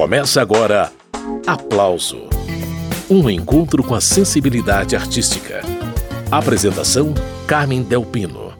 Começa 0.00 0.40
agora 0.40 0.90
Aplauso 1.46 2.22
Um 3.10 3.28
encontro 3.28 3.84
com 3.84 3.94
a 3.94 4.00
sensibilidade 4.00 4.96
artística. 4.96 5.60
Apresentação: 6.30 7.12
Carmen 7.46 7.82
Delpino. 7.82 8.54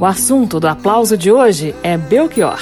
O 0.00 0.06
assunto 0.06 0.58
do 0.58 0.66
aplauso 0.66 1.14
de 1.18 1.30
hoje 1.30 1.74
é 1.82 1.98
Belchior. 1.98 2.58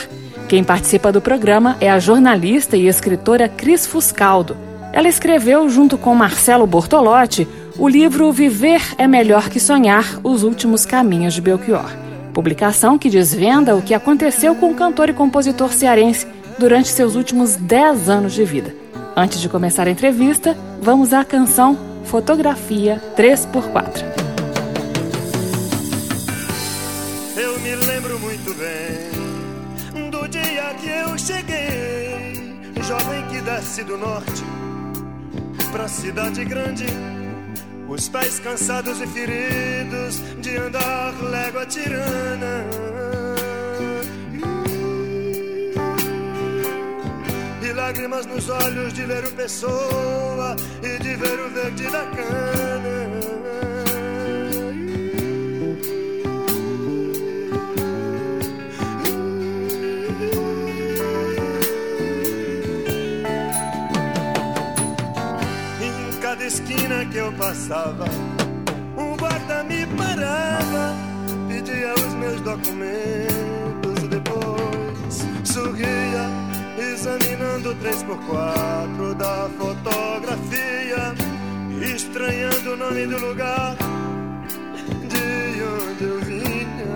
Quem 0.49 0.65
participa 0.65 1.13
do 1.13 1.21
programa 1.21 1.77
é 1.81 1.89
a 1.89 2.01
jornalista 2.01 2.77
e 2.77 2.89
escritora 2.89 3.49
Cris 3.49 3.87
Fuscaldo. 3.87 4.57
Ela 4.93 5.07
escreveu, 5.09 5.69
junto 5.69 5.97
com 5.97 6.13
Marcelo 6.17 6.67
Bortolotti, 6.67 7.47
o 7.81 7.89
livro 7.89 8.31
Viver 8.31 8.83
é 8.99 9.07
Melhor 9.07 9.49
que 9.49 9.59
Sonhar 9.59 10.21
Os 10.23 10.43
Últimos 10.43 10.85
Caminhos 10.85 11.33
de 11.33 11.41
Belchior. 11.41 11.91
Publicação 12.35 12.99
que 12.99 13.09
desvenda 13.09 13.75
o 13.75 13.81
que 13.81 13.95
aconteceu 13.95 14.55
com 14.55 14.71
o 14.71 14.75
cantor 14.75 15.09
e 15.09 15.15
compositor 15.15 15.73
cearense 15.73 16.27
durante 16.59 16.91
seus 16.91 17.17
últimos 17.17 17.57
10 17.57 18.11
anos 18.11 18.35
de 18.35 18.45
vida. 18.45 18.75
Antes 19.17 19.41
de 19.41 19.49
começar 19.49 19.87
a 19.87 19.91
entrevista, 19.91 20.55
vamos 20.83 21.15
à 21.15 21.25
canção 21.25 21.79
Fotografia 22.05 23.01
3x4. 23.17 24.05
Eu 27.35 27.59
me 27.61 27.75
lembro 27.77 28.19
muito 28.21 28.55
bem 28.57 30.11
do 30.11 30.29
dia 30.29 30.75
que 30.79 30.91
eu 30.91 31.17
cheguei, 31.17 32.59
jovem 32.83 33.27
que 33.31 33.41
desce 33.41 33.83
do 33.85 33.97
norte 33.97 34.45
pra 35.73 35.89
cidade 35.89 36.45
grande 36.45 36.85
os 37.91 38.09
pés 38.09 38.39
cansados 38.39 39.01
e 39.01 39.07
feridos 39.09 40.21
de 40.41 40.57
andar 40.57 41.13
légua 41.25 41.67
tirana. 41.67 42.65
E 47.61 47.73
lágrimas 47.73 48.27
nos 48.27 48.49
olhos 48.49 48.93
de 48.93 49.05
ler 49.07 49.25
o 49.25 49.33
Pessoa 49.33 50.57
e 50.83 51.03
de 51.03 51.17
ver 51.17 51.41
o 51.41 51.51
verde 51.51 51.91
da 51.91 52.05
cana. 52.07 53.70
Esquina 66.51 67.05
que 67.07 67.17
eu 67.17 67.33
passava, 67.35 68.07
um 68.97 69.17
guarda 69.17 69.63
me 69.63 69.87
parava, 69.97 70.97
pedia 71.47 71.95
os 71.95 72.15
meus 72.15 72.41
documentos 72.41 74.09
depois 74.11 75.27
sorria, 75.45 76.27
examinando 76.93 77.73
três 77.77 78.03
por 78.03 78.19
quatro 78.27 79.15
da 79.15 79.49
fotografia, 79.57 81.15
estranhando 81.95 82.73
o 82.73 82.77
nome 82.77 83.07
do 83.07 83.19
lugar 83.27 83.77
de 85.09 85.63
onde 85.63 86.05
eu 86.05 86.21
vinha. 86.21 86.91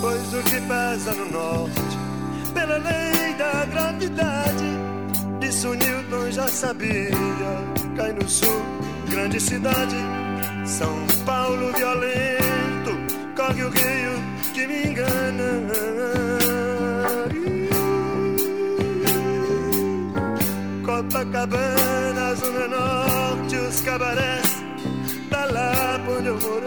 Pois 0.00 0.34
o 0.34 0.42
que 0.42 0.60
pesa 0.60 1.14
no 1.14 1.30
norte, 1.30 1.98
pela 2.52 2.78
lei 2.78 3.11
da 3.42 3.64
gravidade. 3.64 4.68
Disso 5.40 5.74
Newton 5.74 6.30
já 6.30 6.46
sabia. 6.46 7.10
Cai 7.96 8.12
no 8.12 8.28
sul, 8.28 8.62
grande 9.10 9.40
cidade. 9.40 9.96
São 10.64 10.94
Paulo 11.26 11.72
violento, 11.72 12.92
corre 13.36 13.62
o 13.64 13.70
rio 13.70 14.14
que 14.54 14.66
me 14.68 14.78
engana. 14.88 15.48
Copacabana, 20.86 22.34
Zona 22.36 22.66
Norte, 22.68 23.56
os 23.56 23.80
cabarés, 23.80 24.50
tá 25.30 25.44
lá 25.46 26.00
onde 26.16 26.28
eu 26.28 26.38
morei. 26.40 26.61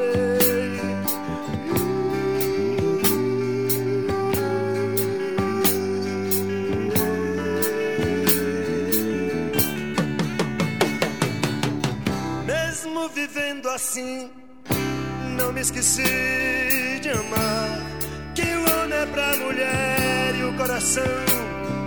Vivendo 13.35 13.67
assim, 13.67 14.31
não 15.37 15.51
me 15.51 15.59
esqueci 15.59 16.99
de 17.01 17.09
amar. 17.09 17.81
Que 18.33 18.43
o 18.43 18.61
homem 18.61 18.97
é 18.97 19.05
pra 19.07 19.35
mulher 19.35 20.35
e 20.39 20.43
o 20.45 20.53
coração 20.55 21.03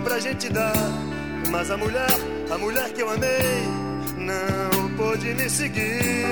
pra 0.03 0.19
gente 0.19 0.47
dar. 0.49 0.75
Mas 1.49 1.71
a 1.71 1.77
mulher, 1.77 2.11
a 2.51 2.57
mulher 2.59 2.93
que 2.93 3.01
eu 3.01 3.09
amei, 3.09 3.63
não 4.15 4.95
pôde 4.95 5.33
me 5.33 5.49
seguir. 5.49 6.23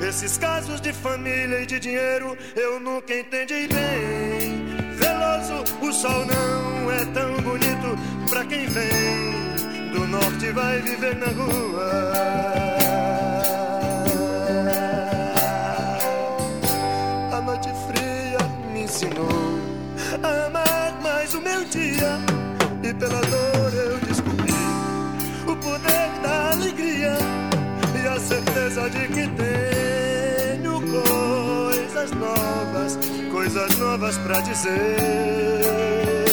Não. 0.00 0.08
Esses 0.08 0.38
casos 0.38 0.80
de 0.80 0.92
família 0.92 1.62
e 1.62 1.66
de 1.66 1.80
dinheiro 1.80 2.38
eu 2.54 2.78
nunca 2.78 3.18
entendi 3.18 3.66
bem. 3.66 4.64
Veloso, 4.94 5.64
o 5.82 5.92
sol 5.92 6.24
não 6.24 6.92
é 6.92 7.04
tão 7.06 7.36
bonito 7.42 7.98
pra 8.30 8.44
quem 8.44 8.66
vem 8.66 9.45
do 9.96 10.06
norte 10.06 10.52
vai 10.52 10.80
viver 10.82 11.16
na 11.16 11.28
rua. 11.38 11.88
A 17.32 17.40
noite 17.40 17.70
fria 17.86 18.38
me 18.72 18.82
ensinou 18.82 19.58
a 20.22 20.46
amar 20.46 21.00
mais 21.02 21.34
o 21.34 21.40
meu 21.40 21.64
dia 21.64 22.18
e 22.82 22.92
pela 22.92 23.22
dor 23.22 23.72
eu 23.74 23.96
descobri 24.06 24.52
o 25.46 25.56
poder 25.56 26.08
da 26.22 26.50
alegria 26.52 27.16
e 28.02 28.06
a 28.06 28.20
certeza 28.20 28.90
de 28.90 29.08
que 29.08 29.26
tenho 29.42 30.74
coisas 30.96 32.10
novas, 32.12 32.98
coisas 33.32 33.78
novas 33.78 34.18
pra 34.18 34.40
dizer. 34.40 36.25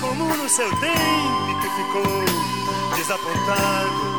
Como 0.00 0.36
no 0.36 0.48
seu 0.48 0.68
tempo 0.76 1.60
que 1.60 1.68
ficou 1.76 2.24
desapontado 2.96 4.16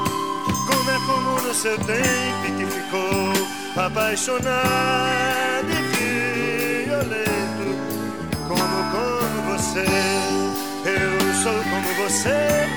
como 0.68 0.92
é 0.92 1.00
comum 1.06 1.42
no 1.42 1.54
seu 1.54 1.78
tempo 1.80 2.58
que 2.58 2.66
ficou 2.66 3.34
apaixonado 3.86 4.48
e 5.70 6.86
violento, 6.86 7.68
como 8.48 8.78
como 8.92 9.58
você. 9.58 9.86
Eu 10.86 11.34
sou 11.44 11.64
como 11.64 11.90
você, 11.96 12.68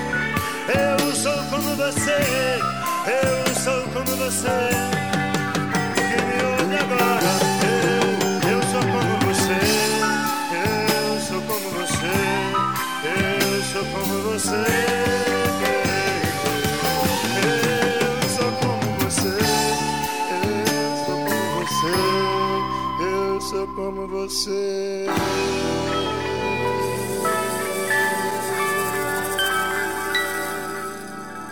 eu 0.68 1.14
sou 1.14 1.44
como 1.50 1.76
você, 1.76 2.58
eu 3.06 3.54
sou 3.54 3.82
como 3.92 4.16
você. 4.16 4.70
Que 5.94 6.16
me 6.22 6.36
ouve 6.44 6.76
agora, 6.76 7.49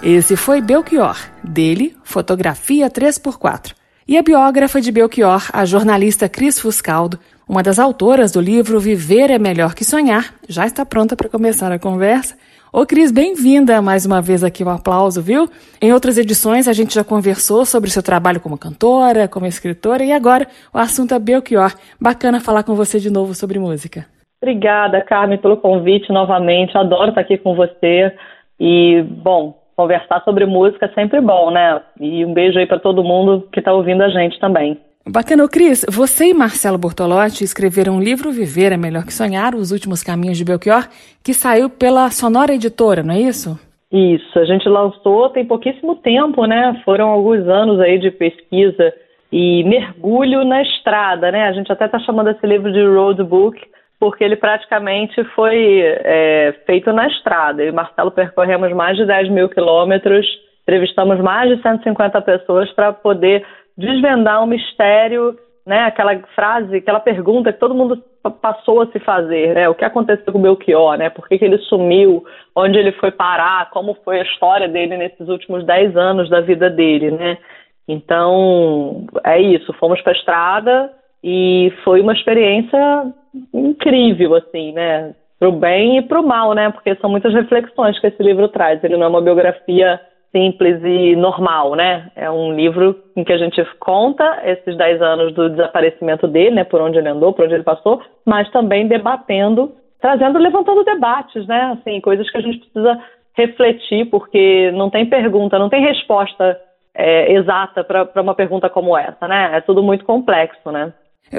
Esse 0.03 0.37
foi 0.37 0.61
Belchior, 0.61 1.19
dele, 1.45 1.97
Fotografia 2.03 2.89
3x4. 2.89 3.75
E 4.07 4.17
a 4.17 4.23
biógrafa 4.23 4.81
de 4.81 4.91
Belchior, 4.91 5.51
a 5.53 5.65
jornalista 5.65 6.29
Cris 6.29 6.59
Fuscaldo, 6.59 7.19
uma 7.47 7.63
das 7.63 7.79
autoras 7.79 8.33
do 8.33 8.41
livro 8.41 8.81
Viver 8.81 9.31
é 9.31 9.39
Melhor 9.39 9.75
que 9.75 9.85
Sonhar, 9.85 10.35
já 10.49 10.67
está 10.67 10.87
pronta 10.87 11.15
para 11.15 11.29
começar 11.29 11.71
a 11.71 11.79
conversa. 11.79 12.37
Ô 12.71 12.85
Cris, 12.85 13.11
bem-vinda 13.11 13.81
mais 13.81 14.05
uma 14.05 14.21
vez 14.21 14.45
aqui 14.45 14.63
ao 14.63 14.69
aplauso, 14.69 15.23
viu? 15.23 15.49
Em 15.81 15.91
outras 15.91 16.19
edições 16.19 16.69
a 16.69 16.75
gente 16.75 16.95
já 16.95 17.03
conversou 17.03 17.65
sobre 17.65 17.89
o 17.89 17.93
seu 17.93 18.03
trabalho 18.03 18.41
como 18.41 18.59
cantora, 18.59 19.27
como 19.27 19.47
escritora 19.47 20.05
e 20.05 20.13
agora 20.13 20.47
o 20.73 20.77
assunto 20.77 21.15
é 21.15 21.19
Belchior. 21.19 21.73
Bacana 21.99 22.41
falar 22.41 22.63
com 22.65 22.75
você 22.75 23.01
de 23.01 23.11
novo 23.11 23.35
sobre 23.35 23.59
música. 23.59 24.05
Obrigada, 24.43 25.01
Carmen, 25.01 25.39
pelo 25.39 25.57
convite 25.57 26.13
novamente. 26.13 26.77
Adoro 26.77 27.09
estar 27.09 27.23
aqui 27.23 27.39
com 27.39 27.55
você. 27.55 28.13
E, 28.61 29.03
bom, 29.03 29.59
conversar 29.75 30.23
sobre 30.23 30.45
música 30.45 30.87
é 30.87 30.95
sempre 30.95 31.23
bom, 31.23 31.51
né? 31.51 31.81
E 31.99 32.23
um 32.23 32.35
beijo 32.35 32.59
aí 32.59 32.67
para 32.67 32.79
todo 32.79 33.03
mundo 33.03 33.49
que 33.51 33.61
está 33.61 33.73
ouvindo 33.73 34.03
a 34.03 34.11
gente 34.11 34.39
também. 34.39 34.79
Bacana, 35.11 35.49
Cris. 35.49 35.87
Você 35.89 36.27
e 36.27 36.35
Marcelo 36.35 36.77
Bortolotti 36.77 37.43
escreveram 37.43 37.97
um 37.97 38.01
livro 38.01 38.31
Viver 38.31 38.73
é 38.73 38.77
Melhor 38.77 39.07
que 39.07 39.13
Sonhar, 39.13 39.55
Os 39.55 39.73
Últimos 39.73 40.03
Caminhos 40.03 40.37
de 40.37 40.45
Belchior, 40.45 40.87
que 41.25 41.33
saiu 41.33 41.71
pela 41.71 42.11
Sonora 42.11 42.53
Editora, 42.53 43.03
não 43.03 43.15
é 43.15 43.21
isso? 43.21 43.59
Isso, 43.91 44.39
a 44.39 44.45
gente 44.45 44.69
lançou 44.69 45.31
tem 45.31 45.47
pouquíssimo 45.47 45.97
tempo, 45.97 46.45
né? 46.45 46.79
Foram 46.85 47.09
alguns 47.09 47.49
anos 47.49 47.81
aí 47.81 47.99
de 47.99 48.11
pesquisa 48.11 48.93
e 49.33 49.65
mergulho 49.65 50.45
na 50.45 50.61
estrada, 50.61 51.33
né? 51.33 51.49
A 51.49 51.53
gente 51.53 51.73
até 51.73 51.87
está 51.87 51.99
chamando 52.01 52.29
esse 52.29 52.47
livro 52.47 52.71
de 52.71 52.85
roadbook, 52.85 53.59
porque 53.99 54.23
ele 54.23 54.37
praticamente 54.37 55.25
foi 55.35 55.81
é, 55.85 56.55
feito 56.67 56.93
na 56.93 57.07
estrada. 57.07 57.63
Eu 57.63 57.71
e 57.71 57.73
Marcelo 57.73 58.11
percorremos 58.11 58.71
mais 58.75 58.99
de 58.99 59.07
10 59.07 59.31
mil 59.31 59.49
quilômetros, 59.49 60.27
entrevistamos 60.65 61.19
mais 61.19 61.57
de 61.57 61.63
150 61.63 62.21
pessoas 62.21 62.71
para 62.73 62.93
poder 62.93 63.43
desvendar 63.79 64.43
um 64.43 64.47
mistério, 64.47 65.39
né? 65.65 65.85
Aquela 65.85 66.19
frase, 66.35 66.77
aquela 66.77 66.99
pergunta 66.99 67.53
que 67.53 67.61
todo 67.61 67.75
mundo 67.75 68.03
passou 68.43 68.83
a 68.83 68.87
se 68.89 68.99
fazer, 68.99 69.55
né? 69.55 69.69
O 69.69 69.75
que 69.75 69.85
aconteceu 69.85 70.33
com 70.33 70.41
o 70.41 70.43
Belchior, 70.43 70.99
né? 70.99 71.09
Por 71.09 71.29
que, 71.29 71.39
que 71.39 71.45
ele 71.45 71.59
sumiu? 71.59 72.25
Onde 72.57 72.77
ele 72.77 72.91
foi 72.93 73.13
parar? 73.13 73.71
Como 73.71 73.95
foi 74.05 74.19
a 74.19 74.25
história 74.25 74.69
dele 74.69 74.97
nesses 74.97 75.29
últimos 75.29 75.65
10 75.65 75.97
anos 75.97 76.29
da 76.29 76.41
vida 76.41 76.69
dele, 76.69 77.13
né? 77.13 77.39
Então, 77.87 79.07
é 79.25 79.41
isso. 79.41 79.73
Fomos 79.75 80.01
para 80.03 80.13
a 80.13 80.17
estrada 80.17 80.93
e 81.23 81.73
foi 81.85 82.01
uma 82.01 82.13
experiência 82.13 83.15
incrível, 83.55 84.35
assim, 84.35 84.73
né? 84.73 85.15
Pro 85.39 85.53
bem 85.53 85.99
e 85.99 86.03
pro 86.03 86.27
mal, 86.27 86.53
né? 86.53 86.71
Porque 86.71 86.97
são 86.97 87.09
muitas 87.09 87.33
reflexões 87.33 87.99
que 88.01 88.09
esse 88.09 88.23
livro 88.23 88.49
traz. 88.49 88.83
Ele 88.83 88.97
não 88.97 89.07
é 89.07 89.09
uma 89.09 89.23
biografia 89.23 90.01
simples 90.31 90.83
e 90.85 91.17
normal, 91.17 91.75
né? 91.75 92.11
É 92.15 92.31
um 92.31 92.55
livro 92.55 92.97
em 93.17 93.25
que 93.25 93.33
a 93.33 93.39
gente 93.39 93.63
conta 93.79 94.41
esses 94.45 94.77
10 94.77 95.01
anos 95.01 95.35
do 95.35 95.49
desaparecimento 95.51 96.27
dele, 96.27 96.57
né? 96.57 96.65
Por 96.65 96.81
onde 96.81 96.99
ele 96.99 97.09
andou, 97.09 97.33
por 97.33 97.45
onde 97.45 97.55
ele 97.55 97.63
passou, 97.63 98.03
mas 98.25 98.51
também 98.51 98.87
debatendo, 98.87 99.73
trazendo, 100.01 100.39
levantando 100.39 100.85
debates, 100.85 101.47
né? 101.47 101.77
Assim, 101.79 102.01
coisas 102.01 102.31
que 102.31 102.39
a 102.39 102.43
gente 102.43 102.59
precisa 102.59 103.01
refletir, 103.35 104.07
porque 104.11 104.71
não 104.73 104.91
tem 104.91 105.07
pergunta, 105.07 105.59
não 105.59 105.69
tem 105.69 105.81
resposta 105.83 106.61
é, 106.95 107.33
exata 107.33 107.85
para 107.85 108.21
uma 108.21 108.35
pergunta 108.35 108.69
como 108.69 108.97
essa, 108.97 109.27
né? 109.29 109.51
É 109.55 109.61
tudo 109.61 109.83
muito 109.83 110.05
complexo, 110.05 110.71
né? 110.71 110.93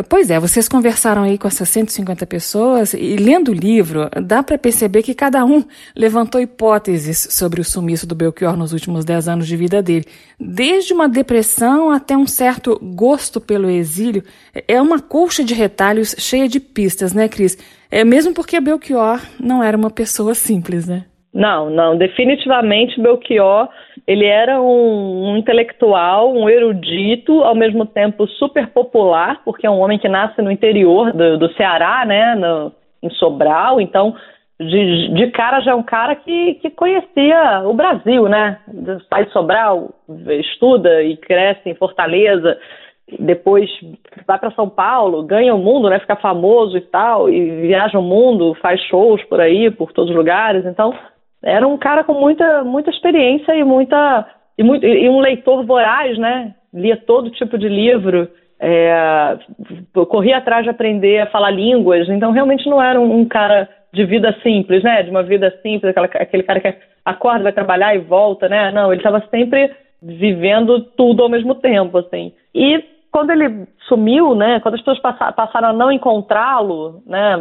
Pois 0.07 0.29
é, 0.29 0.39
vocês 0.39 0.67
conversaram 0.67 1.23
aí 1.23 1.37
com 1.37 1.47
essas 1.47 1.67
150 1.69 2.25
pessoas 2.27 2.93
e 2.93 3.15
lendo 3.15 3.49
o 3.49 3.53
livro, 3.53 4.07
dá 4.21 4.43
para 4.43 4.57
perceber 4.57 5.01
que 5.01 5.15
cada 5.15 5.43
um 5.43 5.63
levantou 5.95 6.39
hipóteses 6.39 7.27
sobre 7.31 7.59
o 7.59 7.65
sumiço 7.65 8.05
do 8.05 8.13
Belchior 8.13 8.55
nos 8.55 8.71
últimos 8.71 9.03
10 9.03 9.27
anos 9.27 9.47
de 9.47 9.57
vida 9.57 9.81
dele. 9.81 10.05
Desde 10.39 10.93
uma 10.93 11.09
depressão 11.09 11.89
até 11.89 12.15
um 12.15 12.27
certo 12.27 12.79
gosto 12.81 13.41
pelo 13.41 13.69
exílio, 13.69 14.23
é 14.67 14.79
uma 14.79 14.99
colcha 14.99 15.43
de 15.43 15.55
retalhos 15.55 16.15
cheia 16.19 16.47
de 16.47 16.59
pistas, 16.59 17.11
né, 17.11 17.27
Cris? 17.27 17.57
É 17.89 18.05
mesmo 18.05 18.31
porque 18.33 18.59
Belchior 18.59 19.19
não 19.39 19.63
era 19.63 19.75
uma 19.75 19.89
pessoa 19.89 20.35
simples, 20.35 20.85
né? 20.85 21.05
Não, 21.33 21.69
não, 21.69 21.95
definitivamente 21.95 22.99
Belchior, 22.99 23.69
ele 24.07 24.25
era 24.25 24.59
um, 24.59 25.29
um, 25.29 25.37
intelectual, 25.37 26.33
um 26.33 26.49
erudito, 26.49 27.43
ao 27.43 27.53
mesmo 27.53 27.85
tempo 27.85 28.27
super 28.27 28.67
popular, 28.69 29.41
porque 29.45 29.67
é 29.67 29.69
um 29.69 29.79
homem 29.79 29.99
que 29.99 30.09
nasce 30.09 30.41
no 30.41 30.51
interior 30.51 31.13
do, 31.13 31.37
do 31.37 31.53
Ceará, 31.53 32.03
né, 32.03 32.33
no, 32.33 32.71
em 33.03 33.11
Sobral, 33.11 33.79
então 33.79 34.15
de, 34.59 35.13
de 35.13 35.27
cara 35.31 35.61
já 35.61 35.71
é 35.71 35.75
um 35.75 35.83
cara 35.83 36.15
que, 36.15 36.55
que 36.55 36.69
conhecia 36.71 37.61
o 37.63 37.73
Brasil, 37.75 38.27
né, 38.27 38.57
sai 39.07 39.25
de 39.25 39.31
Sobral, 39.31 39.91
estuda 40.39 41.03
e 41.03 41.15
cresce 41.15 41.69
em 41.69 41.75
Fortaleza, 41.75 42.57
depois 43.19 43.69
vai 44.27 44.39
para 44.39 44.51
São 44.51 44.67
Paulo, 44.67 45.23
ganha 45.23 45.53
o 45.53 45.59
mundo, 45.59 45.91
né, 45.91 45.99
fica 45.99 46.15
famoso 46.15 46.75
e 46.75 46.81
tal, 46.81 47.29
e 47.29 47.61
viaja 47.61 47.99
o 47.99 48.03
mundo, 48.03 48.55
faz 48.55 48.81
shows 48.81 49.23
por 49.25 49.39
aí, 49.39 49.69
por 49.69 49.91
todos 49.93 50.09
os 50.09 50.17
lugares, 50.17 50.65
então 50.65 50.91
era 51.43 51.67
um 51.67 51.77
cara 51.77 52.03
com 52.03 52.13
muita, 52.13 52.63
muita 52.63 52.89
experiência 52.89 53.53
e 53.55 53.63
muita 53.63 54.27
e, 54.57 54.63
muito, 54.63 54.85
e 54.85 55.07
um 55.09 55.19
leitor 55.19 55.65
voraz, 55.65 56.17
né? 56.17 56.53
Lia 56.73 56.97
todo 56.97 57.31
tipo 57.31 57.57
de 57.57 57.69
livro, 57.69 58.29
é, 58.59 59.37
corria 60.09 60.37
atrás 60.37 60.63
de 60.63 60.69
aprender 60.69 61.19
a 61.19 61.27
falar 61.27 61.51
línguas. 61.51 62.09
Então 62.09 62.31
realmente 62.31 62.69
não 62.69 62.81
era 62.81 62.99
um, 62.99 63.21
um 63.21 63.25
cara 63.25 63.69
de 63.93 64.05
vida 64.05 64.35
simples, 64.43 64.83
né? 64.83 65.01
De 65.03 65.09
uma 65.09 65.23
vida 65.23 65.49
simples, 65.61 65.89
aquela, 65.89 66.07
aquele 66.07 66.43
cara 66.43 66.59
que 66.59 66.75
acorda, 67.05 67.43
vai 67.43 67.53
trabalhar 67.53 67.95
e 67.95 67.99
volta, 67.99 68.49
né? 68.49 68.71
Não, 68.71 68.91
ele 68.91 68.99
estava 68.99 69.23
sempre 69.31 69.71
vivendo 70.01 70.81
tudo 70.81 71.23
ao 71.23 71.29
mesmo 71.29 71.55
tempo, 71.55 71.97
assim. 71.97 72.33
E 72.53 72.83
quando 73.11 73.31
ele 73.31 73.67
sumiu, 73.87 74.35
né, 74.35 74.59
quando 74.59 74.75
as 74.75 74.81
pessoas 74.81 74.99
passaram 74.99 75.69
a 75.69 75.73
não 75.73 75.91
encontrá-lo, 75.91 77.01
né, 77.05 77.35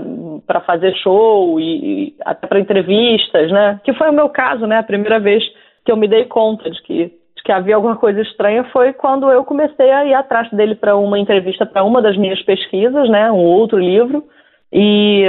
para 0.46 0.60
fazer 0.60 0.94
show 0.96 1.60
e, 1.60 1.64
e 1.64 2.14
até 2.24 2.46
para 2.46 2.60
entrevistas, 2.60 3.50
né, 3.50 3.80
que 3.84 3.92
foi 3.92 4.08
o 4.08 4.12
meu 4.12 4.28
caso, 4.28 4.66
né, 4.66 4.78
a 4.78 4.82
primeira 4.82 5.20
vez 5.20 5.44
que 5.84 5.92
eu 5.92 5.96
me 5.96 6.08
dei 6.08 6.24
conta 6.24 6.70
de 6.70 6.82
que, 6.82 7.04
de 7.06 7.42
que 7.44 7.52
havia 7.52 7.76
alguma 7.76 7.96
coisa 7.96 8.20
estranha 8.20 8.64
foi 8.72 8.92
quando 8.92 9.30
eu 9.30 9.44
comecei 9.44 9.90
a 9.90 10.04
ir 10.06 10.14
atrás 10.14 10.50
dele 10.50 10.74
para 10.74 10.96
uma 10.96 11.18
entrevista 11.18 11.66
para 11.66 11.84
uma 11.84 12.00
das 12.00 12.16
minhas 12.16 12.42
pesquisas, 12.42 13.08
né, 13.10 13.30
um 13.30 13.44
outro 13.44 13.78
livro, 13.78 14.24
e 14.72 15.24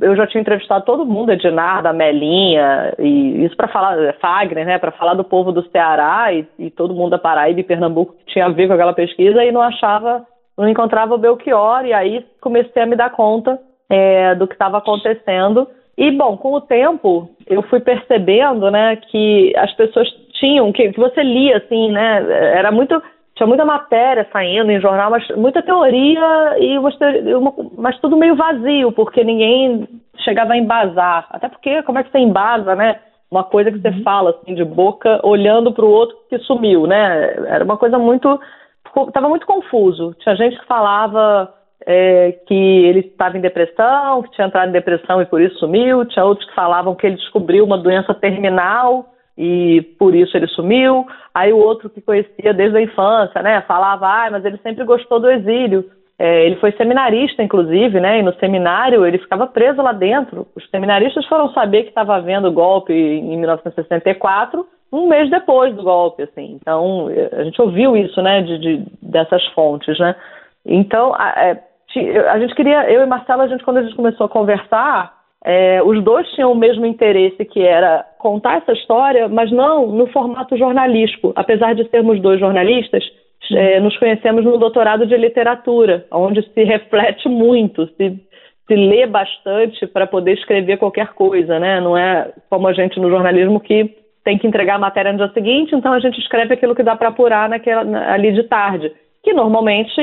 eu 0.00 0.16
já 0.16 0.26
tinha 0.26 0.40
entrevistado 0.40 0.84
todo 0.84 1.06
mundo, 1.06 1.32
Ednardo, 1.32 1.92
Melinha, 1.92 2.94
e 2.98 3.44
isso 3.44 3.56
para 3.56 3.68
falar, 3.68 3.98
é, 4.02 4.12
Fagner, 4.14 4.66
né, 4.66 4.78
para 4.78 4.92
falar 4.92 5.14
do 5.14 5.24
povo 5.24 5.52
do 5.52 5.62
Ceará 5.70 6.32
e, 6.32 6.46
e, 6.58 6.70
todo 6.70 6.94
mundo 6.94 7.10
da 7.10 7.18
Paraíba 7.18 7.60
e 7.60 7.64
Pernambuco 7.64 8.14
que 8.14 8.32
tinha 8.32 8.46
a 8.46 8.50
ver 8.50 8.66
com 8.66 8.74
aquela 8.74 8.92
pesquisa 8.92 9.44
e 9.44 9.52
não 9.52 9.60
achava, 9.60 10.24
não 10.56 10.68
encontrava 10.68 11.14
o 11.14 11.18
Belchior, 11.18 11.84
e 11.84 11.92
aí 11.92 12.24
comecei 12.40 12.82
a 12.82 12.86
me 12.86 12.96
dar 12.96 13.10
conta 13.10 13.58
é, 13.88 14.34
do 14.34 14.46
que 14.46 14.54
estava 14.54 14.78
acontecendo. 14.78 15.66
E, 15.96 16.10
bom, 16.10 16.36
com 16.36 16.54
o 16.54 16.60
tempo, 16.60 17.28
eu 17.46 17.62
fui 17.62 17.80
percebendo, 17.80 18.70
né, 18.70 18.96
que 18.96 19.52
as 19.56 19.72
pessoas 19.74 20.08
tinham, 20.38 20.72
que, 20.72 20.92
que 20.92 20.98
você 20.98 21.22
lia, 21.22 21.58
assim, 21.58 21.90
né, 21.90 22.24
era 22.54 22.70
muito 22.70 23.00
tinha 23.40 23.46
muita 23.46 23.64
matéria 23.64 24.28
saindo 24.30 24.70
em 24.70 24.80
jornal, 24.82 25.10
mas 25.10 25.26
muita 25.30 25.62
teoria 25.62 26.58
e 26.58 26.78
uma, 27.34 27.54
mas 27.78 27.98
tudo 27.98 28.14
meio 28.14 28.36
vazio, 28.36 28.92
porque 28.92 29.24
ninguém 29.24 29.88
chegava 30.18 30.52
a 30.52 30.58
embasar. 30.58 31.26
Até 31.30 31.48
porque 31.48 31.82
como 31.84 31.98
é 31.98 32.04
que 32.04 32.10
você 32.10 32.18
embasa, 32.18 32.76
né? 32.76 33.00
Uma 33.30 33.42
coisa 33.42 33.72
que 33.72 33.78
você 33.78 33.88
uhum. 33.88 34.02
fala 34.02 34.30
assim 34.30 34.54
de 34.54 34.62
boca, 34.62 35.20
olhando 35.22 35.72
para 35.72 35.86
o 35.86 35.90
outro 35.90 36.14
que 36.28 36.38
sumiu, 36.40 36.86
né? 36.86 37.32
Era 37.46 37.64
uma 37.64 37.78
coisa 37.78 37.98
muito, 37.98 38.38
estava 39.08 39.26
muito 39.26 39.46
confuso. 39.46 40.14
Tinha 40.18 40.36
gente 40.36 40.58
que 40.58 40.66
falava 40.66 41.50
é, 41.86 42.32
que 42.46 42.54
ele 42.54 43.00
estava 43.00 43.38
em 43.38 43.40
depressão, 43.40 44.22
que 44.22 44.32
tinha 44.32 44.48
entrado 44.48 44.68
em 44.68 44.72
depressão 44.72 45.22
e 45.22 45.24
por 45.24 45.40
isso 45.40 45.58
sumiu. 45.60 46.04
Tinha 46.04 46.26
outros 46.26 46.46
que 46.46 46.54
falavam 46.54 46.94
que 46.94 47.06
ele 47.06 47.16
descobriu 47.16 47.64
uma 47.64 47.78
doença 47.78 48.12
terminal 48.12 49.06
e 49.36 49.82
por 49.98 50.14
isso 50.14 50.36
ele 50.36 50.46
sumiu. 50.48 51.06
Aí 51.34 51.52
o 51.52 51.58
outro 51.58 51.88
que 51.88 52.00
conhecia 52.00 52.52
desde 52.52 52.76
a 52.76 52.82
infância, 52.82 53.42
né, 53.42 53.62
falava, 53.62 54.06
ah, 54.06 54.30
mas 54.30 54.44
ele 54.44 54.58
sempre 54.58 54.84
gostou 54.84 55.20
do 55.20 55.30
exílio. 55.30 55.84
É, 56.18 56.44
ele 56.44 56.56
foi 56.56 56.72
seminarista, 56.72 57.42
inclusive, 57.42 57.98
né, 57.98 58.18
e 58.18 58.22
no 58.22 58.34
seminário 58.34 59.06
ele 59.06 59.18
ficava 59.18 59.46
preso 59.46 59.80
lá 59.80 59.92
dentro. 59.92 60.46
Os 60.54 60.68
seminaristas 60.68 61.24
foram 61.26 61.50
saber 61.52 61.84
que 61.84 61.88
estava 61.88 62.16
havendo 62.16 62.52
golpe 62.52 62.92
em 62.92 63.38
1964, 63.38 64.66
um 64.92 65.08
mês 65.08 65.30
depois 65.30 65.74
do 65.74 65.82
golpe, 65.82 66.24
assim. 66.24 66.58
Então, 66.60 67.08
a 67.32 67.44
gente 67.44 67.60
ouviu 67.62 67.96
isso, 67.96 68.20
né, 68.20 68.42
de, 68.42 68.58
de 68.58 68.84
dessas 69.00 69.44
fontes, 69.54 69.98
né. 69.98 70.14
Então, 70.66 71.14
a, 71.14 71.30
é, 71.36 71.62
a 72.28 72.38
gente 72.38 72.54
queria, 72.54 72.90
eu 72.90 73.02
e 73.02 73.06
Marcelo, 73.06 73.42
a 73.42 73.48
gente, 73.48 73.64
quando 73.64 73.78
a 73.78 73.82
gente 73.82 73.96
começou 73.96 74.26
a 74.26 74.28
conversar, 74.28 75.19
é, 75.44 75.82
os 75.82 76.02
dois 76.04 76.28
tinham 76.32 76.52
o 76.52 76.56
mesmo 76.56 76.84
interesse, 76.84 77.44
que 77.44 77.60
era 77.60 78.04
contar 78.18 78.58
essa 78.58 78.72
história, 78.72 79.28
mas 79.28 79.50
não 79.50 79.86
no 79.86 80.06
formato 80.08 80.56
jornalístico. 80.56 81.32
Apesar 81.34 81.74
de 81.74 81.88
sermos 81.88 82.20
dois 82.20 82.38
jornalistas, 82.38 83.02
é, 83.52 83.80
nos 83.80 83.96
conhecemos 83.98 84.44
no 84.44 84.58
doutorado 84.58 85.06
de 85.06 85.16
literatura, 85.16 86.04
onde 86.12 86.42
se 86.42 86.62
reflete 86.62 87.28
muito, 87.28 87.86
se, 87.96 88.20
se 88.66 88.74
lê 88.74 89.06
bastante 89.06 89.86
para 89.86 90.06
poder 90.06 90.34
escrever 90.34 90.76
qualquer 90.76 91.14
coisa, 91.14 91.58
né? 91.58 91.80
Não 91.80 91.96
é 91.96 92.30
como 92.50 92.68
a 92.68 92.72
gente 92.74 93.00
no 93.00 93.08
jornalismo 93.08 93.60
que 93.60 93.96
tem 94.22 94.36
que 94.36 94.46
entregar 94.46 94.74
a 94.74 94.78
matéria 94.78 95.12
no 95.12 95.18
dia 95.18 95.32
seguinte, 95.32 95.74
então 95.74 95.94
a 95.94 96.00
gente 96.00 96.18
escreve 96.20 96.52
aquilo 96.52 96.74
que 96.74 96.82
dá 96.82 96.94
para 96.94 97.08
apurar 97.08 97.48
naquela, 97.48 98.12
ali 98.12 98.32
de 98.32 98.42
tarde. 98.42 98.92
Que 99.22 99.32
normalmente, 99.32 100.00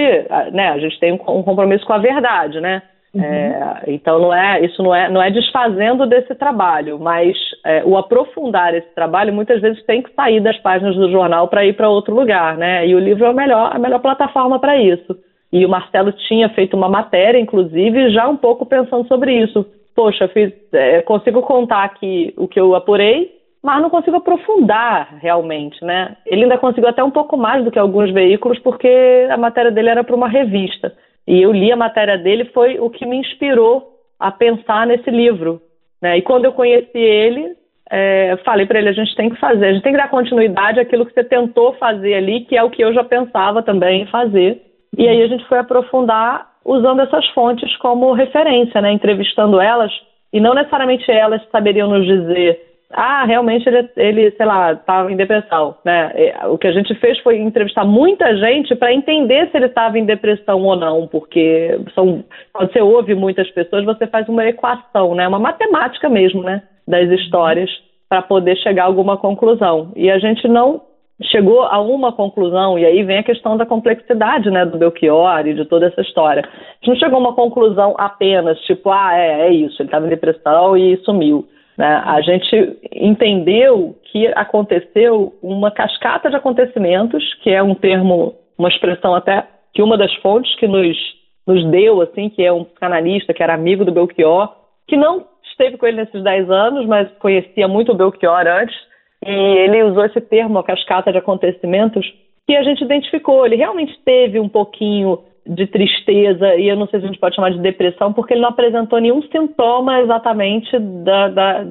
né, 0.51 0.69
a 0.69 0.79
gente 0.79 0.99
tem 0.99 1.13
um 1.13 1.43
compromisso 1.43 1.85
com 1.85 1.93
a 1.93 1.99
verdade, 1.99 2.59
né? 2.59 2.81
Uhum. 3.13 3.23
É, 3.23 3.83
então 3.87 4.19
não 4.19 4.33
é 4.33 4.63
isso 4.65 4.83
não 4.83 4.93
é 4.93 5.09
não 5.09 5.21
é 5.21 5.31
desfazendo 5.31 6.05
desse 6.05 6.35
trabalho, 6.35 6.99
mas 6.99 7.37
é, 7.65 7.83
o 7.85 7.97
aprofundar 7.97 8.75
esse 8.75 8.93
trabalho 8.93 9.33
muitas 9.33 9.61
vezes 9.61 9.83
tem 9.85 10.01
que 10.01 10.13
sair 10.13 10.41
das 10.41 10.57
páginas 10.57 10.95
do 10.95 11.09
jornal 11.09 11.47
para 11.47 11.65
ir 11.65 11.73
para 11.73 11.89
outro 11.89 12.13
lugar, 12.13 12.57
né? 12.57 12.85
E 12.85 12.93
o 12.93 12.99
livro 12.99 13.25
é 13.25 13.29
a 13.29 13.33
melhor 13.33 13.75
a 13.75 13.79
melhor 13.79 13.99
plataforma 13.99 14.59
para 14.59 14.75
isso. 14.75 15.17
E 15.51 15.65
o 15.65 15.69
Marcelo 15.69 16.11
tinha 16.27 16.49
feito 16.49 16.75
uma 16.75 16.89
matéria, 16.89 17.39
inclusive, 17.39 18.11
já 18.11 18.27
um 18.27 18.35
pouco 18.35 18.65
pensando 18.65 19.07
sobre 19.07 19.33
isso. 19.33 19.65
Poxa, 19.95 20.27
fiz, 20.27 20.51
é, 20.73 21.01
consigo 21.01 21.41
contar 21.41 21.83
aqui 21.83 22.33
o 22.37 22.47
que 22.47 22.59
eu 22.59 22.75
apurei, 22.75 23.31
mas 23.63 23.81
não 23.81 23.89
consigo 23.89 24.17
aprofundar 24.17 25.17
realmente, 25.19 25.83
né? 25.83 26.17
Ele 26.25 26.43
ainda 26.43 26.57
conseguiu 26.57 26.89
até 26.89 27.03
um 27.03 27.09
pouco 27.09 27.37
mais 27.37 27.63
do 27.63 27.71
que 27.71 27.79
alguns 27.79 28.11
veículos, 28.11 28.59
porque 28.59 29.27
a 29.31 29.37
matéria 29.37 29.71
dele 29.71 29.89
era 29.89 30.03
para 30.03 30.15
uma 30.15 30.27
revista. 30.27 30.93
E 31.27 31.41
eu 31.41 31.51
li 31.51 31.71
a 31.71 31.75
matéria 31.75 32.17
dele, 32.17 32.45
foi 32.53 32.79
o 32.79 32.89
que 32.89 33.05
me 33.05 33.17
inspirou 33.17 33.97
a 34.19 34.31
pensar 34.31 34.87
nesse 34.87 35.09
livro. 35.11 35.61
Né? 36.01 36.17
E 36.17 36.21
quando 36.21 36.45
eu 36.45 36.53
conheci 36.53 36.97
ele, 36.97 37.55
é, 37.89 38.37
falei 38.45 38.65
para 38.65 38.79
ele: 38.79 38.89
a 38.89 38.93
gente 38.93 39.15
tem 39.15 39.29
que 39.29 39.39
fazer, 39.39 39.65
a 39.65 39.73
gente 39.73 39.83
tem 39.83 39.91
que 39.91 39.97
dar 39.97 40.09
continuidade 40.09 40.79
àquilo 40.79 41.05
que 41.05 41.13
você 41.13 41.23
tentou 41.23 41.73
fazer 41.73 42.13
ali, 42.13 42.41
que 42.45 42.55
é 42.55 42.63
o 42.63 42.69
que 42.69 42.83
eu 42.83 42.93
já 42.93 43.03
pensava 43.03 43.61
também 43.61 44.03
em 44.03 44.07
fazer. 44.07 44.61
E 44.97 45.07
aí 45.07 45.21
a 45.21 45.27
gente 45.27 45.45
foi 45.47 45.59
aprofundar 45.59 46.49
usando 46.63 47.01
essas 47.01 47.27
fontes 47.29 47.75
como 47.77 48.13
referência, 48.13 48.81
né? 48.81 48.91
entrevistando 48.91 49.59
elas, 49.59 49.91
e 50.33 50.39
não 50.39 50.53
necessariamente 50.53 51.09
elas 51.09 51.41
saberiam 51.49 51.89
nos 51.89 52.05
dizer 52.05 52.66
ah, 52.91 53.25
realmente 53.25 53.67
ele, 53.67 53.89
ele 53.97 54.31
sei 54.31 54.45
lá, 54.45 54.71
estava 54.71 55.11
em 55.11 55.17
depressão, 55.17 55.75
né? 55.83 56.11
O 56.49 56.57
que 56.57 56.67
a 56.67 56.71
gente 56.71 56.95
fez 56.95 57.19
foi 57.19 57.37
entrevistar 57.37 57.83
muita 57.83 58.35
gente 58.37 58.75
para 58.75 58.93
entender 58.93 59.49
se 59.49 59.57
ele 59.57 59.65
estava 59.65 59.99
em 59.99 60.05
depressão 60.05 60.63
ou 60.63 60.75
não, 60.75 61.05
porque 61.07 61.79
são, 61.93 62.23
quando 62.53 62.71
você 62.71 62.81
ouve 62.81 63.13
muitas 63.13 63.49
pessoas, 63.51 63.83
você 63.83 64.07
faz 64.07 64.27
uma 64.29 64.45
equação, 64.45 65.15
né? 65.15 65.27
Uma 65.27 65.39
matemática 65.39 66.07
mesmo, 66.07 66.41
né? 66.43 66.63
Das 66.87 67.09
histórias 67.09 67.69
para 68.07 68.21
poder 68.21 68.55
chegar 68.57 68.83
a 68.83 68.87
alguma 68.87 69.17
conclusão. 69.17 69.91
E 69.93 70.09
a 70.09 70.17
gente 70.17 70.47
não 70.47 70.81
chegou 71.23 71.63
a 71.63 71.81
uma 71.81 72.13
conclusão, 72.13 72.79
e 72.79 72.85
aí 72.85 73.03
vem 73.03 73.17
a 73.17 73.23
questão 73.23 73.57
da 73.57 73.65
complexidade, 73.65 74.49
né, 74.51 74.65
do 74.65 74.77
Belchior 74.77 75.47
e 75.47 75.55
de 75.55 75.65
toda 75.65 75.87
essa 75.87 75.99
história. 76.01 76.43
A 76.45 76.75
gente 76.75 76.89
não 76.89 76.95
chegou 76.95 77.17
a 77.17 77.19
uma 77.19 77.33
conclusão 77.33 77.95
apenas, 77.97 78.57
tipo, 78.61 78.89
ah, 78.91 79.17
é, 79.17 79.47
é 79.47 79.51
isso, 79.51 79.81
ele 79.81 79.87
estava 79.87 80.05
em 80.05 80.09
depressão 80.09 80.77
e 80.77 80.95
sumiu 80.97 81.45
né? 81.77 82.01
A 82.05 82.19
gente 82.21 82.79
entendeu 82.91 83.95
que 84.11 84.27
aconteceu 84.27 85.37
uma 85.41 85.69
cascata 85.69 86.29
de 86.29 86.35
acontecimentos, 86.35 87.23
que 87.43 87.51
é 87.51 87.61
um 87.61 87.75
termo, 87.75 88.35
uma 88.57 88.69
expressão 88.69 89.13
até 89.13 89.45
que 89.73 89.81
uma 89.81 89.97
das 89.97 90.13
fontes 90.15 90.53
que 90.55 90.67
nos, 90.67 90.97
nos 91.45 91.63
deu, 91.69 92.01
assim, 92.01 92.29
que 92.29 92.43
é 92.43 92.51
um 92.51 92.63
canalista, 92.63 93.33
que 93.33 93.43
era 93.43 93.53
amigo 93.53 93.85
do 93.85 93.91
Belchior, 93.91 94.51
que 94.87 94.97
não 94.97 95.25
esteve 95.51 95.77
com 95.77 95.85
ele 95.85 95.97
nesses 95.97 96.23
10 96.23 96.49
anos, 96.49 96.85
mas 96.87 97.11
conhecia 97.19 97.67
muito 97.67 97.91
o 97.91 97.95
Belchior 97.95 98.47
antes, 98.47 98.75
e 99.23 99.31
ele 99.31 99.83
usou 99.83 100.05
esse 100.05 100.21
termo, 100.21 100.57
a 100.57 100.63
cascata 100.63 101.11
de 101.11 101.17
acontecimentos, 101.19 102.05
que 102.47 102.55
a 102.55 102.63
gente 102.63 102.83
identificou. 102.83 103.45
Ele 103.45 103.55
realmente 103.55 103.93
teve 104.05 104.39
um 104.39 104.49
pouquinho 104.49 105.19
de 105.47 105.67
tristeza, 105.67 106.55
e 106.55 106.67
eu 106.67 106.75
não 106.75 106.87
sei 106.87 106.99
se 106.99 107.05
a 107.05 107.09
gente 107.09 107.19
pode 107.19 107.35
chamar 107.35 107.51
de 107.51 107.59
depressão, 107.59 108.13
porque 108.13 108.33
ele 108.33 108.41
não 108.41 108.49
apresentou 108.49 108.99
nenhum 108.99 109.21
sintoma 109.23 110.01
exatamente 110.01 110.77
da, 110.77 111.29
da, 111.29 111.65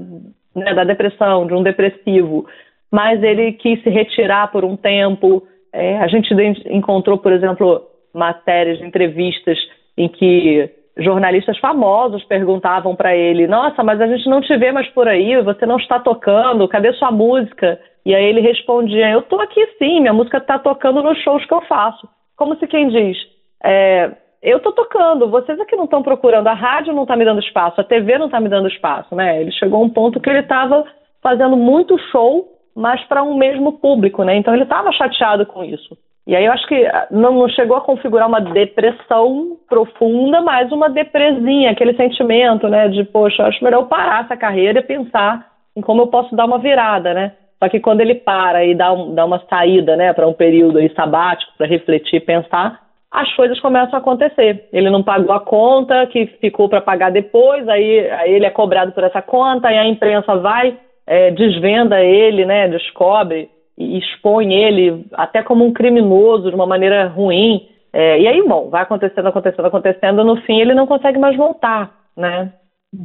né, 0.55 0.75
da 0.75 0.85
depressão, 0.85 1.47
de 1.47 1.55
um 1.55 1.63
depressivo. 1.63 2.47
Mas 2.91 3.23
ele 3.23 3.53
quis 3.53 3.83
se 3.83 3.91
retirar 3.91 4.51
por 4.51 4.65
um 4.65 4.77
tempo. 4.77 5.43
É, 5.73 5.99
a 5.99 6.07
gente 6.07 6.33
encontrou, 6.71 7.19
por 7.19 7.33
exemplo, 7.33 7.83
matérias, 8.15 8.81
entrevistas 8.81 9.59
em 9.97 10.09
que 10.09 10.71
jornalistas 10.97 11.59
famosos 11.59 12.25
perguntavam 12.25 12.97
para 12.97 13.15
ele: 13.15 13.47
Nossa, 13.47 13.83
mas 13.83 14.01
a 14.01 14.07
gente 14.07 14.29
não 14.29 14.41
te 14.41 14.57
vê 14.57 14.73
mais 14.73 14.89
por 14.89 15.07
aí, 15.07 15.41
você 15.43 15.67
não 15.67 15.77
está 15.77 16.01
tocando, 16.01 16.69
cadê 16.69 16.93
sua 16.95 17.11
música? 17.11 17.79
E 18.05 18.15
aí 18.15 18.25
ele 18.25 18.41
respondia: 18.41 19.11
Eu 19.11 19.21
estou 19.21 19.41
aqui 19.41 19.65
sim, 19.79 20.01
minha 20.01 20.13
música 20.13 20.39
está 20.39 20.59
tocando 20.59 21.03
nos 21.03 21.19
shows 21.19 21.45
que 21.45 21.53
eu 21.53 21.61
faço. 21.63 22.09
Como 22.37 22.57
se 22.57 22.67
quem 22.67 22.89
diz: 22.89 23.19
é, 23.65 24.11
eu 24.43 24.59
estou 24.59 24.73
tocando, 24.73 25.29
vocês 25.29 25.59
aqui 25.59 25.75
não 25.75 25.85
estão 25.85 26.03
procurando, 26.03 26.47
a 26.47 26.55
rádio 26.55 26.93
não 26.93 27.03
está 27.03 27.17
me 27.17 27.25
dando 27.25 27.41
espaço, 27.41 27.81
a 27.81 27.85
TV 27.85 28.19
não 28.19 28.27
está 28.27 28.39
me 28.39 28.49
dando 28.49 28.69
espaço, 28.69 29.15
né? 29.15 29.41
Ele 29.41 29.51
chegou 29.53 29.81
a 29.81 29.85
um 29.85 29.91
ponto 29.91 30.21
que 30.21 30.31
ele 30.31 30.41
estava 30.41 30.85
fazendo 31.23 31.57
muito 31.57 31.99
show, 32.11 32.47
mas 32.75 33.03
para 33.05 33.23
um 33.23 33.37
mesmo 33.37 33.73
público, 33.79 34.23
né? 34.23 34.37
Então 34.37 34.55
ele 34.55 34.63
estava 34.63 34.93
chateado 34.93 35.47
com 35.47 35.65
isso. 35.65 35.97
E 36.27 36.35
aí 36.35 36.45
eu 36.45 36.53
acho 36.53 36.67
que 36.67 36.87
ah, 36.87 37.07
não, 37.11 37.49
chegou 37.49 37.77
a 37.77 37.81
configurar 37.81 38.29
uma 38.29 38.41
depressão 38.41 39.57
profunda, 39.69 40.41
mas 40.43 40.71
uma 40.71 40.89
depresinha, 40.89 41.71
aquele 41.71 41.95
sentimento, 41.95 42.69
né? 42.69 42.89
De, 42.89 43.05
poxa, 43.05 43.45
acho 43.45 43.63
melhor 43.65 43.83
eu 43.83 43.87
parar 43.87 44.25
essa 44.25 44.37
carreira 44.37 44.81
e 44.81 44.83
pensar 44.83 45.47
em 45.75 45.81
como 45.81 46.03
eu 46.03 46.07
posso 46.09 46.35
dar 46.37 46.45
uma 46.45 46.59
virada, 46.59 47.15
né? 47.15 47.33
Só 47.59 47.69
que 47.69 47.81
quando 47.81 48.01
ele 48.01 48.15
para 48.15 48.65
e 48.65 48.75
dá, 48.75 48.93
um, 48.93 49.15
dá 49.15 49.25
uma 49.25 49.43
saída, 49.49 49.97
né, 49.97 50.13
para 50.13 50.27
um 50.29 50.33
período 50.33 50.79
aí 50.79 50.93
sabático, 50.95 51.53
para 51.57 51.67
refletir 51.67 52.21
pensar, 52.21 52.86
as 53.17 53.33
coisas 53.35 53.59
começam 53.61 53.95
a 53.95 53.99
acontecer. 53.99 54.69
Ele 54.71 54.91
não 54.91 55.03
pagou 55.03 55.33
a 55.33 55.41
conta 55.41 56.07
que 56.07 56.27
ficou 56.39 56.69
para 56.69 56.83
pagar 56.83 57.11
depois, 57.11 57.67
aí, 57.67 58.11
aí, 58.11 58.35
ele 58.35 58.45
é 58.45 58.51
cobrado 58.51 58.93
por 58.93 59.03
essa 59.03 59.23
conta, 59.23 59.73
e 59.73 59.79
a 59.79 59.89
imprensa 59.89 60.37
vai, 60.37 60.77
é, 61.07 61.31
desvenda 61.31 61.99
ele, 61.99 62.45
né, 62.45 62.69
descobre 62.69 63.49
e 63.79 63.99
expõe 63.99 64.53
ele 64.53 65.07
até 65.15 65.43
como 65.43 65.65
um 65.65 65.73
criminoso 65.73 66.51
de 66.51 66.55
uma 66.55 66.67
maneira 66.67 67.07
ruim. 67.07 67.67
É, 67.91 68.21
e 68.21 68.29
aí, 68.29 68.47
bom, 68.47 68.69
vai 68.69 68.83
acontecendo, 68.83 69.27
acontecendo, 69.29 69.65
acontecendo, 69.65 70.23
no 70.23 70.37
fim 70.43 70.61
ele 70.61 70.75
não 70.75 70.87
consegue 70.87 71.19
mais 71.19 71.35
voltar, 71.39 71.91
né? 72.15 72.53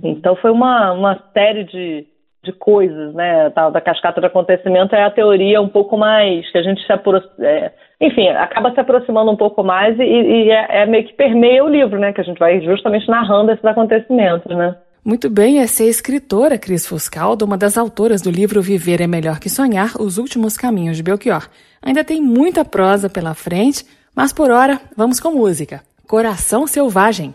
Então 0.04 0.36
foi 0.36 0.52
uma, 0.52 0.92
uma 0.92 1.24
série 1.34 1.64
de, 1.64 2.06
de 2.44 2.52
coisas, 2.52 3.14
né? 3.14 3.50
Tal 3.52 3.72
da 3.72 3.80
cascata 3.80 4.20
de 4.20 4.28
acontecimento 4.28 4.94
é 4.94 5.04
a 5.04 5.12
teoria 5.12 5.62
um 5.62 5.70
pouco 5.70 5.98
mais 5.98 6.50
que 6.52 6.58
a 6.58 6.64
gente 6.64 6.86
se 6.86 6.92
aproxima, 6.92 7.48
é, 7.48 7.72
enfim, 8.02 8.28
acaba 8.30 8.74
se 8.74 8.80
aproximando 8.80 9.30
um 9.30 9.38
pouco 9.38 9.64
mais 9.64 9.98
e, 10.00 10.04
e 10.04 10.50
é, 10.50 10.82
é, 10.82 10.86
meio 10.88 11.06
que 11.06 11.14
permeia 11.14 11.64
o 11.64 11.70
livro, 11.70 12.00
né? 12.00 12.12
Que 12.12 12.22
a 12.22 12.24
gente 12.24 12.40
vai 12.40 12.60
justamente 12.62 13.08
narrando 13.08 13.52
esses 13.52 13.64
acontecimentos, 13.64 14.58
né? 14.58 14.76
Muito 15.06 15.30
bem, 15.30 15.60
essa 15.60 15.84
é 15.84 15.86
a 15.86 15.90
escritora 15.90 16.58
Cris 16.58 16.86
Fuscaldo, 16.86 17.46
uma 17.46 17.58
das 17.58 17.78
autoras 17.78 18.22
do 18.22 18.30
livro 18.30 18.62
Viver 18.62 19.02
é 19.02 19.08
Melhor 19.08 19.40
que 19.40 19.50
Sonhar, 19.50 20.00
Os 20.00 20.18
Últimos 20.18 20.58
Caminhos 20.58 20.98
de 20.98 21.04
Belchior. 21.04 21.48
Ainda 21.82 22.04
tem 22.04 22.22
muita 22.22 22.66
prosa 22.66 23.10
pela 23.10 23.34
frente, 23.34 23.84
mas 24.16 24.34
por 24.34 24.52
hora, 24.52 24.80
vamos 24.96 25.20
com 25.20 25.32
música. 25.32 25.82
Coração 26.08 26.68
Selvagem. 26.68 27.34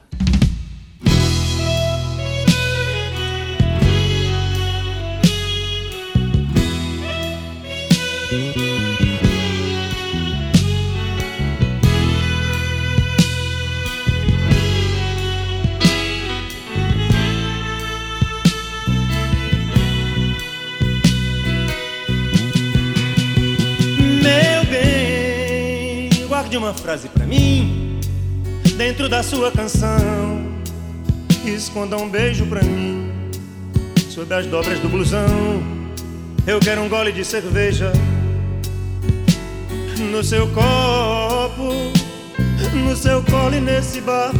Uma 26.67 26.75
frase 26.75 27.09
pra 27.09 27.25
mim 27.25 28.01
dentro 28.77 29.09
da 29.09 29.23
sua 29.23 29.53
canção. 29.53 30.45
Esconda 31.45 31.97
um 31.97 32.09
beijo 32.09 32.45
pra 32.47 32.61
mim 32.61 33.09
sob 34.11 34.35
as 34.35 34.47
dobras 34.47 34.81
do 34.81 34.89
blusão. 34.89 35.29
Eu 36.45 36.59
quero 36.59 36.83
um 36.83 36.89
gole 36.89 37.13
de 37.13 37.25
cerveja 37.25 37.93
no 40.11 40.25
seu 40.25 40.49
copo, 40.49 41.73
no 42.75 42.97
seu 42.97 43.23
colo 43.23 43.55
e 43.55 43.61
nesse 43.61 44.01
bar. 44.01 44.33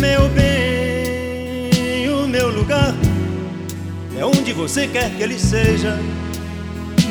Meu 0.00 0.26
bem, 0.30 2.08
o 2.08 2.26
meu 2.26 2.48
lugar 2.48 2.94
é 4.18 4.24
onde 4.24 4.54
você 4.54 4.88
quer 4.88 5.14
que 5.14 5.22
ele 5.22 5.38
seja. 5.38 5.98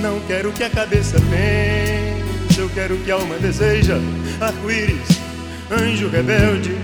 Não 0.03 0.19
quero 0.27 0.51
que 0.51 0.61
a 0.65 0.69
cabeça 0.69 1.15
pense, 1.29 2.59
eu 2.59 2.69
quero 2.75 2.97
que 2.97 3.09
a 3.09 3.15
alma 3.15 3.37
deseja. 3.37 3.95
Arco-íris, 4.41 5.17
anjo 5.71 6.09
rebelde, 6.09 6.75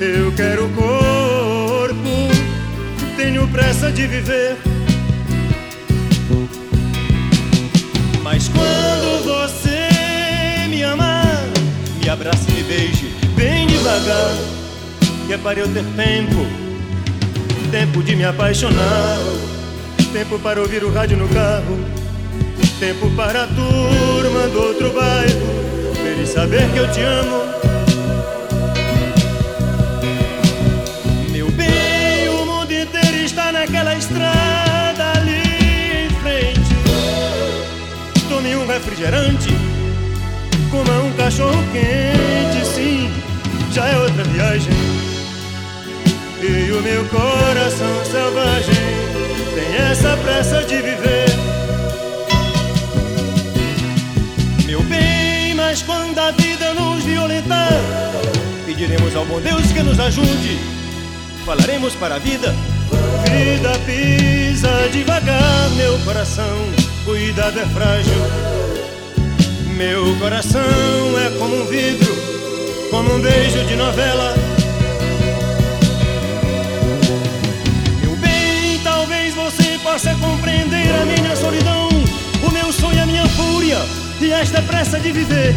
eu 0.00 0.32
quero 0.32 0.70
corpo, 0.70 1.94
tenho 3.14 3.46
pressa 3.48 3.92
de 3.92 4.06
viver. 4.06 4.56
Mas 8.22 8.48
quando 8.48 9.24
você 9.24 10.66
me 10.70 10.82
amar, 10.82 11.44
me 12.02 12.08
abrace 12.08 12.48
e 12.48 12.54
me 12.54 12.62
beije 12.62 13.14
bem 13.36 13.66
devagar, 13.66 14.34
que 15.26 15.34
é 15.34 15.36
para 15.36 15.58
eu 15.60 15.68
ter 15.68 15.84
tempo, 15.94 16.46
tempo 17.70 18.02
de 18.02 18.16
me 18.16 18.24
apaixonar, 18.24 19.18
tempo 20.10 20.38
para 20.38 20.58
ouvir 20.58 20.82
o 20.82 20.90
rádio 20.90 21.18
no 21.18 21.28
carro, 21.28 21.97
tempo 22.78 23.10
para 23.16 23.42
a 23.42 23.46
turma 23.48 24.46
do 24.48 24.62
outro 24.62 24.90
bairro, 24.92 25.92
ver 26.00 26.22
e 26.22 26.26
saber 26.26 26.70
que 26.70 26.78
eu 26.78 26.90
te 26.92 27.00
amo. 27.00 27.42
Meu 31.32 31.50
bem, 31.50 32.28
o 32.28 32.46
mundo 32.46 32.72
inteiro 32.72 33.16
está 33.16 33.50
naquela 33.50 33.94
estrada 33.96 35.12
ali 35.16 36.06
em 36.06 36.10
frente. 36.22 36.60
Tome 38.28 38.54
um 38.54 38.66
refrigerante, 38.66 39.48
coma 40.70 41.02
um 41.02 41.12
cachorro 41.14 41.64
quente, 41.72 42.64
sim, 42.64 43.10
já 43.72 43.88
é 43.88 43.98
outra 43.98 44.22
viagem. 44.22 44.72
E 46.40 46.70
o 46.70 46.80
meu 46.80 47.04
coração 47.06 48.04
selvagem 48.04 48.74
tem 49.56 49.90
essa 49.90 50.16
pressa 50.18 50.62
de 50.62 50.76
viver. 50.76 51.47
Pediremos 58.78 59.16
ao 59.16 59.24
bom 59.24 59.40
Deus 59.40 59.72
que 59.72 59.82
nos 59.82 59.98
ajude. 59.98 60.58
Falaremos 61.44 61.94
para 61.94 62.14
a 62.14 62.18
vida. 62.18 62.54
Vida 63.24 63.72
pisa 63.84 64.88
devagar, 64.92 65.70
meu 65.76 65.98
coração, 66.00 66.58
cuidado 67.04 67.58
é 67.58 67.66
frágil. 67.66 68.12
Meu 69.76 70.14
coração 70.16 70.60
é 71.24 71.38
como 71.38 71.62
um 71.62 71.66
vidro, 71.66 72.14
como 72.90 73.14
um 73.14 73.20
beijo 73.20 73.64
de 73.64 73.76
novela. 73.76 74.34
Meu 78.00 78.16
bem, 78.16 78.80
talvez 78.84 79.34
você 79.34 79.78
possa 79.82 80.14
compreender 80.16 80.94
a 80.94 81.04
minha 81.04 81.34
solidão, 81.34 81.88
o 82.46 82.50
meu 82.52 82.72
sonho, 82.72 83.02
a 83.02 83.06
minha 83.06 83.26
fúria 83.28 83.78
e 84.20 84.30
esta 84.30 84.62
pressa 84.62 85.00
de 85.00 85.12
viver. 85.12 85.54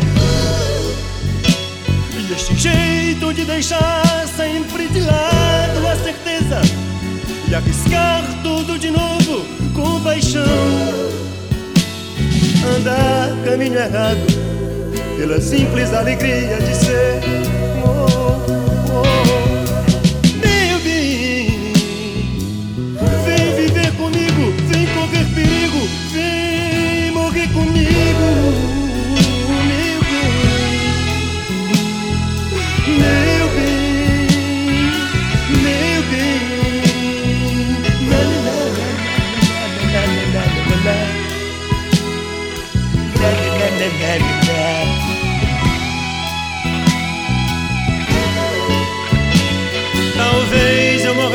E 2.31 2.33
este 2.33 2.55
jeito 2.55 3.33
de 3.33 3.43
deixar 3.43 4.25
sempre 4.37 4.87
de 4.87 5.01
lado 5.01 5.85
a 5.85 5.95
certeza 5.97 6.61
e 7.49 7.53
arriscar 7.53 8.23
tudo 8.41 8.79
de 8.79 8.89
novo 8.89 9.45
com 9.75 10.01
paixão. 10.01 10.41
Andar 12.77 13.31
caminho 13.43 13.77
errado 13.77 14.25
pela 15.17 15.41
simples 15.41 15.93
alegria 15.93 16.57
de 16.61 16.73
ser. 16.73 17.40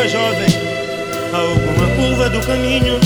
Jovem, 0.09 0.47
alguma 1.33 1.97
curva 1.97 2.31
do 2.31 2.41
caminho, 2.47 3.01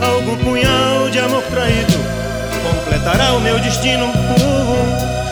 algum 0.00 0.36
punhal 0.36 1.08
de 1.10 1.18
amor 1.18 1.42
traído 1.44 2.24
completará 2.64 3.32
o 3.32 3.40
meu 3.40 3.58
destino. 3.60 4.04
Uh, 4.04 4.10
uh, 4.10 5.23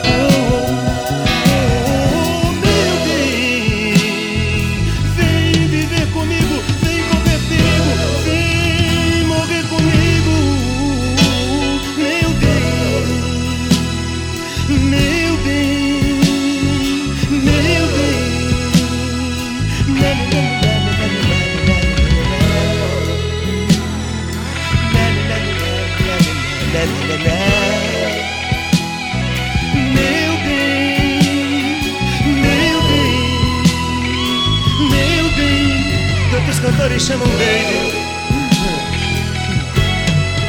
cantores 36.93 37.07
chamam 37.07 37.29
baby, 37.39 37.93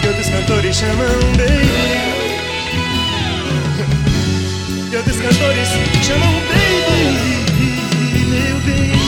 que 0.01 0.07
outros 0.07 0.29
cantores 0.29 0.75
chamam 0.75 1.07
baby, 1.37 1.71
que 4.89 4.97
outros 4.97 5.17
cantores 5.21 5.69
chamam 6.03 6.33
baby, 6.49 8.25
meu 8.25 8.59
bem, 8.59 9.02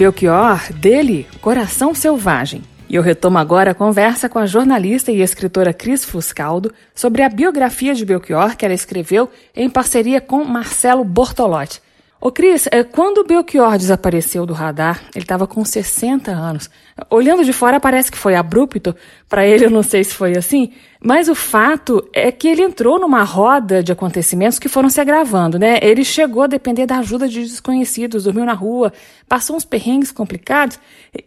Belchior, 0.00 0.72
dele, 0.72 1.26
Coração 1.42 1.94
Selvagem. 1.94 2.62
E 2.88 2.94
eu 2.94 3.02
retomo 3.02 3.36
agora 3.36 3.72
a 3.72 3.74
conversa 3.74 4.30
com 4.30 4.38
a 4.38 4.46
jornalista 4.46 5.12
e 5.12 5.20
escritora 5.20 5.74
Cris 5.74 6.06
Fuscaldo 6.06 6.72
sobre 6.94 7.22
a 7.22 7.28
biografia 7.28 7.94
de 7.94 8.06
Belchior 8.06 8.56
que 8.56 8.64
ela 8.64 8.72
escreveu 8.72 9.28
em 9.54 9.68
parceria 9.68 10.18
com 10.18 10.42
Marcelo 10.42 11.04
Bortolotti. 11.04 11.82
Ô 12.22 12.30
Cris, 12.30 12.68
é, 12.70 12.84
quando 12.84 13.18
o 13.18 13.24
Belchior 13.24 13.78
desapareceu 13.78 14.44
do 14.44 14.52
radar, 14.52 15.00
ele 15.14 15.24
estava 15.24 15.46
com 15.46 15.64
60 15.64 16.30
anos. 16.30 16.68
Olhando 17.08 17.42
de 17.42 17.52
fora 17.52 17.80
parece 17.80 18.12
que 18.12 18.18
foi 18.18 18.34
abrupto, 18.34 18.94
para 19.26 19.46
ele 19.46 19.64
eu 19.64 19.70
não 19.70 19.82
sei 19.82 20.04
se 20.04 20.12
foi 20.12 20.36
assim, 20.36 20.70
mas 21.02 21.30
o 21.30 21.34
fato 21.34 22.06
é 22.12 22.30
que 22.30 22.46
ele 22.46 22.60
entrou 22.60 23.00
numa 23.00 23.22
roda 23.22 23.82
de 23.82 23.90
acontecimentos 23.90 24.58
que 24.58 24.68
foram 24.68 24.90
se 24.90 25.00
agravando, 25.00 25.58
né? 25.58 25.78
Ele 25.80 26.04
chegou 26.04 26.42
a 26.42 26.46
depender 26.46 26.84
da 26.84 26.98
ajuda 26.98 27.26
de 27.26 27.40
desconhecidos, 27.40 28.24
dormiu 28.24 28.44
na 28.44 28.52
rua, 28.52 28.92
passou 29.26 29.56
uns 29.56 29.64
perrengues 29.64 30.12
complicados, 30.12 30.78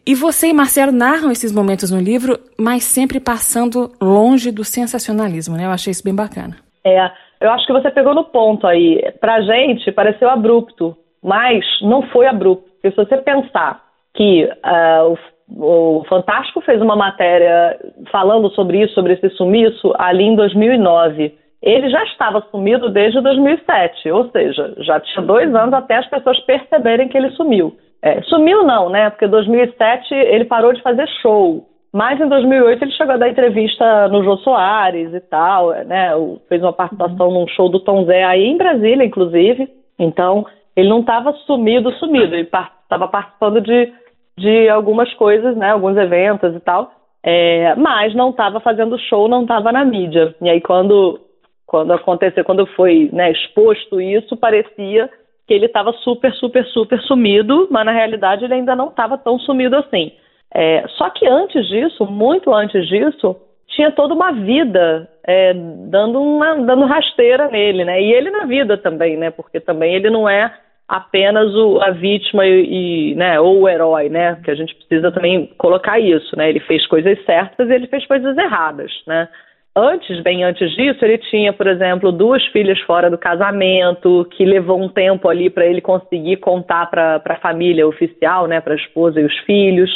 e 0.05 0.13
você 0.13 0.49
e 0.49 0.53
Marcelo 0.53 0.91
narram 0.91 1.31
esses 1.31 1.51
momentos 1.51 1.89
no 1.89 1.99
livro, 1.99 2.39
mas 2.55 2.83
sempre 2.83 3.19
passando 3.19 3.91
longe 3.99 4.51
do 4.51 4.63
sensacionalismo, 4.63 5.57
né? 5.57 5.65
Eu 5.65 5.71
achei 5.71 5.89
isso 5.89 6.03
bem 6.03 6.13
bacana. 6.13 6.55
É, 6.85 7.09
eu 7.43 7.51
acho 7.51 7.67
que 7.67 7.73
você 7.73 7.91
pegou 7.91 8.15
no 8.15 8.23
ponto 8.23 8.65
aí. 8.65 9.01
Pra 9.19 9.41
gente 9.41 9.91
pareceu 9.91 10.29
abrupto, 10.29 10.95
mas 11.21 11.65
não 11.81 12.01
foi 12.03 12.25
abrupto. 12.25 12.69
Porque 12.71 12.91
se 12.91 12.95
você 12.95 13.17
pensar 13.17 13.83
que 14.13 14.45
uh, 14.45 15.17
o, 15.49 15.99
o 15.99 16.05
Fantástico 16.05 16.61
fez 16.61 16.81
uma 16.81 16.95
matéria 16.95 17.77
falando 18.11 18.49
sobre 18.51 18.81
isso, 18.81 18.93
sobre 18.93 19.13
esse 19.13 19.29
sumiço, 19.31 19.93
ali 19.97 20.23
em 20.23 20.35
2009. 20.35 21.35
Ele 21.61 21.89
já 21.89 22.03
estava 22.03 22.41
sumido 22.51 22.89
desde 22.89 23.21
2007, 23.21 24.11
ou 24.11 24.29
seja, 24.31 24.73
já 24.79 24.99
tinha 24.99 25.25
dois 25.25 25.53
anos 25.55 25.73
até 25.73 25.95
as 25.95 26.07
pessoas 26.07 26.37
perceberem 26.41 27.07
que 27.07 27.17
ele 27.17 27.31
sumiu. 27.31 27.75
É, 28.01 28.21
sumiu 28.23 28.63
não, 28.63 28.89
né? 28.89 29.09
Porque 29.09 29.25
em 29.25 29.29
2007 29.29 30.13
ele 30.13 30.43
parou 30.43 30.73
de 30.73 30.81
fazer 30.81 31.07
show. 31.21 31.65
Mas 31.93 32.19
em 32.19 32.27
2008 32.27 32.83
ele 32.83 32.91
chegou 32.91 33.13
a 33.13 33.17
dar 33.17 33.29
entrevista 33.29 34.07
no 34.07 34.23
Jô 34.23 34.35
Soares 34.37 35.13
e 35.13 35.19
tal, 35.19 35.69
né? 35.85 36.09
Fez 36.49 36.59
uma 36.63 36.73
participação 36.73 37.29
num 37.29 37.47
show 37.47 37.69
do 37.69 37.79
Tom 37.79 38.03
Zé 38.05 38.23
aí 38.23 38.45
em 38.45 38.57
Brasília, 38.57 39.05
inclusive. 39.05 39.69
Então, 39.99 40.43
ele 40.75 40.89
não 40.89 41.01
estava 41.01 41.31
sumido, 41.45 41.91
sumido. 41.93 42.33
Ele 42.33 42.49
estava 42.49 43.07
participando 43.07 43.61
de, 43.61 43.93
de 44.35 44.67
algumas 44.69 45.13
coisas, 45.13 45.55
né? 45.55 45.69
Alguns 45.69 45.95
eventos 45.95 46.55
e 46.55 46.59
tal. 46.59 46.91
É, 47.21 47.75
mas 47.75 48.15
não 48.15 48.31
estava 48.31 48.59
fazendo 48.59 48.97
show, 48.97 49.27
não 49.27 49.43
estava 49.43 49.71
na 49.71 49.85
mídia. 49.85 50.35
E 50.41 50.49
aí 50.49 50.59
quando, 50.59 51.19
quando 51.67 51.93
aconteceu, 51.93 52.43
quando 52.43 52.65
foi 52.75 53.11
né, 53.13 53.31
exposto 53.31 54.01
isso, 54.01 54.35
parecia 54.35 55.07
que 55.47 55.53
ele 55.53 55.67
estava 55.67 55.93
super, 55.93 56.33
super, 56.33 56.65
super 56.65 56.99
sumido, 57.01 57.67
mas 57.69 57.85
na 57.85 57.91
realidade 57.91 58.45
ele 58.45 58.55
ainda 58.55 58.75
não 58.75 58.87
estava 58.87 59.15
tão 59.15 59.37
sumido 59.37 59.75
assim. 59.75 60.11
É, 60.53 60.85
só 60.97 61.09
que 61.09 61.27
antes 61.27 61.67
disso, 61.67 62.05
muito 62.05 62.53
antes 62.53 62.87
disso, 62.87 63.35
tinha 63.67 63.91
toda 63.91 64.13
uma 64.13 64.31
vida 64.31 65.09
é, 65.25 65.53
dando 65.53 66.21
uma 66.21 66.55
dando 66.55 66.85
rasteira 66.85 67.47
nele, 67.49 67.83
né? 67.83 68.01
E 68.01 68.13
ele 68.13 68.29
na 68.29 68.45
vida 68.45 68.77
também, 68.77 69.17
né? 69.17 69.31
Porque 69.31 69.59
também 69.59 69.95
ele 69.95 70.09
não 70.09 70.29
é 70.29 70.53
apenas 70.87 71.53
o, 71.55 71.81
a 71.81 71.89
vítima 71.91 72.45
e, 72.45 73.13
e, 73.13 73.15
né, 73.15 73.39
ou 73.39 73.61
o 73.61 73.69
herói, 73.69 74.09
né? 74.09 74.37
Que 74.43 74.51
a 74.51 74.55
gente 74.55 74.75
precisa 74.75 75.11
também 75.11 75.47
colocar 75.57 75.99
isso, 75.99 76.37
né? 76.37 76.49
Ele 76.49 76.59
fez 76.59 76.85
coisas 76.87 77.17
certas 77.25 77.69
e 77.69 77.73
ele 77.73 77.87
fez 77.87 78.05
coisas 78.05 78.37
erradas, 78.37 78.91
né? 79.07 79.27
Antes, 79.75 80.21
bem 80.21 80.43
antes 80.43 80.69
disso, 80.75 81.03
ele 81.03 81.17
tinha, 81.17 81.51
por 81.51 81.65
exemplo, 81.65 82.11
duas 82.11 82.45
filhas 82.47 82.79
fora 82.81 83.09
do 83.09 83.17
casamento, 83.17 84.27
que 84.29 84.45
levou 84.45 84.79
um 84.79 84.87
tempo 84.87 85.27
ali 85.27 85.49
para 85.49 85.65
ele 85.65 85.81
conseguir 85.81 86.37
contar 86.37 86.91
para 86.91 87.19
a 87.25 87.39
família 87.39 87.87
oficial, 87.87 88.45
né, 88.45 88.61
para 88.61 88.73
a 88.73 88.77
esposa 88.77 89.19
e 89.19 89.25
os 89.25 89.35
filhos. 89.39 89.89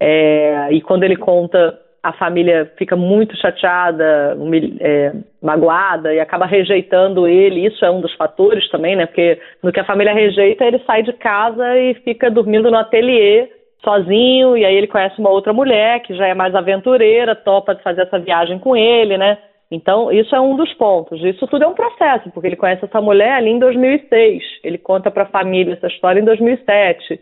É, 0.00 0.68
e 0.72 0.80
quando 0.80 1.04
ele 1.04 1.16
conta, 1.16 1.78
a 2.02 2.12
família 2.14 2.72
fica 2.78 2.96
muito 2.96 3.36
chateada, 3.36 4.36
é, 4.80 5.12
magoada 5.42 6.14
e 6.14 6.18
acaba 6.18 6.46
rejeitando 6.46 7.28
ele. 7.28 7.66
Isso 7.66 7.84
é 7.84 7.90
um 7.90 8.00
dos 8.00 8.14
fatores 8.14 8.68
também, 8.70 8.96
né? 8.96 9.04
Porque 9.04 9.38
no 9.62 9.70
que 9.70 9.80
a 9.80 9.84
família 9.84 10.14
rejeita, 10.14 10.64
ele 10.64 10.78
sai 10.86 11.02
de 11.02 11.12
casa 11.12 11.78
e 11.78 11.94
fica 12.02 12.30
dormindo 12.30 12.70
no 12.70 12.78
ateliê 12.78 13.48
sozinho. 13.84 14.56
E 14.56 14.64
aí 14.64 14.74
ele 14.74 14.86
conhece 14.86 15.18
uma 15.18 15.30
outra 15.30 15.52
mulher 15.52 16.00
que 16.00 16.14
já 16.14 16.26
é 16.26 16.34
mais 16.34 16.54
aventureira, 16.54 17.34
topa 17.34 17.74
de 17.74 17.82
fazer 17.82 18.02
essa 18.02 18.18
viagem 18.18 18.58
com 18.58 18.74
ele, 18.74 19.18
né? 19.18 19.36
Então, 19.70 20.10
isso 20.10 20.34
é 20.34 20.40
um 20.40 20.56
dos 20.56 20.72
pontos. 20.74 21.22
Isso 21.22 21.46
tudo 21.46 21.64
é 21.64 21.68
um 21.68 21.74
processo, 21.74 22.28
porque 22.30 22.48
ele 22.48 22.56
conhece 22.56 22.84
essa 22.84 23.00
mulher 23.00 23.34
ali 23.34 23.50
em 23.50 23.58
2006. 23.58 24.42
Ele 24.64 24.78
conta 24.78 25.10
para 25.10 25.24
a 25.24 25.26
família 25.26 25.74
essa 25.74 25.86
história 25.86 26.18
em 26.18 26.24
2007 26.24 27.20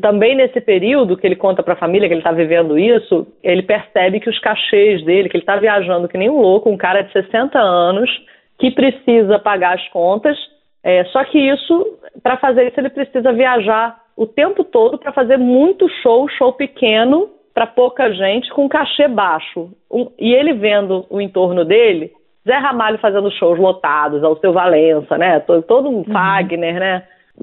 também 0.00 0.36
nesse 0.36 0.60
período 0.60 1.16
que 1.16 1.26
ele 1.26 1.36
conta 1.36 1.62
para 1.62 1.74
a 1.74 1.78
família 1.78 2.08
que 2.08 2.14
ele 2.14 2.20
está 2.20 2.32
vivendo 2.32 2.78
isso, 2.78 3.26
ele 3.42 3.62
percebe 3.62 4.20
que 4.20 4.30
os 4.30 4.38
cachês 4.38 5.04
dele, 5.04 5.28
que 5.28 5.36
ele 5.36 5.42
está 5.42 5.56
viajando 5.56 6.08
que 6.08 6.18
nem 6.18 6.30
um 6.30 6.40
louco, 6.40 6.70
um 6.70 6.76
cara 6.76 7.02
de 7.02 7.12
60 7.12 7.58
anos, 7.58 8.10
que 8.58 8.70
precisa 8.70 9.38
pagar 9.38 9.74
as 9.74 9.88
contas, 9.88 10.36
é, 10.82 11.04
só 11.06 11.24
que 11.24 11.36
isso, 11.36 11.98
para 12.22 12.36
fazer 12.36 12.68
isso, 12.68 12.78
ele 12.78 12.90
precisa 12.90 13.32
viajar 13.32 14.00
o 14.16 14.24
tempo 14.24 14.62
todo 14.62 14.96
para 14.96 15.12
fazer 15.12 15.36
muito 15.36 15.88
show, 16.00 16.28
show 16.28 16.52
pequeno, 16.52 17.28
para 17.52 17.66
pouca 17.66 18.12
gente, 18.12 18.48
com 18.50 18.68
cachê 18.68 19.08
baixo. 19.08 19.70
Um, 19.90 20.10
e 20.16 20.32
ele 20.32 20.52
vendo 20.52 21.04
o 21.10 21.20
entorno 21.20 21.64
dele, 21.64 22.12
Zé 22.46 22.54
Ramalho 22.54 22.98
fazendo 22.98 23.32
shows 23.32 23.58
lotados, 23.58 24.22
ao 24.22 24.36
seu 24.36 24.52
Valença, 24.52 25.18
né? 25.18 25.40
Todo, 25.40 25.62
todo 25.62 25.88
um 25.88 25.96
uhum. 25.96 26.04
Fagner, 26.04 26.78
né? 26.78 27.02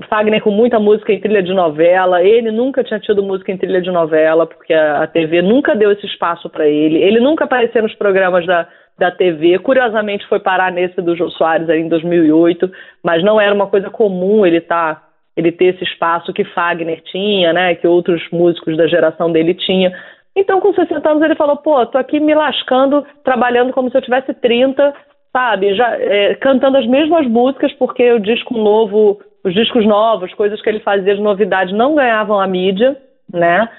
Fagner 0.10 0.42
com 0.42 0.50
muita 0.50 0.80
música 0.80 1.14
em 1.14 1.20
trilha 1.20 1.44
de 1.44 1.54
novela. 1.54 2.24
Ele 2.24 2.52
nunca 2.52 2.84
tinha 2.84 3.00
tido 3.00 3.22
música 3.22 3.52
em 3.52 3.58
trilha 3.58 3.82
de 3.82 3.92
novela, 3.92 4.48
porque 4.48 4.74
a, 4.74 5.04
a 5.04 5.08
TV 5.08 5.42
nunca 5.42 5.76
deu 5.76 5.92
esse 5.92 6.06
espaço 6.06 6.50
para 6.50 6.68
ele. 6.68 6.98
Ele 6.98 7.20
nunca 7.20 7.44
apareceu 7.44 7.84
nos 7.84 7.94
programas 7.96 8.46
da, 8.46 8.68
da 8.98 9.12
TV. 9.12 9.60
Curiosamente, 9.60 10.28
foi 10.28 10.40
parar 10.40 10.72
nesse 10.72 11.02
do 11.02 11.16
Jô 11.16 11.30
Soares 11.30 11.70
aí 11.70 11.82
em 11.82 11.90
2008, 11.90 12.72
mas 13.04 13.24
não 13.24 13.40
era 13.40 13.54
uma 13.54 13.68
coisa 13.68 13.90
comum 13.90 14.46
ele 14.46 14.62
tá, 14.62 15.04
ele 15.38 15.52
ter 15.52 15.76
esse 15.76 15.84
espaço 15.84 16.34
que 16.34 16.44
Fagner 16.44 17.02
tinha, 17.04 17.54
né, 17.54 17.76
que 17.76 17.88
outros 17.88 18.22
músicos 18.32 18.76
da 18.76 18.88
geração 18.88 19.32
dele 19.32 19.54
tinham. 19.54 19.92
Então, 20.36 20.60
com 20.60 20.74
60 20.74 21.08
anos, 21.08 21.24
ele 21.24 21.36
falou: 21.36 21.58
pô, 21.58 21.86
tô 21.86 21.98
aqui 22.00 22.20
me 22.20 22.34
lascando, 22.34 23.06
trabalhando 23.24 23.72
como 23.72 23.92
se 23.92 23.98
eu 23.98 24.02
tivesse 24.02 24.34
30, 24.34 24.94
sabe? 25.32 25.76
Já 25.76 25.96
é, 26.00 26.36
cantando 26.36 26.78
as 26.78 26.88
mesmas 26.88 27.28
músicas, 27.28 27.72
porque 27.74 28.12
o 28.12 28.20
disco 28.20 28.56
novo 28.58 29.20
os 29.44 29.54
discos 29.54 29.86
novos, 29.86 30.34
coisas 30.34 30.62
que 30.62 30.70
ele 30.70 30.80
fazia 30.80 31.16
de 31.16 31.22
novidade, 31.22 31.74
não 31.74 31.96
ganhavam 31.96 32.40
a 32.40 32.48
mídia, 32.48 32.98
né? 33.32 33.70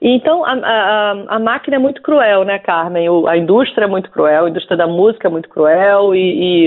Então, 0.00 0.44
a, 0.44 0.52
a, 0.52 1.36
a 1.36 1.38
máquina 1.38 1.76
é 1.76 1.78
muito 1.78 2.02
cruel, 2.02 2.44
né, 2.44 2.58
Carmen? 2.58 3.08
O, 3.08 3.28
a 3.28 3.36
indústria 3.36 3.84
é 3.84 3.88
muito 3.88 4.10
cruel, 4.10 4.46
a 4.46 4.50
indústria 4.50 4.76
da 4.76 4.86
música 4.86 5.28
é 5.28 5.30
muito 5.30 5.48
cruel 5.48 6.14
e, 6.14 6.18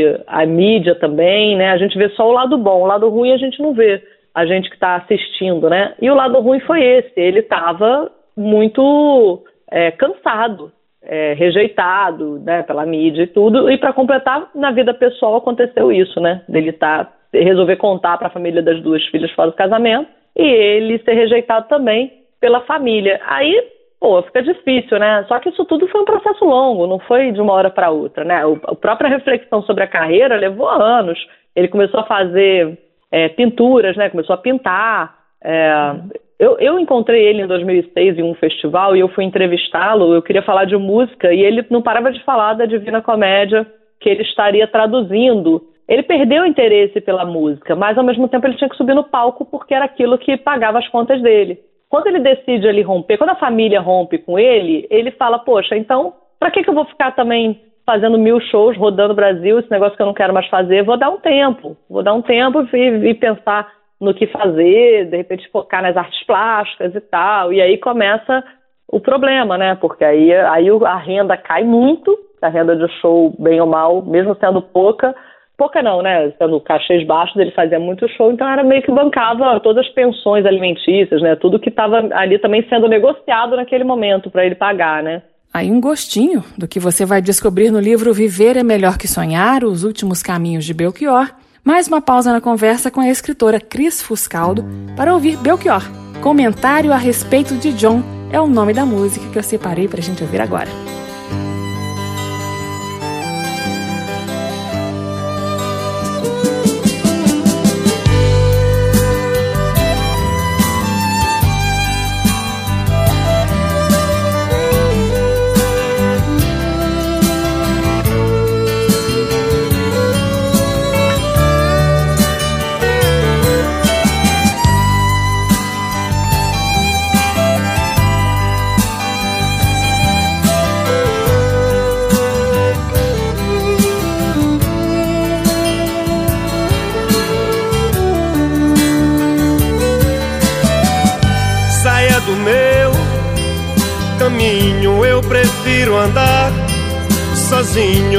e, 0.02 0.22
a 0.28 0.46
mídia 0.46 0.96
também, 0.96 1.58
né? 1.58 1.72
A 1.72 1.78
gente 1.78 1.98
vê 1.98 2.08
só 2.10 2.30
o 2.30 2.32
lado 2.32 2.58
bom, 2.58 2.84
o 2.84 2.86
lado 2.86 3.10
ruim 3.10 3.34
a 3.34 3.38
gente 3.38 3.62
não 3.62 3.74
vê, 3.74 4.02
a 4.34 4.46
gente 4.46 4.70
que 4.70 4.76
está 4.76 4.96
assistindo, 4.96 5.70
né? 5.70 5.96
E 6.02 6.10
o 6.10 6.16
lado 6.16 6.40
ruim 6.40 6.60
foi 6.62 6.82
esse, 6.82 7.20
ele 7.20 7.40
estava 7.40 8.10
muito 8.38 9.44
é, 9.70 9.92
cansado, 9.92 10.72
é, 11.06 11.34
rejeitado, 11.34 12.40
né, 12.40 12.64
pela 12.64 12.86
mídia 12.86 13.24
e 13.24 13.28
tudo, 13.28 13.70
e 13.70 13.78
para 13.78 13.94
completar, 13.94 14.50
na 14.56 14.72
vida 14.72 14.94
pessoal 14.94 15.36
aconteceu 15.36 15.92
isso, 15.92 16.20
né? 16.20 16.42
Ele 16.50 16.72
tá 16.72 17.12
resolver 17.34 17.76
contar 17.76 18.18
para 18.18 18.28
a 18.28 18.32
família 18.32 18.62
das 18.62 18.82
duas 18.82 19.04
filhas 19.08 19.32
fora 19.32 19.52
do 19.52 19.58
casamento 19.58 20.10
e 20.36 20.44
ele 20.44 21.00
ser 21.00 21.14
rejeitado 21.14 21.68
também 21.68 22.12
pela 22.40 22.62
família. 22.62 23.20
Aí, 23.26 23.64
pô, 24.00 24.22
fica 24.24 24.42
difícil, 24.44 25.00
né? 25.00 25.26
Só 25.28 25.40
que 25.40 25.50
isso 25.50 25.66
tudo 25.66 25.88
foi 25.88 26.02
um 26.02 26.06
processo 26.06 26.46
longo, 26.46 26.88
não 26.88 27.00
foi 27.00 27.32
de 27.32 27.42
uma 27.42 27.54
hora 27.54 27.70
para 27.70 27.90
outra, 27.90 28.24
né? 28.24 28.46
O, 28.46 28.60
a 28.66 28.76
própria 28.76 29.10
reflexão 29.10 29.62
sobre 29.64 29.84
a 29.84 29.88
carreira 29.88 30.36
levou 30.36 30.70
anos. 30.70 31.20
Ele 31.56 31.68
começou 31.68 32.00
a 32.00 32.06
fazer 32.06 32.78
é, 33.12 33.30
pinturas, 33.30 33.96
né? 33.96 34.10
Começou 34.10 34.34
a 34.34 34.38
pintar. 34.38 35.16
É, 35.44 35.96
eu, 36.40 36.58
eu, 36.60 36.80
encontrei 36.80 37.26
ele 37.26 37.44
em 37.44 37.48
2006 37.48 38.18
em 38.18 38.24
um 38.24 38.36
festival 38.36 38.96
e 38.96 39.00
eu 39.00 39.08
fui 39.10 39.24
entrevistá-lo. 39.24 40.14
Eu 40.14 40.22
queria 40.22 40.42
falar 40.42 40.66
de 40.66 40.76
música 40.76 41.34
e 41.34 41.42
ele 41.42 41.66
não 41.70 41.82
parava 41.82 42.12
de 42.12 42.24
falar 42.24 42.54
da 42.54 42.66
Divina 42.66 43.02
Comédia 43.02 43.66
que 44.00 44.10
ele 44.10 44.24
estaria 44.24 44.68
traduzindo 44.68 45.62
ele 45.88 46.04
perdeu 46.04 46.44
o 46.44 46.48
interesse 46.48 47.00
pela 47.00 47.26
música, 47.26 47.76
mas 47.76 47.98
ao 47.98 48.04
mesmo 48.04 48.28
tempo 48.28 48.48
ele 48.48 48.58
tinha 48.58 48.70
que 48.70 48.76
subir 48.76 48.96
no 48.96 49.04
palco 49.04 49.46
porque 49.46 49.74
era 49.74 49.86
aquilo 49.86 50.18
que 50.18 50.36
pagava 50.36 50.80
as 50.80 50.88
contas 50.88 51.22
dele. 51.22 51.60
Quando 51.88 52.08
ele 52.08 52.20
decide 52.20 52.68
ali 52.68 52.82
romper, 52.82 53.18
quando 53.18 53.30
a 53.30 53.36
família 53.36 53.80
rompe 53.80 54.18
com 54.18 54.40
ele, 54.40 54.88
ele 54.90 55.12
fala: 55.12 55.38
Poxa, 55.38 55.78
então, 55.78 56.14
para 56.40 56.50
que, 56.50 56.64
que 56.64 56.70
eu 56.70 56.74
vou 56.74 56.86
ficar 56.86 57.12
também 57.12 57.62
fazendo 57.86 58.18
mil 58.18 58.42
shows, 58.42 58.76
rodando 58.76 59.14
o 59.14 59.16
Brasil, 59.16 59.60
esse 59.60 59.70
negócio 59.70 59.96
que 59.96 60.02
eu 60.02 60.08
não 60.08 60.14
quero 60.14 60.34
mais 60.34 60.48
fazer? 60.48 60.84
Vou 60.84 60.98
dar 60.98 61.12
um 61.12 61.20
tempo, 61.20 61.78
vou 61.88 62.02
dar 62.02 62.16
um 62.16 62.22
tempo 62.24 62.68
e, 62.74 63.10
e 63.10 63.14
pensar 63.14 63.72
no 64.00 64.14
que 64.14 64.28
fazer, 64.28 65.10
de 65.10 65.18
repente 65.18 65.50
focar 65.52 65.82
nas 65.82 65.96
artes 65.96 66.24
plásticas 66.26 66.94
e 66.96 67.02
tal. 67.02 67.54
E 67.54 67.62
aí 67.62 67.78
começa 67.78 68.44
o 68.88 69.00
problema, 69.00 69.58
né? 69.58 69.76
Porque 69.76 70.04
aí, 70.04 70.34
aí 70.34 70.68
a 70.86 70.98
renda 70.98 71.38
cai 71.38 71.64
muito, 71.64 72.18
a 72.42 72.50
renda 72.50 72.76
de 72.76 72.88
show, 73.00 73.34
bem 73.40 73.60
ou 73.60 73.68
mal, 73.68 74.02
mesmo 74.04 74.36
sendo 74.40 74.62
pouca 74.62 75.16
pouca 75.58 75.82
não, 75.82 76.02
né? 76.02 76.32
Sendo 76.38 76.60
cachês 76.60 77.06
baixos, 77.06 77.36
ele 77.38 77.52
fazia 77.52 77.80
muito 77.80 78.08
show, 78.10 78.32
então 78.32 78.48
era 78.48 78.64
meio 78.64 78.82
que 78.82 78.92
bancava 78.92 79.60
todas 79.62 79.86
as 79.86 79.94
pensões 79.94 80.46
alimentícias, 80.46 81.22
né? 81.22 81.36
Tudo 81.36 81.60
que 81.60 81.70
estava 81.70 82.08
ali 82.12 82.38
também 82.40 82.68
sendo 82.70 82.88
negociado 82.88 83.56
naquele 83.56 83.84
momento 83.84 84.30
para 84.30 84.46
ele 84.46 84.56
pagar, 84.56 85.02
né? 85.02 85.22
Aí 85.54 85.72
um 85.72 85.80
gostinho 85.80 86.44
do 86.58 86.68
que 86.68 86.80
você 86.80 87.06
vai 87.06 87.22
descobrir 87.22 87.72
no 87.72 87.80
livro 87.80 88.14
Viver 88.14 88.58
é 88.58 88.64
Melhor 88.64 88.98
que 88.98 89.08
Sonhar, 89.08 89.64
Os 89.64 89.86
Últimos 89.86 90.22
Caminhos 90.22 90.66
de 90.66 90.74
Belchior. 90.74 91.28
Mais 91.66 91.88
uma 91.88 92.00
pausa 92.00 92.32
na 92.32 92.40
conversa 92.40 92.92
com 92.92 93.02
a 93.02 93.10
escritora 93.10 93.60
Cris 93.60 94.00
Fuscaldo 94.00 94.64
para 94.96 95.12
ouvir 95.12 95.36
Belchior. 95.36 95.82
Comentário 96.22 96.94
a 96.94 96.96
respeito 96.96 97.56
de 97.56 97.74
John 97.74 98.04
é 98.32 98.40
o 98.40 98.46
nome 98.46 98.72
da 98.72 98.86
música 98.86 99.28
que 99.32 99.40
eu 99.40 99.42
separei 99.42 99.88
para 99.88 100.00
a 100.00 100.04
gente 100.04 100.22
ouvir 100.22 100.40
agora. 100.40 100.70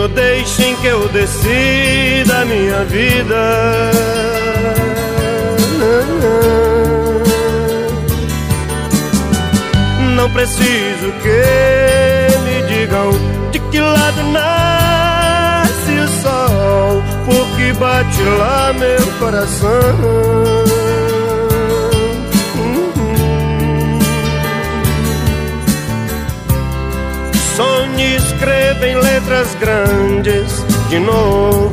Deixem 0.08 0.76
que 0.76 0.86
eu 0.86 1.08
decida 1.08 2.40
a 2.40 2.44
minha 2.44 2.84
vida. 2.84 3.90
Não 10.14 10.30
preciso 10.30 11.12
que 11.22 12.38
me 12.44 12.62
digam 12.68 13.10
de 13.50 13.58
que 13.58 13.80
lado 13.80 14.22
nasce 14.32 15.92
o 15.92 16.08
sol, 16.22 17.02
porque 17.24 17.72
bate 17.78 18.22
lá 18.38 18.72
meu 18.72 19.06
coração. 19.18 20.85
Escreva 28.46 28.86
em 28.86 28.94
letras 28.94 29.54
grandes 29.56 30.64
de 30.88 31.00
novo 31.00 31.72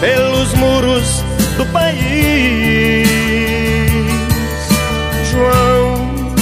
pelos 0.00 0.54
muros 0.54 1.22
do 1.58 1.66
país. 1.66 3.06
João, 5.30 6.32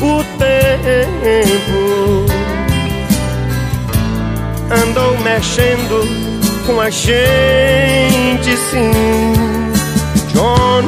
o 0.00 0.24
tempo 0.38 2.26
andou 4.82 5.18
mexendo 5.18 6.08
com 6.64 6.80
a 6.80 6.88
gente, 6.88 8.56
sim. 8.70 8.92
John, 10.32 10.84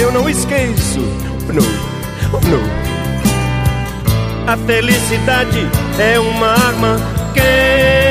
eu 0.00 0.10
não 0.10 0.28
esqueço, 0.28 0.81
A 4.52 4.56
felicidade 4.66 5.66
é 5.98 6.18
uma 6.20 6.48
arma 6.48 6.98
quente 7.32 8.01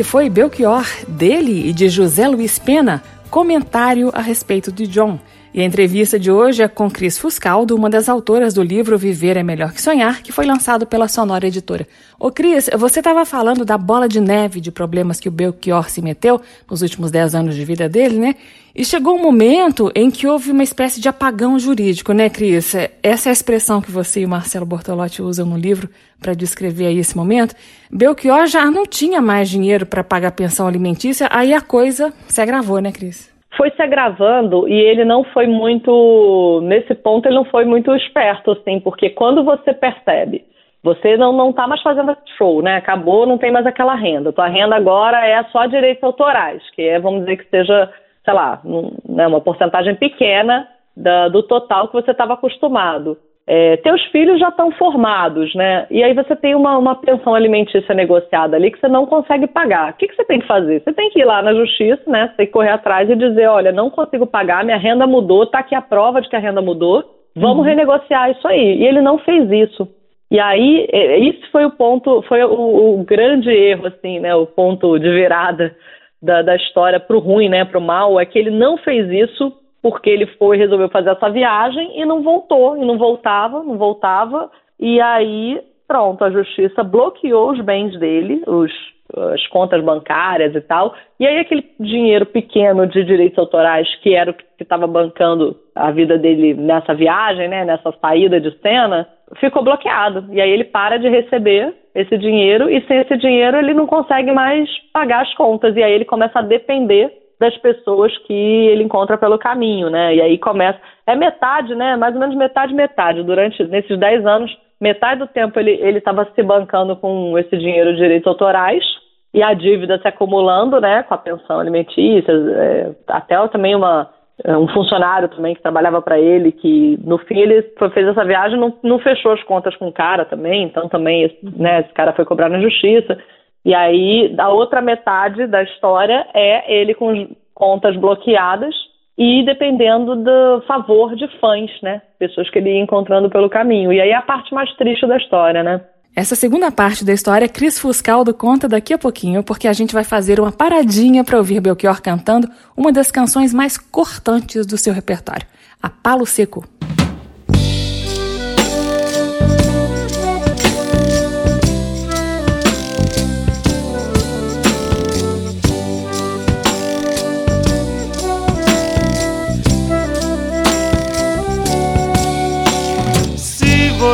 Esse 0.00 0.08
foi 0.08 0.30
Belchior, 0.30 0.86
dele 1.06 1.68
e 1.68 1.74
de 1.74 1.90
José 1.90 2.26
Luiz 2.26 2.58
Pena, 2.58 3.02
comentário 3.28 4.10
a 4.14 4.22
respeito 4.22 4.72
de 4.72 4.86
John. 4.86 5.20
E 5.52 5.60
a 5.60 5.64
entrevista 5.64 6.18
de 6.18 6.32
hoje 6.32 6.62
é 6.62 6.68
com 6.68 6.90
Cris 6.90 7.18
Fuscaldo, 7.18 7.76
uma 7.76 7.90
das 7.90 8.08
autoras 8.08 8.54
do 8.54 8.62
livro 8.62 8.96
Viver 8.96 9.36
é 9.36 9.42
Melhor 9.42 9.72
que 9.74 9.82
Sonhar, 9.82 10.22
que 10.22 10.32
foi 10.32 10.46
lançado 10.46 10.86
pela 10.86 11.06
Sonora 11.06 11.46
Editora. 11.46 11.86
Ô 12.18 12.30
Cris, 12.30 12.70
você 12.78 13.00
estava 13.00 13.26
falando 13.26 13.62
da 13.62 13.76
bola 13.76 14.08
de 14.08 14.20
neve 14.22 14.58
de 14.58 14.72
problemas 14.72 15.20
que 15.20 15.28
o 15.28 15.32
Belchior 15.32 15.90
se 15.90 16.00
meteu 16.00 16.40
nos 16.70 16.80
últimos 16.80 17.10
10 17.10 17.34
anos 17.34 17.54
de 17.54 17.62
vida 17.66 17.86
dele, 17.86 18.18
né? 18.18 18.36
E 18.74 18.84
chegou 18.84 19.16
um 19.16 19.22
momento 19.22 19.90
em 19.96 20.10
que 20.10 20.28
houve 20.28 20.52
uma 20.52 20.62
espécie 20.62 21.00
de 21.00 21.08
apagão 21.08 21.58
jurídico, 21.58 22.12
né, 22.12 22.30
Cris? 22.30 22.74
Essa 23.02 23.28
é 23.28 23.30
a 23.30 23.32
expressão 23.32 23.80
que 23.80 23.90
você 23.90 24.20
e 24.20 24.24
o 24.24 24.28
Marcelo 24.28 24.64
Bortolotti 24.64 25.20
usam 25.20 25.44
no 25.44 25.56
livro 25.56 25.88
para 26.20 26.34
descrever 26.34 26.86
aí 26.86 26.98
esse 26.98 27.16
momento. 27.16 27.54
Belchior 27.90 28.46
já 28.46 28.70
não 28.70 28.86
tinha 28.86 29.20
mais 29.20 29.50
dinheiro 29.50 29.84
para 29.84 30.04
pagar 30.04 30.32
pensão 30.32 30.68
alimentícia, 30.68 31.28
aí 31.32 31.52
a 31.52 31.60
coisa 31.60 32.12
se 32.28 32.40
agravou, 32.40 32.80
né, 32.80 32.92
Cris? 32.92 33.28
Foi 33.56 33.70
se 33.72 33.82
agravando 33.82 34.68
e 34.68 34.72
ele 34.72 35.04
não 35.04 35.24
foi 35.24 35.48
muito. 35.48 36.60
Nesse 36.62 36.94
ponto, 36.94 37.26
ele 37.26 37.34
não 37.34 37.44
foi 37.44 37.64
muito 37.64 37.94
esperto, 37.96 38.52
assim, 38.52 38.78
porque 38.78 39.10
quando 39.10 39.42
você 39.42 39.74
percebe 39.74 40.44
você 40.82 41.16
não 41.16 41.32
não 41.32 41.50
está 41.50 41.66
mais 41.66 41.82
fazendo 41.82 42.16
show, 42.38 42.62
né? 42.62 42.76
Acabou, 42.76 43.26
não 43.26 43.36
tem 43.36 43.52
mais 43.52 43.66
aquela 43.66 43.94
renda. 43.94 44.32
Tua 44.32 44.48
renda 44.48 44.76
agora 44.76 45.26
é 45.26 45.42
só 45.52 45.66
direitos 45.66 46.02
autorais, 46.02 46.62
que 46.74 46.82
é, 46.82 46.98
vamos 46.98 47.20
dizer 47.20 47.36
que 47.36 47.50
seja 47.50 47.92
sei 48.24 48.34
lá, 48.34 48.60
né, 49.08 49.26
uma 49.26 49.40
porcentagem 49.40 49.94
pequena 49.94 50.68
da, 50.96 51.28
do 51.28 51.42
total 51.42 51.88
que 51.88 51.94
você 51.94 52.10
estava 52.10 52.34
acostumado. 52.34 53.16
É, 53.46 53.78
teus 53.78 54.00
filhos 54.12 54.38
já 54.38 54.48
estão 54.48 54.70
formados, 54.72 55.52
né? 55.56 55.86
E 55.90 56.04
aí 56.04 56.14
você 56.14 56.36
tem 56.36 56.54
uma, 56.54 56.78
uma, 56.78 56.94
pensão 56.94 57.34
alimentícia 57.34 57.92
negociada 57.94 58.56
ali 58.56 58.70
que 58.70 58.78
você 58.78 58.86
não 58.86 59.06
consegue 59.06 59.48
pagar. 59.48 59.90
O 59.90 59.94
que, 59.94 60.06
que 60.06 60.14
você 60.14 60.24
tem 60.24 60.38
que 60.38 60.46
fazer? 60.46 60.80
Você 60.80 60.92
tem 60.92 61.10
que 61.10 61.18
ir 61.18 61.24
lá 61.24 61.42
na 61.42 61.52
justiça, 61.52 62.02
né? 62.06 62.28
Você 62.28 62.36
tem 62.36 62.46
que 62.46 62.52
correr 62.52 62.70
atrás 62.70 63.10
e 63.10 63.16
dizer, 63.16 63.48
olha, 63.48 63.72
não 63.72 63.90
consigo 63.90 64.24
pagar, 64.24 64.64
minha 64.64 64.76
renda 64.76 65.04
mudou, 65.04 65.42
está 65.42 65.58
aqui 65.58 65.74
a 65.74 65.82
prova 65.82 66.20
de 66.20 66.28
que 66.28 66.36
a 66.36 66.38
renda 66.38 66.62
mudou, 66.62 67.02
vamos 67.34 67.58
uhum. 67.58 67.62
renegociar 67.64 68.30
isso 68.30 68.46
aí. 68.46 68.78
E 68.78 68.86
ele 68.86 69.00
não 69.00 69.18
fez 69.18 69.50
isso. 69.50 69.88
E 70.30 70.38
aí, 70.38 70.86
é, 70.92 71.18
isso 71.18 71.50
foi 71.50 71.64
o 71.64 71.72
ponto, 71.72 72.22
foi 72.28 72.44
o, 72.44 73.00
o 73.00 73.04
grande 73.04 73.50
erro, 73.50 73.88
assim, 73.88 74.20
né? 74.20 74.32
O 74.32 74.46
ponto 74.46 74.96
de 74.96 75.10
virada 75.10 75.74
da, 76.22 76.42
da 76.42 76.56
história 76.56 77.00
para 77.00 77.16
o 77.16 77.20
ruim, 77.20 77.48
né, 77.48 77.64
para 77.64 77.78
o 77.78 77.82
mal, 77.82 78.20
é 78.20 78.26
que 78.26 78.38
ele 78.38 78.50
não 78.50 78.76
fez 78.78 79.08
isso 79.10 79.52
porque 79.82 80.10
ele 80.10 80.26
foi 80.26 80.58
resolveu 80.58 80.90
fazer 80.90 81.10
essa 81.10 81.30
viagem 81.30 81.98
e 81.98 82.04
não 82.04 82.22
voltou, 82.22 82.76
e 82.76 82.84
não 82.84 82.98
voltava, 82.98 83.62
não 83.62 83.78
voltava, 83.78 84.50
e 84.78 85.00
aí, 85.00 85.60
pronto, 85.88 86.22
a 86.22 86.30
justiça 86.30 86.84
bloqueou 86.84 87.52
os 87.52 87.60
bens 87.62 87.98
dele, 87.98 88.42
os 88.46 88.70
as 89.16 89.46
contas 89.48 89.82
bancárias 89.82 90.54
e 90.54 90.60
tal. 90.60 90.94
E 91.18 91.26
aí 91.26 91.38
aquele 91.38 91.64
dinheiro 91.78 92.26
pequeno 92.26 92.86
de 92.86 93.04
direitos 93.04 93.38
autorais, 93.38 93.88
que 93.96 94.14
era 94.14 94.30
o 94.30 94.34
que 94.34 94.44
estava 94.60 94.86
bancando 94.86 95.56
a 95.74 95.90
vida 95.90 96.16
dele 96.18 96.54
nessa 96.54 96.94
viagem, 96.94 97.48
né, 97.48 97.64
nessa 97.64 97.92
saída 98.00 98.40
de 98.40 98.56
cena, 98.60 99.08
ficou 99.38 99.62
bloqueado. 99.62 100.26
E 100.32 100.40
aí 100.40 100.50
ele 100.50 100.64
para 100.64 100.98
de 100.98 101.08
receber 101.08 101.74
esse 101.94 102.16
dinheiro 102.18 102.68
e 102.68 102.80
sem 102.86 102.98
esse 102.98 103.16
dinheiro 103.16 103.56
ele 103.56 103.74
não 103.74 103.86
consegue 103.86 104.32
mais 104.32 104.68
pagar 104.92 105.22
as 105.22 105.34
contas. 105.34 105.76
E 105.76 105.82
aí 105.82 105.92
ele 105.92 106.04
começa 106.04 106.38
a 106.38 106.42
depender 106.42 107.12
das 107.38 107.56
pessoas 107.58 108.16
que 108.26 108.34
ele 108.34 108.84
encontra 108.84 109.16
pelo 109.16 109.38
caminho, 109.38 109.88
né? 109.88 110.14
E 110.14 110.20
aí 110.20 110.38
começa. 110.38 110.78
É 111.06 111.16
metade, 111.16 111.74
né? 111.74 111.96
Mais 111.96 112.14
ou 112.14 112.20
menos 112.20 112.36
metade, 112.36 112.74
metade. 112.74 113.22
Durante 113.22 113.62
nesses 113.64 113.98
10 113.98 114.26
anos, 114.26 114.56
metade 114.80 115.20
do 115.20 115.26
tempo 115.26 115.58
ele 115.58 115.98
estava 115.98 116.28
se 116.34 116.42
bancando 116.42 116.96
com 116.96 117.38
esse 117.38 117.56
dinheiro 117.56 117.92
de 117.92 117.98
direitos 117.98 118.26
autorais 118.26 118.84
e 119.32 119.42
a 119.42 119.54
dívida 119.54 119.98
se 119.98 120.08
acumulando, 120.08 120.80
né? 120.80 121.02
Com 121.04 121.14
a 121.14 121.18
pensão 121.18 121.60
alimentícia, 121.60 122.32
é, 122.32 122.90
até 123.08 123.36
também 123.48 123.74
uma 123.74 124.10
um 124.46 124.68
funcionário 124.68 125.28
também 125.28 125.54
que 125.54 125.62
trabalhava 125.62 126.00
para 126.00 126.18
ele, 126.18 126.52
que 126.52 126.98
no 127.04 127.18
fim 127.18 127.38
ele 127.38 127.62
fez 127.92 128.06
essa 128.06 128.24
viagem 128.24 128.58
não, 128.58 128.74
não 128.82 128.98
fechou 128.98 129.32
as 129.32 129.42
contas 129.44 129.76
com 129.76 129.88
o 129.88 129.92
cara 129.92 130.24
também, 130.24 130.64
então 130.64 130.88
também 130.88 131.36
né, 131.42 131.80
esse 131.80 131.92
cara 131.92 132.12
foi 132.12 132.24
cobrar 132.24 132.48
na 132.48 132.60
justiça. 132.60 133.18
E 133.64 133.74
aí 133.74 134.34
a 134.38 134.48
outra 134.48 134.80
metade 134.80 135.46
da 135.46 135.62
história 135.62 136.26
é 136.34 136.80
ele 136.80 136.94
com 136.94 137.28
contas 137.54 137.94
bloqueadas 137.96 138.74
e 139.18 139.44
dependendo 139.44 140.16
do 140.16 140.62
favor 140.66 141.14
de 141.14 141.28
fãs, 141.38 141.70
né? 141.82 142.00
Pessoas 142.18 142.48
que 142.48 142.58
ele 142.58 142.70
ia 142.70 142.80
encontrando 142.80 143.28
pelo 143.28 143.50
caminho. 143.50 143.92
E 143.92 144.00
aí 144.00 144.10
é 144.10 144.16
a 144.16 144.22
parte 144.22 144.54
mais 144.54 144.72
triste 144.76 145.06
da 145.06 145.18
história, 145.18 145.62
né? 145.62 145.82
Essa 146.14 146.34
segunda 146.34 146.72
parte 146.72 147.04
da 147.04 147.12
história, 147.12 147.48
Cris 147.48 147.78
Fuscaldo 147.78 148.34
conta 148.34 148.68
daqui 148.68 148.92
a 148.92 148.98
pouquinho, 148.98 149.44
porque 149.44 149.68
a 149.68 149.72
gente 149.72 149.94
vai 149.94 150.02
fazer 150.02 150.40
uma 150.40 150.50
paradinha 150.50 151.22
para 151.22 151.38
ouvir 151.38 151.60
Belchior 151.60 152.02
cantando 152.02 152.50
uma 152.76 152.92
das 152.92 153.10
canções 153.10 153.54
mais 153.54 153.78
cortantes 153.78 154.66
do 154.66 154.76
seu 154.76 154.92
repertório, 154.92 155.46
a 155.80 155.88
Palo 155.88 156.26
Seco. 156.26 156.64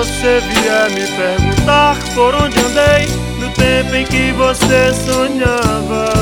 Você 0.07 0.41
vier 0.41 0.91
me 0.91 1.07
perguntar 1.17 1.97
por 2.15 2.35
onde 2.35 2.59
andei 2.61 3.07
no 3.39 3.51
tempo 3.51 3.95
em 3.95 4.05
que 4.07 4.33
você 4.33 4.95
sonhava, 4.95 6.13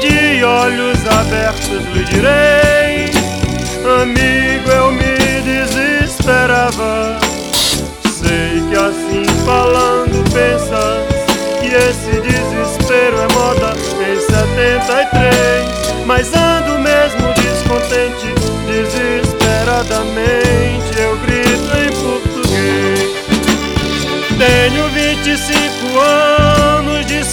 de 0.00 0.42
olhos 0.42 0.98
abertos 1.06 1.84
lhe 1.92 2.04
direi, 2.04 3.10
amigo, 4.02 4.70
eu 4.70 4.92
me 4.92 5.42
desesperava. 5.42 7.18
Sei 8.10 8.62
que 8.68 8.76
assim 8.76 9.24
falando 9.44 10.24
pensas 10.32 11.06
que 11.60 11.68
esse 11.74 12.20
desespero 12.20 13.18
é 13.18 13.28
moda 13.34 13.74
em 14.00 14.18
73, 14.20 16.06
mas 16.06 16.32
ando 16.34 16.57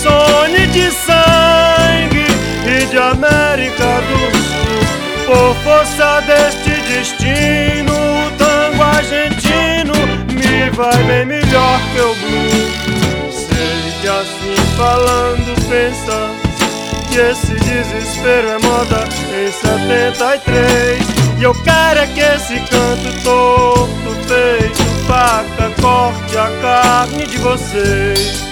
anos 0.05 0.71
de 0.71 0.91
sangue 0.91 2.25
e 2.65 2.85
de 2.85 2.97
América 2.97 4.01
do 4.07 4.37
Sul. 4.37 5.25
Por 5.25 5.55
força 5.63 6.21
deste 6.21 6.69
destino, 6.81 7.93
o 7.93 8.31
tango 8.37 8.83
argentino 8.83 9.93
me 10.29 10.69
vai 10.71 11.03
bem 11.03 11.25
melhor 11.25 11.79
que 11.93 12.01
o 12.01 12.15
blues. 12.15 13.35
Sei 13.35 13.93
que 14.01 14.07
assim 14.07 14.55
falando 14.77 15.55
pensas 15.67 16.45
que 17.09 17.19
esse 17.19 17.53
desespero 17.55 18.49
é 18.49 18.59
moda 18.59 19.07
em 19.33 19.51
73. 19.51 21.25
E 21.39 21.43
eu 21.43 21.53
quero 21.63 21.99
é 21.99 22.07
que 22.07 22.19
esse 22.19 22.59
canto 22.69 23.23
torto 23.23 24.15
feito 24.27 24.83
faca 25.07 25.69
corte 25.81 26.37
a 26.37 26.49
carne 26.61 27.25
de 27.25 27.37
vocês. 27.37 28.44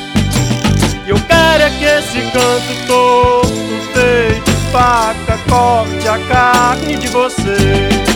E 1.06 1.10
eu 1.10 1.18
quero 1.28 1.64
é 1.64 1.70
que 1.70 1.84
esse 1.84 2.22
canto 2.32 2.88
torto 2.88 3.54
feito 3.94 4.52
faca 4.72 5.38
corte 5.50 6.08
a 6.08 6.18
carne 6.28 6.96
de 6.96 7.08
vocês. 7.10 8.13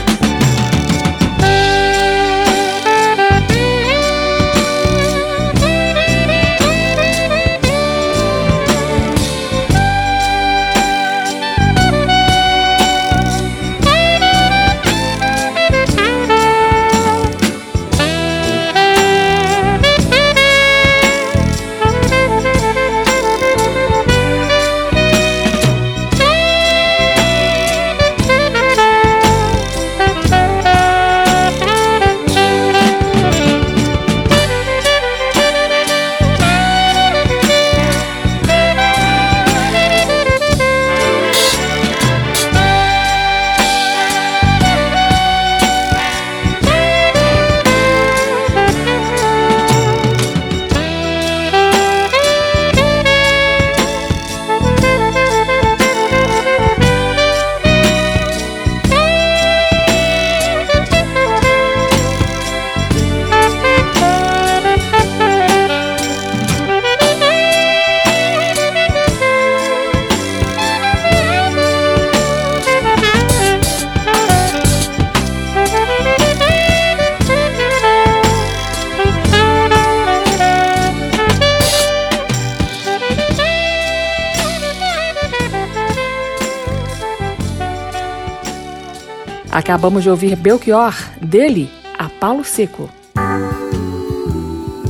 Acabamos 89.68 90.02
de 90.02 90.10
ouvir 90.10 90.34
Belchior, 90.38 90.94
dele, 91.22 91.70
a 92.00 92.08
Paulo 92.08 92.42
Seco. 92.46 92.90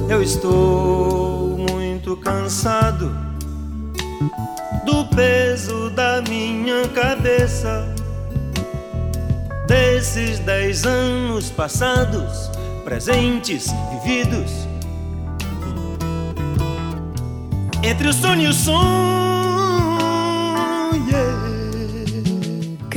Eu 0.07 0.21
estou 0.21 1.57
muito 1.57 2.15
cansado 2.17 3.09
do 4.85 5.03
peso 5.15 5.89
da 5.89 6.21
minha 6.29 6.87
cabeça, 6.89 7.91
desses 9.65 10.37
dez 10.37 10.85
anos 10.85 11.49
passados, 11.49 12.51
presentes, 12.85 13.73
vividos. 14.05 14.51
Entre 17.81 18.09
o 18.09 18.13
sonho 18.13 18.43
e 18.43 18.47
o 18.47 18.53
sonho 18.53 19.26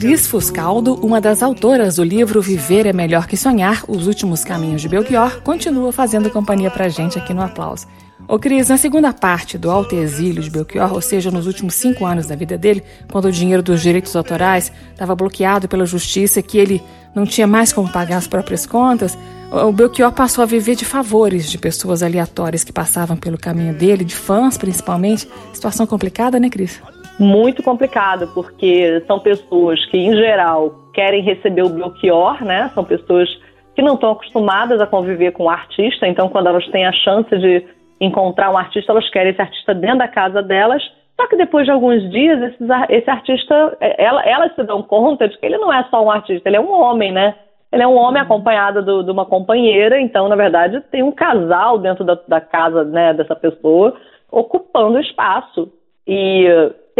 Cris 0.00 0.26
Fuscaldo, 0.26 0.94
uma 0.94 1.20
das 1.20 1.42
autoras 1.42 1.96
do 1.96 2.02
livro 2.02 2.40
Viver 2.40 2.86
é 2.86 2.92
Melhor 2.92 3.26
que 3.26 3.36
Sonhar, 3.36 3.84
Os 3.86 4.06
Últimos 4.06 4.42
Caminhos 4.42 4.80
de 4.80 4.88
Belchior, 4.88 5.42
continua 5.42 5.92
fazendo 5.92 6.30
companhia 6.30 6.70
pra 6.70 6.88
gente 6.88 7.18
aqui 7.18 7.34
no 7.34 7.42
Aplauso. 7.42 7.86
Ô 8.26 8.38
Cris, 8.38 8.70
na 8.70 8.78
segunda 8.78 9.12
parte 9.12 9.58
do 9.58 9.70
alto 9.70 9.94
exílio 9.94 10.42
de 10.42 10.48
Belchior, 10.48 10.94
ou 10.94 11.02
seja, 11.02 11.30
nos 11.30 11.46
últimos 11.46 11.74
cinco 11.74 12.06
anos 12.06 12.26
da 12.26 12.34
vida 12.34 12.56
dele, 12.56 12.82
quando 13.12 13.26
o 13.26 13.32
dinheiro 13.32 13.62
dos 13.62 13.82
direitos 13.82 14.16
autorais 14.16 14.72
estava 14.90 15.14
bloqueado 15.14 15.68
pela 15.68 15.84
justiça, 15.84 16.40
que 16.40 16.56
ele 16.56 16.82
não 17.14 17.26
tinha 17.26 17.46
mais 17.46 17.70
como 17.70 17.92
pagar 17.92 18.16
as 18.16 18.26
próprias 18.26 18.64
contas, 18.64 19.18
o 19.52 19.70
Belchior 19.70 20.12
passou 20.12 20.40
a 20.42 20.46
viver 20.46 20.76
de 20.76 20.86
favores 20.86 21.50
de 21.50 21.58
pessoas 21.58 22.02
aleatórias 22.02 22.64
que 22.64 22.72
passavam 22.72 23.18
pelo 23.18 23.36
caminho 23.36 23.74
dele, 23.74 24.02
de 24.02 24.14
fãs 24.14 24.56
principalmente. 24.56 25.28
Situação 25.52 25.86
complicada, 25.86 26.40
né, 26.40 26.48
Cris? 26.48 26.80
Muito 27.20 27.62
complicado, 27.62 28.28
porque 28.32 29.04
são 29.06 29.18
pessoas 29.18 29.84
que, 29.90 29.98
em 29.98 30.16
geral, 30.16 30.72
querem 30.94 31.22
receber 31.22 31.62
o 31.62 31.68
Belchior, 31.68 32.42
né? 32.42 32.70
São 32.74 32.82
pessoas 32.82 33.28
que 33.74 33.82
não 33.82 33.92
estão 33.92 34.12
acostumadas 34.12 34.80
a 34.80 34.86
conviver 34.86 35.32
com 35.32 35.44
o 35.44 35.50
artista, 35.50 36.08
então, 36.08 36.30
quando 36.30 36.46
elas 36.46 36.66
têm 36.68 36.86
a 36.86 36.92
chance 36.92 37.28
de 37.36 37.62
encontrar 38.00 38.50
um 38.50 38.56
artista, 38.56 38.90
elas 38.90 39.06
querem 39.10 39.32
esse 39.32 39.42
artista 39.42 39.74
dentro 39.74 39.98
da 39.98 40.08
casa 40.08 40.42
delas. 40.42 40.82
Só 41.14 41.26
que 41.26 41.36
depois 41.36 41.66
de 41.66 41.70
alguns 41.70 42.10
dias, 42.10 42.40
esses, 42.40 42.68
esse 42.88 43.10
artista, 43.10 43.76
é, 43.80 44.02
ela, 44.02 44.22
elas 44.22 44.54
se 44.54 44.62
dão 44.62 44.82
conta 44.82 45.28
de 45.28 45.36
que 45.38 45.44
ele 45.44 45.58
não 45.58 45.70
é 45.70 45.84
só 45.90 46.02
um 46.02 46.10
artista, 46.10 46.48
ele 46.48 46.56
é 46.56 46.60
um 46.60 46.72
homem, 46.72 47.12
né? 47.12 47.34
Ele 47.70 47.82
é 47.82 47.86
um 47.86 47.96
homem 47.96 48.22
acompanhado 48.22 48.82
do, 48.82 49.02
de 49.02 49.10
uma 49.10 49.26
companheira, 49.26 50.00
então, 50.00 50.26
na 50.26 50.36
verdade, 50.36 50.80
tem 50.90 51.02
um 51.02 51.12
casal 51.12 51.78
dentro 51.78 52.02
da, 52.02 52.18
da 52.26 52.40
casa 52.40 52.82
né, 52.82 53.12
dessa 53.12 53.36
pessoa 53.36 53.94
ocupando 54.32 54.98
espaço 54.98 55.70
e 56.06 56.48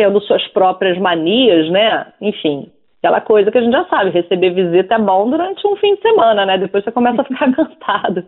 tendo 0.01 0.19
suas 0.23 0.47
próprias 0.49 0.97
manias, 0.97 1.71
né? 1.71 2.07
Enfim, 2.23 2.71
aquela 3.03 3.21
coisa 3.21 3.51
que 3.51 3.59
a 3.59 3.61
gente 3.61 3.73
já 3.73 3.85
sabe, 3.85 4.09
receber 4.09 4.49
visita 4.51 4.95
é 4.95 4.99
bom 4.99 5.29
durante 5.29 5.67
um 5.67 5.77
fim 5.77 5.95
de 5.95 6.01
semana, 6.01 6.47
né? 6.47 6.57
Depois 6.57 6.83
você 6.83 6.91
começa 6.91 7.21
a 7.21 7.25
ficar 7.25 7.53
cansado. 7.53 8.25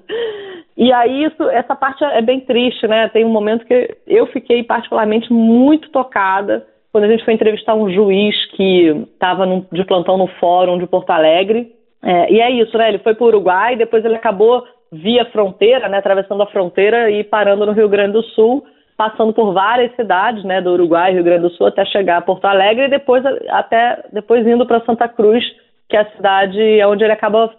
E 0.76 0.92
aí 0.92 1.24
isso, 1.24 1.42
essa 1.48 1.74
parte 1.74 2.04
é 2.04 2.20
bem 2.20 2.40
triste, 2.40 2.86
né? 2.86 3.08
Tem 3.08 3.24
um 3.24 3.30
momento 3.30 3.64
que 3.64 3.96
eu 4.06 4.26
fiquei 4.26 4.62
particularmente 4.62 5.32
muito 5.32 5.90
tocada 5.90 6.66
quando 6.92 7.04
a 7.04 7.08
gente 7.08 7.24
foi 7.24 7.32
entrevistar 7.32 7.74
um 7.74 7.90
juiz 7.90 8.36
que 8.50 8.88
estava 9.14 9.46
de 9.72 9.84
plantão 9.84 10.18
no 10.18 10.26
fórum 10.38 10.78
de 10.78 10.86
Porto 10.86 11.08
Alegre. 11.08 11.72
É, 12.04 12.30
e 12.30 12.38
é 12.38 12.50
isso, 12.50 12.76
né? 12.76 12.90
Ele 12.90 12.98
foi 12.98 13.14
para 13.14 13.24
o 13.24 13.28
Uruguai, 13.28 13.76
depois 13.76 14.04
ele 14.04 14.16
acabou 14.16 14.62
via 14.92 15.24
fronteira, 15.26 15.88
né? 15.88 15.98
Atravessando 15.98 16.42
a 16.42 16.48
fronteira 16.48 17.10
e 17.10 17.24
parando 17.24 17.64
no 17.64 17.72
Rio 17.72 17.88
Grande 17.88 18.12
do 18.12 18.22
Sul, 18.22 18.62
passando 19.10 19.32
por 19.32 19.52
várias 19.52 19.94
cidades, 19.96 20.44
né? 20.44 20.60
Do 20.60 20.72
Uruguai, 20.72 21.12
Rio 21.12 21.24
Grande 21.24 21.42
do 21.42 21.50
Sul, 21.50 21.66
até 21.66 21.84
chegar 21.86 22.18
a 22.18 22.22
Porto 22.22 22.44
Alegre 22.44 22.84
e 22.84 22.90
depois 22.90 23.24
até 23.48 24.04
depois 24.12 24.46
indo 24.46 24.66
para 24.66 24.84
Santa 24.84 25.08
Cruz 25.08 25.44
que 25.88 25.96
é 25.96 26.00
a 26.00 26.10
cidade 26.12 26.58
onde 26.86 27.04
ele 27.04 27.12
acaba 27.12 27.52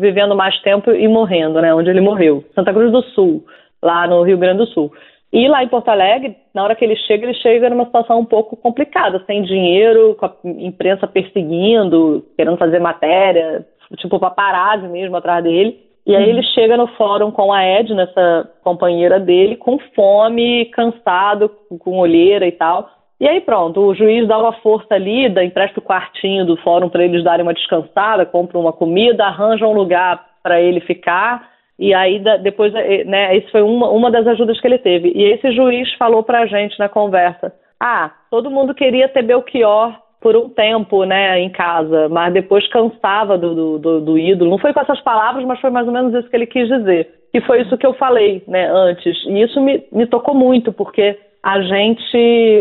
vivendo 0.00 0.34
mais 0.34 0.60
tempo 0.62 0.90
e 0.90 1.06
morrendo, 1.06 1.60
né? 1.60 1.72
Onde 1.72 1.88
ele 1.88 2.00
morreu. 2.00 2.42
Santa 2.52 2.72
Cruz 2.72 2.90
do 2.90 3.00
Sul, 3.14 3.44
lá 3.80 4.08
no 4.08 4.22
Rio 4.22 4.36
Grande 4.36 4.58
do 4.58 4.66
Sul. 4.66 4.92
E 5.32 5.46
lá 5.46 5.62
em 5.62 5.68
Porto 5.68 5.88
Alegre, 5.88 6.36
na 6.52 6.64
hora 6.64 6.74
que 6.74 6.84
ele 6.84 6.96
chega, 6.96 7.24
ele 7.24 7.34
chega 7.34 7.70
numa 7.70 7.84
situação 7.84 8.18
um 8.18 8.24
pouco 8.24 8.56
complicada, 8.56 9.22
sem 9.24 9.42
dinheiro, 9.42 10.16
com 10.16 10.26
a 10.26 10.32
imprensa 10.44 11.06
perseguindo, 11.06 12.24
querendo 12.36 12.56
fazer 12.56 12.80
matéria, 12.80 13.64
tipo 13.98 14.18
paparazzi 14.18 14.88
mesmo 14.88 15.16
atrás 15.16 15.44
dele. 15.44 15.85
E 16.06 16.14
aí 16.14 16.24
uhum. 16.24 16.30
ele 16.30 16.42
chega 16.44 16.76
no 16.76 16.86
fórum 16.88 17.32
com 17.32 17.52
a 17.52 17.62
Edna, 17.62 18.04
essa 18.04 18.48
companheira 18.62 19.18
dele, 19.18 19.56
com 19.56 19.76
fome, 19.94 20.66
cansado, 20.66 21.50
com 21.80 21.98
olheira 21.98 22.46
e 22.46 22.52
tal. 22.52 22.88
E 23.18 23.26
aí 23.26 23.40
pronto, 23.40 23.80
o 23.80 23.94
juiz 23.94 24.28
dá 24.28 24.38
uma 24.38 24.52
força 24.60 24.94
ali, 24.94 25.28
dá, 25.28 25.42
empresta 25.42 25.80
o 25.80 25.82
quartinho 25.82 26.44
do 26.44 26.56
fórum 26.58 26.88
para 26.88 27.02
eles 27.02 27.24
darem 27.24 27.42
uma 27.42 27.54
descansada, 27.54 28.24
compra 28.24 28.58
uma 28.58 28.72
comida, 28.72 29.24
arranja 29.24 29.66
um 29.66 29.72
lugar 29.72 30.24
para 30.42 30.60
ele 30.60 30.80
ficar. 30.80 31.50
E 31.78 31.92
aí 31.92 32.22
depois, 32.42 32.72
eh, 32.74 33.04
né, 33.04 33.36
isso 33.36 33.50
foi 33.50 33.62
uma, 33.62 33.88
uma 33.88 34.10
das 34.10 34.26
ajudas 34.28 34.60
que 34.60 34.66
ele 34.66 34.78
teve. 34.78 35.12
E 35.14 35.24
esse 35.24 35.50
juiz 35.52 35.92
falou 35.94 36.22
para 36.22 36.40
a 36.40 36.46
gente 36.46 36.78
na 36.78 36.88
conversa: 36.88 37.52
ah, 37.80 38.12
todo 38.30 38.50
mundo 38.50 38.74
queria 38.74 39.08
ter 39.08 39.22
Belchior 39.22 39.92
por 40.26 40.36
um 40.36 40.48
tempo, 40.48 41.04
né, 41.04 41.38
em 41.38 41.48
casa, 41.48 42.08
mas 42.08 42.34
depois 42.34 42.66
cansava 42.66 43.38
do, 43.38 43.78
do, 43.78 44.00
do, 44.00 44.18
ídolo. 44.18 44.50
Não 44.50 44.58
foi 44.58 44.72
com 44.72 44.80
essas 44.80 45.00
palavras, 45.02 45.44
mas 45.44 45.60
foi 45.60 45.70
mais 45.70 45.86
ou 45.86 45.92
menos 45.92 46.12
isso 46.12 46.28
que 46.28 46.34
ele 46.34 46.48
quis 46.48 46.66
dizer. 46.66 47.08
E 47.32 47.40
foi 47.42 47.62
isso 47.62 47.78
que 47.78 47.86
eu 47.86 47.94
falei, 47.94 48.42
né, 48.48 48.68
antes. 48.68 49.16
E 49.24 49.40
isso 49.40 49.60
me, 49.60 49.84
me 49.92 50.04
tocou 50.04 50.34
muito, 50.34 50.72
porque 50.72 51.16
a 51.40 51.60
gente, 51.60 52.60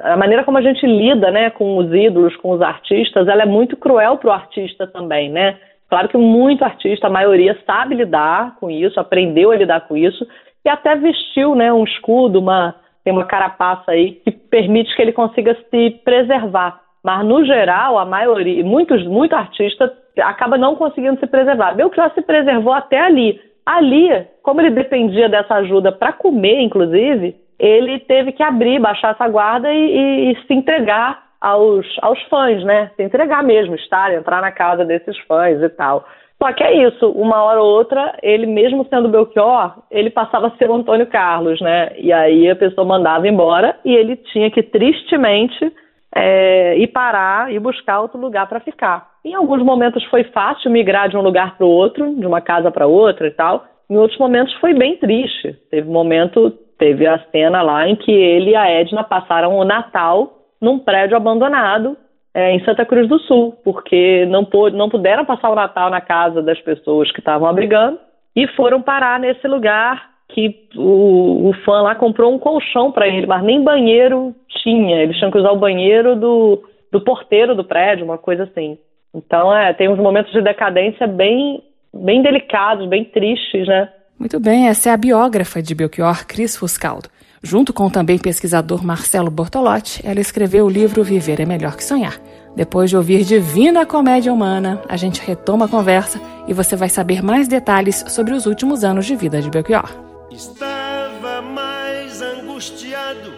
a 0.00 0.16
maneira 0.16 0.44
como 0.44 0.56
a 0.56 0.62
gente 0.62 0.86
lida, 0.86 1.30
né, 1.30 1.50
com 1.50 1.76
os 1.76 1.92
ídolos, 1.92 2.34
com 2.36 2.52
os 2.52 2.62
artistas, 2.62 3.28
ela 3.28 3.42
é 3.42 3.46
muito 3.46 3.76
cruel 3.76 4.16
para 4.16 4.30
o 4.30 4.32
artista 4.32 4.86
também, 4.86 5.28
né? 5.28 5.58
Claro 5.90 6.08
que 6.08 6.16
muito 6.16 6.64
artista, 6.64 7.08
a 7.08 7.10
maioria 7.10 7.54
sabe 7.66 7.96
lidar 7.96 8.56
com 8.58 8.70
isso, 8.70 8.98
aprendeu 8.98 9.50
a 9.50 9.56
lidar 9.56 9.86
com 9.86 9.94
isso 9.94 10.26
e 10.64 10.70
até 10.70 10.96
vestiu, 10.96 11.54
né, 11.54 11.70
um 11.70 11.84
escudo, 11.84 12.38
uma 12.38 12.74
tem 13.04 13.12
uma 13.12 13.26
carapaça 13.26 13.90
aí 13.90 14.12
que 14.12 14.32
permite 14.32 14.96
que 14.96 15.02
ele 15.02 15.12
consiga 15.12 15.54
se 15.70 15.90
preservar. 16.02 16.80
Mas 17.04 17.22
no 17.26 17.44
geral, 17.44 17.98
a 17.98 18.06
maioria, 18.06 18.64
muitos, 18.64 19.06
muito 19.06 19.36
artista 19.36 19.92
acaba 20.20 20.56
não 20.56 20.74
conseguindo 20.74 21.20
se 21.20 21.26
preservar. 21.26 21.74
Belchior 21.74 22.10
se 22.14 22.22
preservou 22.22 22.72
até 22.72 22.98
ali. 22.98 23.38
Ali, 23.66 24.08
como 24.42 24.60
ele 24.60 24.70
dependia 24.70 25.28
dessa 25.28 25.56
ajuda 25.56 25.92
para 25.92 26.12
comer, 26.14 26.60
inclusive, 26.62 27.36
ele 27.58 27.98
teve 28.00 28.32
que 28.32 28.42
abrir, 28.42 28.80
baixar 28.80 29.12
essa 29.12 29.28
guarda 29.28 29.72
e, 29.72 29.76
e, 29.76 30.32
e, 30.32 30.46
se 30.46 30.54
entregar 30.54 31.24
aos, 31.40 31.86
aos 32.00 32.20
fãs, 32.24 32.64
né? 32.64 32.90
Se 32.96 33.02
entregar 33.02 33.42
mesmo, 33.42 33.74
estar, 33.74 34.12
entrar 34.12 34.40
na 34.40 34.50
casa 34.50 34.84
desses 34.84 35.16
fãs 35.20 35.62
e 35.62 35.68
tal. 35.70 36.06
Só 36.42 36.52
que 36.52 36.64
é 36.64 36.88
isso, 36.88 37.10
uma 37.10 37.42
hora 37.42 37.62
ou 37.62 37.70
outra, 37.70 38.18
ele 38.22 38.46
mesmo 38.46 38.86
sendo 38.90 39.08
Belchior, 39.08 39.76
ele 39.90 40.10
passava 40.10 40.48
a 40.48 40.50
ser 40.52 40.68
o 40.68 40.74
Antônio 40.74 41.06
Carlos, 41.06 41.60
né? 41.60 41.92
E 41.96 42.12
aí 42.12 42.50
a 42.50 42.56
pessoa 42.56 42.86
mandava 42.86 43.28
embora 43.28 43.76
e 43.84 43.94
ele 43.94 44.16
tinha 44.16 44.50
que 44.50 44.62
tristemente 44.62 45.72
é, 46.14 46.76
ir 46.78 46.88
parar 46.88 47.52
e 47.52 47.58
buscar 47.58 48.00
outro 48.00 48.20
lugar 48.20 48.48
para 48.48 48.60
ficar. 48.60 49.08
Em 49.24 49.34
alguns 49.34 49.62
momentos 49.62 50.04
foi 50.04 50.24
fácil 50.24 50.70
migrar 50.70 51.08
de 51.08 51.16
um 51.16 51.22
lugar 51.22 51.56
para 51.56 51.66
o 51.66 51.70
outro, 51.70 52.14
de 52.14 52.26
uma 52.26 52.40
casa 52.40 52.70
para 52.70 52.86
outra 52.86 53.26
e 53.26 53.30
tal. 53.30 53.64
Em 53.88 53.96
outros 53.96 54.18
momentos 54.18 54.54
foi 54.54 54.74
bem 54.74 54.96
triste. 54.96 55.54
Teve 55.70 55.88
um 55.88 55.92
momento 55.92 56.52
Teve 56.78 57.06
a 57.06 57.18
cena 57.30 57.62
lá 57.62 57.88
em 57.88 57.94
que 57.94 58.10
ele 58.10 58.50
e 58.50 58.56
a 58.56 58.68
Edna 58.68 59.04
passaram 59.04 59.56
o 59.56 59.64
Natal 59.64 60.40
num 60.60 60.78
prédio 60.78 61.16
abandonado 61.16 61.96
é, 62.34 62.52
em 62.52 62.64
Santa 62.64 62.84
Cruz 62.84 63.08
do 63.08 63.18
Sul, 63.20 63.56
porque 63.64 64.26
não, 64.26 64.44
pôde, 64.44 64.76
não 64.76 64.88
puderam 64.88 65.24
passar 65.24 65.50
o 65.50 65.54
Natal 65.54 65.88
na 65.88 66.00
casa 66.00 66.42
das 66.42 66.60
pessoas 66.60 67.10
que 67.12 67.20
estavam 67.20 67.48
abrigando 67.48 67.98
e 68.34 68.48
foram 68.48 68.82
parar 68.82 69.20
nesse 69.20 69.46
lugar 69.46 70.13
que 70.34 70.66
o, 70.76 71.50
o 71.50 71.52
fã 71.64 71.80
lá 71.80 71.94
comprou 71.94 72.34
um 72.34 72.38
colchão 72.38 72.90
para 72.90 73.06
ele, 73.06 73.26
mas 73.26 73.42
nem 73.44 73.62
banheiro 73.62 74.34
tinha. 74.62 75.00
Eles 75.00 75.16
tinham 75.16 75.30
que 75.30 75.38
usar 75.38 75.52
o 75.52 75.58
banheiro 75.58 76.16
do, 76.16 76.60
do 76.90 77.00
porteiro 77.00 77.54
do 77.54 77.64
prédio, 77.64 78.04
uma 78.04 78.18
coisa 78.18 78.42
assim. 78.42 78.76
Então, 79.14 79.56
é, 79.56 79.72
tem 79.72 79.88
uns 79.88 79.98
momentos 79.98 80.32
de 80.32 80.42
decadência 80.42 81.06
bem, 81.06 81.62
bem 81.94 82.20
delicados, 82.20 82.88
bem 82.88 83.04
tristes, 83.04 83.68
né? 83.68 83.88
Muito 84.18 84.40
bem, 84.40 84.68
essa 84.68 84.90
é 84.90 84.92
a 84.92 84.96
biógrafa 84.96 85.62
de 85.62 85.74
Belchior, 85.74 86.26
Cris 86.26 86.56
Fuscaldo. 86.56 87.08
Junto 87.40 87.72
com 87.72 87.84
o 87.84 87.90
também 87.90 88.18
pesquisador 88.18 88.84
Marcelo 88.84 89.30
Bortolotti, 89.30 90.04
ela 90.04 90.18
escreveu 90.18 90.64
o 90.64 90.70
livro 90.70 91.04
Viver 91.04 91.40
é 91.40 91.44
Melhor 91.44 91.76
que 91.76 91.84
Sonhar. 91.84 92.18
Depois 92.56 92.90
de 92.90 92.96
ouvir 92.96 93.22
Divina 93.22 93.84
Comédia 93.86 94.32
Humana, 94.32 94.80
a 94.88 94.96
gente 94.96 95.20
retoma 95.20 95.66
a 95.66 95.68
conversa 95.68 96.20
e 96.48 96.54
você 96.54 96.74
vai 96.74 96.88
saber 96.88 97.22
mais 97.22 97.46
detalhes 97.46 98.04
sobre 98.08 98.32
os 98.32 98.46
últimos 98.46 98.82
anos 98.82 99.04
de 99.06 99.14
vida 99.14 99.42
de 99.42 99.50
Belchior. 99.50 100.03
Estava 100.34 101.40
mais 101.40 102.20
angustiado 102.20 103.32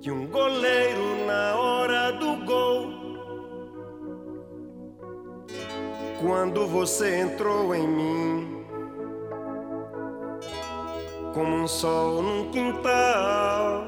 que 0.00 0.10
um 0.10 0.26
goleiro 0.26 1.24
na 1.26 1.54
hora 1.54 2.10
do 2.10 2.44
gol. 2.44 2.92
Quando 6.20 6.66
você 6.66 7.20
entrou 7.20 7.72
em 7.72 7.86
mim 7.86 8.64
como 11.32 11.54
um 11.54 11.68
sol 11.68 12.20
num 12.20 12.50
quintal. 12.50 13.84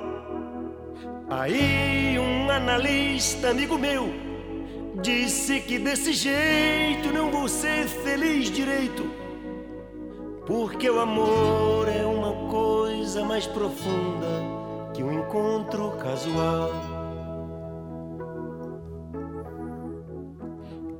Aí 1.29 2.17
um 2.17 2.49
analista 2.49 3.51
amigo 3.51 3.77
meu 3.77 4.09
disse 5.03 5.61
que 5.61 5.81
desse 5.81 6.13
jeito 6.13 7.13
não 7.13 7.29
vou 7.33 7.49
ser 7.49 7.89
feliz 7.89 8.51
direito, 8.51 9.11
porque 10.47 10.89
o 10.89 11.01
amor 11.01 11.89
é 11.89 12.07
uma 12.07 12.49
coisa 12.51 13.25
mais 13.25 13.47
profunda 13.47 14.27
que 14.95 15.03
um 15.03 15.13
encontro 15.13 15.91
casual. 15.99 16.71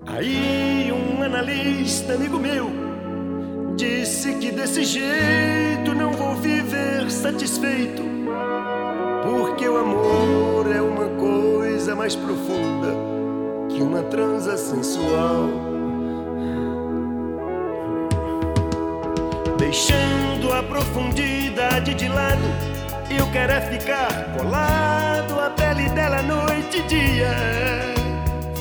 Aí 0.07 0.91
um 0.93 1.23
analista 1.23 2.15
amigo 2.15 2.39
meu 2.39 2.87
Disse 3.77 4.33
que 4.37 4.51
desse 4.51 4.85
jeito 4.85 5.95
não 5.95 6.11
vou 6.13 6.35
viver 6.37 7.11
satisfeito, 7.11 8.03
porque 9.23 9.69
o 9.69 9.77
amor 9.77 10.67
é 10.75 10.81
uma 10.81 11.09
coisa 11.21 11.95
mais 11.95 12.17
profunda 12.17 12.97
que 13.69 13.83
uma 13.83 14.03
transa 14.05 14.57
sensual. 14.57 15.76
Deixando 19.67 20.53
a 20.53 20.63
profundidade 20.63 21.93
de 21.95 22.07
lado. 22.07 22.41
Eu 23.11 23.27
quero 23.33 23.51
é 23.51 23.61
ficar 23.63 24.33
colado 24.39 25.41
à 25.41 25.51
pele 25.51 25.89
dela 25.89 26.23
noite 26.23 26.79
e 26.79 26.83
dia. 26.83 27.35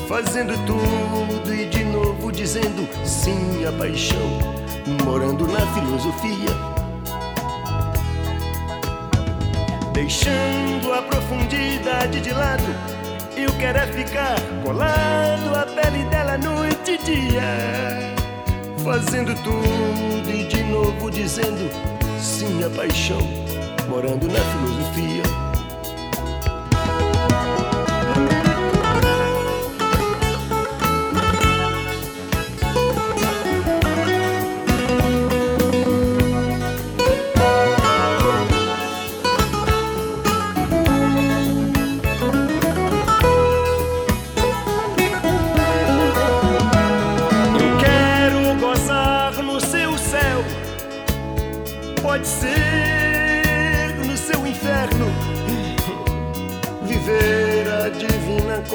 Fazendo 0.08 0.54
tudo 0.66 1.54
e 1.54 1.66
de 1.66 1.84
novo 1.84 2.32
dizendo 2.32 2.88
sim 3.04 3.64
à 3.64 3.70
paixão. 3.70 4.18
Morando 5.04 5.46
na 5.46 5.60
filosofia. 5.74 6.50
Deixando 9.92 10.92
a 10.92 11.02
profundidade 11.02 12.20
de 12.20 12.32
lado. 12.32 12.74
Eu 13.36 13.52
quero 13.60 13.78
é 13.78 13.86
ficar 13.86 14.34
colado 14.64 15.54
à 15.54 15.66
pele 15.66 16.02
dela 16.06 16.36
noite 16.36 16.90
e 16.90 16.98
dia 16.98 18.15
fazendo 18.86 19.34
tudo 19.42 20.30
e 20.30 20.44
de 20.44 20.62
novo 20.62 21.10
dizendo 21.10 21.68
sim 22.20 22.62
à 22.62 22.70
paixão, 22.70 23.18
morando 23.88 24.28
na 24.28 24.38
filosofia. 24.38 25.15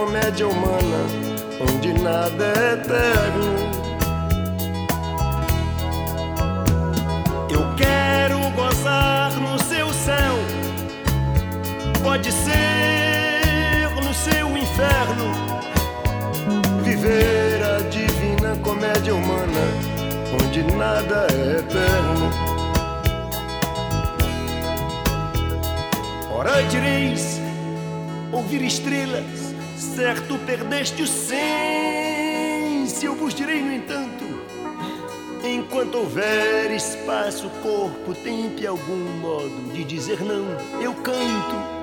Comédia 0.02 0.48
humana 0.48 1.06
onde 1.62 1.94
nada 1.94 2.44
é 2.58 2.74
eterno. 2.74 3.54
Eu 7.52 7.76
quero 7.76 8.40
gozar 8.56 9.32
no 9.40 9.60
seu 9.64 9.94
céu, 9.94 10.34
pode 12.02 12.32
ser 12.32 13.92
no 14.04 14.12
seu 14.12 14.58
inferno. 14.58 15.32
Viver 16.84 17.62
a 17.64 17.88
divina 17.88 18.56
comédia 18.64 19.14
humana 19.14 19.64
onde 20.34 20.64
nada 20.64 21.28
é 21.32 21.60
eterno. 21.60 22.32
Ora 26.32 26.64
direis 26.64 27.40
ouvir 28.32 28.64
estrelas 28.64 29.41
certo 29.96 30.38
perdeste 30.46 31.04
o 31.04 31.08
senso, 31.08 31.36
eu 33.06 33.14
vos 33.16 33.34
direi, 33.34 33.62
no 33.62 33.74
entanto, 33.74 34.24
enquanto 35.44 35.96
houver 35.96 36.72
espaço, 36.72 37.50
corpo, 37.62 38.14
tempo 38.14 38.62
e 38.62 38.68
algum 38.68 39.20
modo 39.20 39.74
de 39.74 39.84
dizer 39.84 40.22
não, 40.22 40.46
eu 40.82 40.94
canto. 40.96 41.82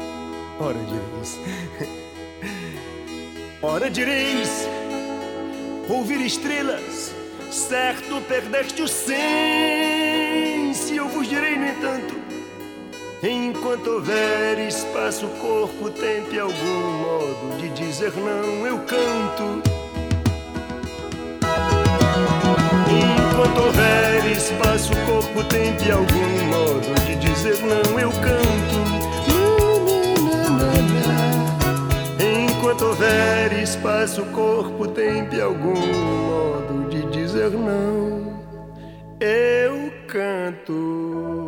Ora 0.58 0.78
direis, 0.78 1.38
ora 3.62 3.90
direis, 3.90 4.66
ouvir 5.88 6.24
estrelas, 6.24 7.12
certo 7.50 8.22
perdeste 8.22 8.80
o 8.82 8.88
senso, 8.88 9.18
eu 10.94 11.08
vos 11.08 11.28
direi, 11.28 11.56
no 11.56 11.66
entanto, 11.66 12.27
Enquanto 13.20 13.90
houver 13.90 14.60
espaço, 14.60 15.26
corpo, 15.40 15.90
tempo 15.90 16.32
e 16.32 16.38
algum 16.38 16.92
modo 17.02 17.58
de 17.58 17.68
dizer 17.70 18.12
não, 18.12 18.64
eu 18.64 18.78
canto. 18.78 19.60
Enquanto 22.88 23.58
houver 23.60 24.24
espaço, 24.30 24.92
corpo, 25.04 25.42
tempo 25.48 25.82
e 25.84 25.90
algum 25.90 26.44
modo 26.46 26.94
de 27.06 27.16
dizer 27.16 27.58
não, 27.62 27.98
eu 27.98 28.12
canto. 28.12 28.78
Enquanto 32.22 32.82
houver 32.82 33.52
espaço, 33.60 34.22
corpo, 34.26 34.86
tempo 34.86 35.34
e 35.34 35.40
algum 35.40 35.74
modo 35.74 36.88
de 36.88 37.02
dizer 37.10 37.50
não, 37.50 38.40
eu 39.18 39.92
canto. 40.06 41.47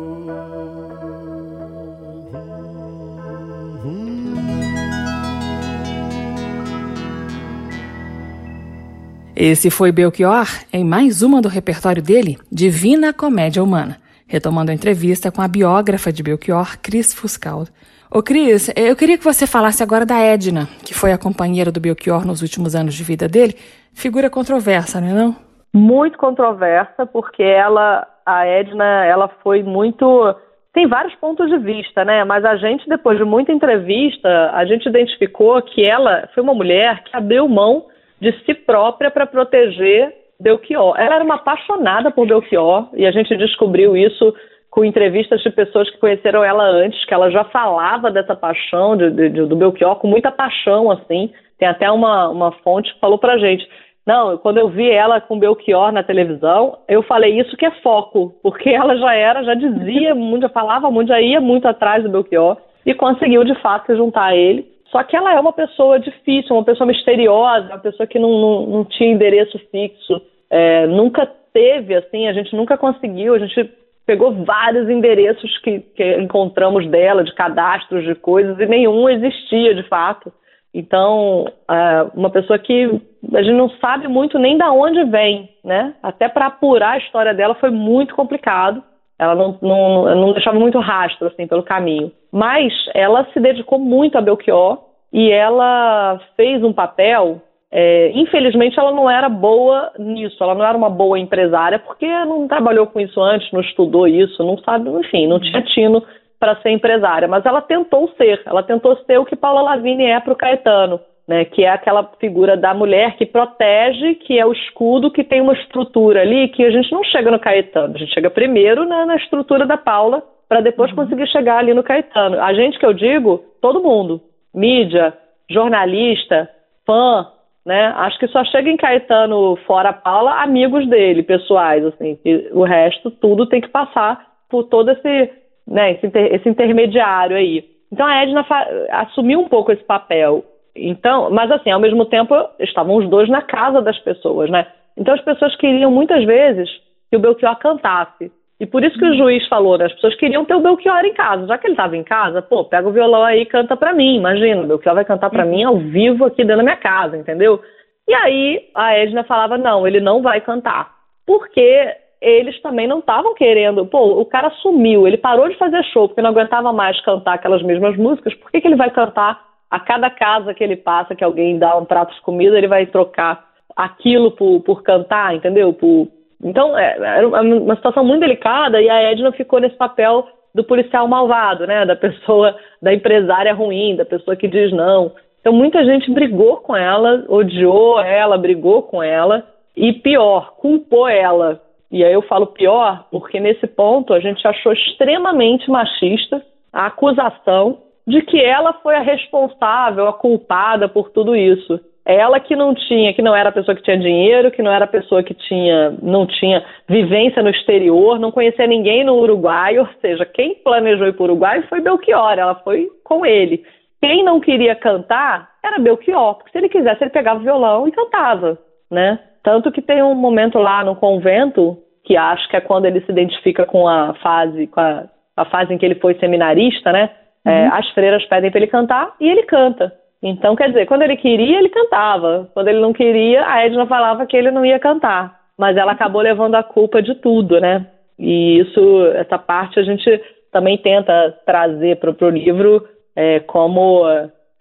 Esse 9.43 9.71
foi 9.71 9.91
Belchior 9.91 10.45
em 10.71 10.85
mais 10.85 11.23
uma 11.23 11.41
do 11.41 11.47
repertório 11.47 11.99
dele, 11.99 12.37
Divina 12.51 13.11
Comédia 13.11 13.63
Humana, 13.63 13.97
retomando 14.27 14.69
a 14.69 14.73
entrevista 14.75 15.31
com 15.31 15.41
a 15.41 15.47
biógrafa 15.47 16.13
de 16.13 16.21
Belchior, 16.21 16.77
Cris 16.79 17.11
Fuscaldo. 17.11 17.71
Ô 18.11 18.21
Cris, 18.21 18.71
eu 18.77 18.95
queria 18.95 19.17
que 19.17 19.23
você 19.23 19.47
falasse 19.47 19.81
agora 19.81 20.05
da 20.05 20.19
Edna, 20.19 20.67
que 20.85 20.93
foi 20.93 21.11
a 21.11 21.17
companheira 21.17 21.71
do 21.71 21.79
Belchior 21.79 22.23
nos 22.23 22.43
últimos 22.43 22.75
anos 22.75 22.93
de 22.93 23.03
vida 23.03 23.27
dele. 23.27 23.55
Figura 23.95 24.29
controversa, 24.29 25.01
não 25.01 25.07
é 25.07 25.13
não? 25.13 25.35
Muito 25.73 26.19
controversa, 26.19 27.07
porque 27.07 27.41
ela, 27.41 28.07
a 28.23 28.45
Edna, 28.45 29.05
ela 29.05 29.27
foi 29.41 29.63
muito 29.63 30.35
tem 30.71 30.87
vários 30.87 31.15
pontos 31.15 31.49
de 31.49 31.57
vista, 31.57 32.05
né? 32.05 32.23
Mas 32.23 32.45
a 32.45 32.57
gente, 32.57 32.87
depois 32.87 33.17
de 33.17 33.25
muita 33.25 33.51
entrevista, 33.51 34.51
a 34.53 34.63
gente 34.65 34.87
identificou 34.87 35.59
que 35.63 35.83
ela 35.83 36.29
foi 36.31 36.43
uma 36.43 36.53
mulher 36.53 37.03
que 37.05 37.17
abriu 37.17 37.47
mão 37.47 37.87
de 38.21 38.31
si 38.45 38.53
própria 38.53 39.09
para 39.09 39.25
proteger 39.25 40.13
Belchior. 40.39 40.95
Ela 40.97 41.15
era 41.15 41.23
uma 41.23 41.35
apaixonada 41.35 42.11
por 42.11 42.27
Belchior 42.27 42.89
e 42.93 43.05
a 43.05 43.11
gente 43.11 43.35
descobriu 43.35 43.97
isso 43.97 44.33
com 44.69 44.85
entrevistas 44.85 45.41
de 45.41 45.49
pessoas 45.49 45.89
que 45.89 45.97
conheceram 45.97 46.43
ela 46.43 46.63
antes, 46.63 47.03
que 47.05 47.13
ela 47.13 47.29
já 47.29 47.43
falava 47.45 48.09
dessa 48.09 48.35
paixão 48.35 48.95
de, 48.95 49.09
de, 49.11 49.29
do 49.29 49.55
Belchior 49.55 49.97
com 49.97 50.07
muita 50.07 50.31
paixão, 50.31 50.89
assim. 50.89 51.31
Tem 51.59 51.67
até 51.67 51.91
uma, 51.91 52.29
uma 52.29 52.51
fonte 52.63 52.93
que 52.93 52.99
falou 52.99 53.17
pra 53.17 53.37
gente. 53.37 53.67
Não, 54.05 54.37
quando 54.37 54.57
eu 54.57 54.69
vi 54.69 54.89
ela 54.89 55.19
com 55.19 55.37
Belchior 55.37 55.91
na 55.91 56.03
televisão, 56.03 56.77
eu 56.87 57.03
falei 57.03 57.39
isso 57.39 57.55
que 57.57 57.65
é 57.65 57.71
foco, 57.81 58.33
porque 58.41 58.69
ela 58.71 58.95
já 58.97 59.13
era, 59.13 59.43
já 59.43 59.53
dizia 59.53 60.15
muito, 60.15 60.43
já 60.43 60.49
falava 60.49 60.89
muito, 60.89 61.09
já 61.09 61.19
ia 61.19 61.41
muito 61.41 61.67
atrás 61.67 62.03
do 62.03 62.09
Belchior 62.09 62.57
e 62.85 62.93
conseguiu 62.93 63.43
de 63.43 63.53
fato 63.61 63.87
se 63.87 63.95
juntar 63.95 64.27
a 64.27 64.35
ele. 64.35 64.65
Só 64.91 65.01
que 65.03 65.15
ela 65.15 65.33
é 65.33 65.39
uma 65.39 65.53
pessoa 65.53 65.99
difícil, 65.99 66.55
uma 66.55 66.65
pessoa 66.65 66.85
misteriosa, 66.85 67.67
uma 67.67 67.79
pessoa 67.79 68.05
que 68.05 68.19
não, 68.19 68.29
não, 68.29 68.67
não 68.67 68.85
tinha 68.85 69.11
endereço 69.11 69.57
fixo, 69.71 70.21
é, 70.49 70.85
nunca 70.85 71.25
teve, 71.53 71.95
assim, 71.95 72.27
a 72.27 72.33
gente 72.33 72.55
nunca 72.55 72.77
conseguiu, 72.77 73.33
a 73.33 73.39
gente 73.39 73.71
pegou 74.05 74.43
vários 74.43 74.89
endereços 74.89 75.57
que, 75.59 75.79
que 75.79 76.17
encontramos 76.17 76.85
dela, 76.89 77.23
de 77.23 77.33
cadastros 77.33 78.03
de 78.03 78.15
coisas, 78.15 78.59
e 78.59 78.65
nenhum 78.65 79.07
existia 79.07 79.73
de 79.73 79.83
fato. 79.83 80.31
Então, 80.73 81.45
é, 81.69 82.07
uma 82.13 82.29
pessoa 82.29 82.59
que 82.59 83.01
a 83.33 83.41
gente 83.41 83.55
não 83.55 83.69
sabe 83.69 84.07
muito 84.07 84.37
nem 84.37 84.57
da 84.57 84.71
onde 84.71 85.03
vem, 85.05 85.49
né? 85.63 85.93
Até 86.03 86.27
para 86.27 86.47
apurar 86.47 86.91
a 86.91 86.97
história 86.97 87.33
dela 87.33 87.55
foi 87.55 87.69
muito 87.69 88.15
complicado. 88.15 88.83
Ela 89.19 89.35
não, 89.35 89.57
não, 89.61 90.15
não 90.15 90.33
deixava 90.33 90.59
muito 90.59 90.79
rastro 90.79 91.27
assim 91.27 91.45
pelo 91.45 91.63
caminho. 91.63 92.11
Mas 92.31 92.73
ela 92.93 93.27
se 93.33 93.39
dedicou 93.39 93.77
muito 93.77 94.17
a 94.17 94.21
Belchior 94.21 94.79
e 95.11 95.29
ela 95.29 96.19
fez 96.35 96.63
um 96.63 96.71
papel. 96.71 97.41
É, 97.71 98.11
infelizmente, 98.13 98.79
ela 98.79 98.91
não 98.91 99.09
era 99.09 99.27
boa 99.27 99.91
nisso. 99.99 100.41
Ela 100.41 100.55
não 100.55 100.65
era 100.65 100.77
uma 100.77 100.89
boa 100.89 101.19
empresária 101.19 101.79
porque 101.79 102.07
não 102.25 102.47
trabalhou 102.47 102.87
com 102.87 102.99
isso 102.99 103.19
antes, 103.21 103.51
não 103.51 103.61
estudou 103.61 104.07
isso, 104.07 104.43
não 104.43 104.57
sabe, 104.59 104.89
enfim, 104.89 105.27
não 105.27 105.39
tinha 105.39 105.61
tino 105.61 106.03
para 106.39 106.55
ser 106.61 106.71
empresária. 106.71 107.27
Mas 107.27 107.45
ela 107.45 107.61
tentou 107.61 108.07
ser. 108.17 108.41
Ela 108.45 108.63
tentou 108.63 108.95
ser 109.05 109.19
o 109.19 109.25
que 109.25 109.35
Paula 109.35 109.61
Lavigne 109.61 110.05
é 110.05 110.19
para 110.19 110.33
o 110.33 110.37
Caetano 110.37 110.99
né, 111.31 111.45
que 111.45 111.63
é 111.63 111.69
aquela 111.69 112.03
figura 112.19 112.57
da 112.57 112.73
mulher 112.73 113.15
que 113.15 113.25
protege, 113.25 114.15
que 114.15 114.37
é 114.37 114.45
o 114.45 114.51
escudo, 114.51 115.09
que 115.09 115.23
tem 115.23 115.39
uma 115.39 115.53
estrutura 115.53 116.21
ali 116.21 116.49
que 116.49 116.61
a 116.61 116.69
gente 116.69 116.91
não 116.91 117.03
chega 117.05 117.31
no 117.31 117.39
Caetano, 117.39 117.95
a 117.95 117.97
gente 117.97 118.13
chega 118.13 118.29
primeiro 118.29 118.85
na, 118.85 119.05
na 119.05 119.15
estrutura 119.15 119.65
da 119.65 119.77
Paula 119.77 120.21
para 120.51 120.59
depois 120.59 120.89
uhum. 120.91 120.97
conseguir 120.97 121.27
chegar 121.27 121.59
ali 121.59 121.73
no 121.73 121.81
Caetano. 121.81 122.37
A 122.41 122.53
gente 122.53 122.77
que 122.77 122.85
eu 122.85 122.91
digo, 122.91 123.41
todo 123.61 123.81
mundo, 123.81 124.19
mídia, 124.53 125.17
jornalista, 125.49 126.49
fã, 126.85 127.25
né? 127.65 127.93
Acho 127.95 128.19
que 128.19 128.27
só 128.27 128.43
chega 128.43 128.69
em 128.69 128.75
Caetano 128.75 129.55
fora 129.65 129.91
a 129.91 129.93
Paula 129.93 130.43
amigos 130.43 130.85
dele, 130.89 131.23
pessoais, 131.23 131.85
assim. 131.85 132.19
o 132.51 132.65
resto 132.65 133.09
tudo 133.11 133.45
tem 133.45 133.61
que 133.61 133.69
passar 133.69 134.27
por 134.49 134.65
todo 134.65 134.91
esse, 134.91 135.31
né, 135.65 135.93
esse, 135.93 136.07
inter, 136.07 136.35
esse 136.35 136.49
intermediário 136.49 137.37
aí. 137.37 137.63
Então 137.89 138.05
a 138.05 138.21
Edna 138.21 138.45
assumiu 138.89 139.39
um 139.39 139.47
pouco 139.47 139.71
esse 139.71 139.85
papel. 139.85 140.43
Então, 140.75 141.29
mas 141.31 141.49
assim, 141.49 141.71
ao 141.71 141.79
mesmo 141.79 142.03
tempo, 142.03 142.35
estavam 142.59 142.97
os 142.97 143.09
dois 143.09 143.29
na 143.29 143.41
casa 143.41 143.81
das 143.81 143.97
pessoas, 143.99 144.49
né? 144.49 144.67
Então 144.97 145.13
as 145.13 145.21
pessoas 145.21 145.55
queriam 145.55 145.89
muitas 145.89 146.25
vezes 146.25 146.69
que 147.09 147.15
o 147.15 147.21
Belchior 147.21 147.57
cantasse. 147.57 148.29
E 148.61 148.65
por 148.67 148.83
isso 148.83 148.95
que 148.95 149.05
o 149.05 149.17
juiz 149.17 149.47
falou, 149.47 149.75
né? 149.75 149.85
As 149.85 149.93
pessoas 149.93 150.13
queriam 150.17 150.45
ter 150.45 150.53
o 150.53 150.59
Belchior 150.59 151.03
em 151.03 151.15
casa. 151.15 151.47
Já 151.47 151.57
que 151.57 151.65
ele 151.65 151.73
estava 151.73 151.97
em 151.97 152.03
casa, 152.03 152.43
pô, 152.43 152.63
pega 152.63 152.87
o 152.87 152.91
violão 152.91 153.23
aí 153.23 153.41
e 153.41 153.45
canta 153.47 153.75
pra 153.75 153.91
mim. 153.91 154.17
Imagina, 154.17 154.61
o 154.61 154.67
Belchior 154.67 154.93
vai 154.93 155.03
cantar 155.03 155.31
pra 155.31 155.43
mim 155.43 155.63
ao 155.63 155.79
vivo 155.79 156.25
aqui 156.25 156.43
dentro 156.43 156.57
da 156.57 156.63
minha 156.63 156.77
casa, 156.77 157.17
entendeu? 157.17 157.59
E 158.07 158.13
aí 158.13 158.69
a 158.75 158.95
Edna 158.95 159.23
falava, 159.23 159.57
não, 159.57 159.87
ele 159.87 159.99
não 159.99 160.21
vai 160.21 160.41
cantar. 160.41 160.91
Porque 161.25 161.91
eles 162.21 162.61
também 162.61 162.87
não 162.87 162.99
estavam 162.99 163.33
querendo. 163.33 163.83
Pô, 163.87 164.21
o 164.21 164.25
cara 164.25 164.51
sumiu, 164.61 165.07
ele 165.07 165.17
parou 165.17 165.49
de 165.49 165.57
fazer 165.57 165.83
show 165.85 166.07
porque 166.07 166.21
não 166.21 166.29
aguentava 166.29 166.71
mais 166.71 167.01
cantar 167.01 167.33
aquelas 167.33 167.63
mesmas 167.63 167.97
músicas. 167.97 168.35
Por 168.35 168.51
que, 168.51 168.61
que 168.61 168.67
ele 168.67 168.75
vai 168.75 168.91
cantar 168.91 169.41
a 169.71 169.79
cada 169.79 170.11
casa 170.11 170.53
que 170.53 170.63
ele 170.63 170.75
passa, 170.75 171.15
que 171.15 171.23
alguém 171.23 171.57
dá 171.57 171.75
um 171.75 171.85
prato 171.85 172.13
de 172.13 172.21
comida, 172.21 172.55
ele 172.59 172.67
vai 172.67 172.85
trocar 172.85 173.43
aquilo 173.75 174.29
por, 174.29 174.61
por 174.61 174.83
cantar, 174.83 175.33
entendeu? 175.33 175.73
Por... 175.73 176.09
Então, 176.43 176.77
é, 176.77 176.97
era 176.97 177.27
uma 177.27 177.75
situação 177.75 178.03
muito 178.03 178.21
delicada 178.21 178.81
e 178.81 178.89
a 178.89 179.11
Edna 179.11 179.31
ficou 179.31 179.59
nesse 179.59 179.75
papel 179.75 180.27
do 180.53 180.63
policial 180.63 181.07
malvado, 181.07 181.65
né? 181.67 181.85
Da 181.85 181.95
pessoa, 181.95 182.55
da 182.81 182.93
empresária 182.93 183.53
ruim, 183.53 183.95
da 183.95 184.05
pessoa 184.05 184.35
que 184.35 184.47
diz 184.47 184.71
não. 184.71 185.11
Então, 185.39 185.53
muita 185.53 185.83
gente 185.85 186.11
brigou 186.11 186.57
com 186.57 186.75
ela, 186.75 187.25
odiou 187.27 187.99
ela, 187.99 188.37
brigou 188.37 188.83
com 188.83 189.01
ela 189.01 189.45
e 189.75 189.93
pior, 189.93 190.53
culpou 190.57 191.07
ela 191.07 191.61
e 191.91 192.05
aí 192.05 192.13
eu 192.13 192.21
falo 192.21 192.47
pior 192.47 193.05
porque 193.11 193.39
nesse 193.39 193.67
ponto 193.67 194.13
a 194.13 194.19
gente 194.19 194.47
achou 194.47 194.71
extremamente 194.71 195.69
machista 195.69 196.41
a 196.71 196.85
acusação 196.85 197.79
de 198.07 198.21
que 198.21 198.41
ela 198.41 198.73
foi 198.81 198.95
a 198.95 199.01
responsável, 199.01 200.07
a 200.07 200.13
culpada 200.13 200.87
por 200.87 201.09
tudo 201.09 201.35
isso. 201.35 201.79
Ela 202.05 202.39
que 202.39 202.55
não 202.55 202.73
tinha, 202.73 203.13
que 203.13 203.21
não 203.21 203.35
era 203.35 203.49
a 203.49 203.51
pessoa 203.51 203.75
que 203.75 203.83
tinha 203.83 203.97
dinheiro, 203.97 204.51
que 204.51 204.63
não 204.63 204.71
era 204.71 204.85
a 204.85 204.87
pessoa 204.87 205.21
que 205.21 205.33
tinha, 205.33 205.91
não 206.01 206.25
tinha 206.25 206.65
vivência 206.87 207.43
no 207.43 207.49
exterior, 207.49 208.19
não 208.19 208.31
conhecia 208.31 208.65
ninguém 208.65 209.03
no 209.03 209.15
Uruguai, 209.17 209.77
ou 209.79 209.87
seja, 210.01 210.25
quem 210.25 210.55
planejou 210.55 211.07
ir 211.07 211.13
para 211.13 211.21
o 211.21 211.25
Uruguai 211.25 211.61
foi 211.69 211.81
Belchior, 211.81 212.33
ela 212.37 212.55
foi 212.55 212.89
com 213.03 213.25
ele. 213.25 213.63
Quem 214.01 214.23
não 214.23 214.39
queria 214.39 214.75
cantar 214.75 215.51
era 215.63 215.77
Belchior, 215.77 216.35
porque 216.35 216.51
se 216.51 216.57
ele 216.57 216.69
quisesse 216.69 217.03
ele 217.03 217.11
pegava 217.11 217.39
o 217.39 217.43
violão 217.43 217.87
e 217.87 217.91
cantava, 217.91 218.57
né? 218.89 219.19
Tanto 219.43 219.71
que 219.71 219.81
tem 219.81 220.01
um 220.01 220.15
momento 220.15 220.57
lá 220.57 220.83
no 220.83 220.95
convento, 220.95 221.77
que 222.03 222.17
acho 222.17 222.47
que 222.49 222.57
é 222.57 222.61
quando 222.61 222.85
ele 222.85 223.01
se 223.01 223.11
identifica 223.11 223.65
com 223.65 223.87
a 223.87 224.15
fase, 224.15 224.65
com 224.67 224.79
a, 224.79 225.05
a 225.37 225.45
fase 225.45 225.73
em 225.73 225.77
que 225.77 225.85
ele 225.85 225.95
foi 225.95 226.15
seminarista, 226.15 226.91
né? 226.91 227.11
É, 227.45 227.49
uhum. 227.49 227.55
É, 227.55 227.67
as 227.67 227.89
freiras 227.91 228.25
pedem 228.25 228.49
para 228.49 228.59
ele 228.59 228.67
cantar 228.67 229.15
e 229.19 229.29
ele 229.29 229.43
canta. 229.43 229.93
Então, 230.23 230.55
quer 230.55 230.67
dizer, 230.67 230.85
quando 230.85 231.01
ele 231.01 231.17
queria, 231.17 231.57
ele 231.57 231.69
cantava. 231.69 232.49
Quando 232.53 232.67
ele 232.67 232.79
não 232.79 232.93
queria, 232.93 233.45
a 233.47 233.65
Edna 233.65 233.87
falava 233.87 234.25
que 234.25 234.37
ele 234.37 234.51
não 234.51 234.65
ia 234.65 234.79
cantar. 234.79 235.39
Mas 235.57 235.75
ela 235.77 235.93
acabou 235.93 236.21
levando 236.21 236.55
a 236.55 236.63
culpa 236.63 237.01
de 237.01 237.15
tudo, 237.15 237.59
né? 237.59 237.87
E 238.19 238.59
isso, 238.59 239.05
essa 239.15 239.37
parte 239.37 239.79
a 239.79 239.83
gente 239.83 240.21
também 240.51 240.77
tenta 240.77 241.35
trazer 241.45 241.97
para 241.97 242.11
o 242.11 242.29
livro 242.29 242.87
é, 243.15 243.39
como 243.39 244.05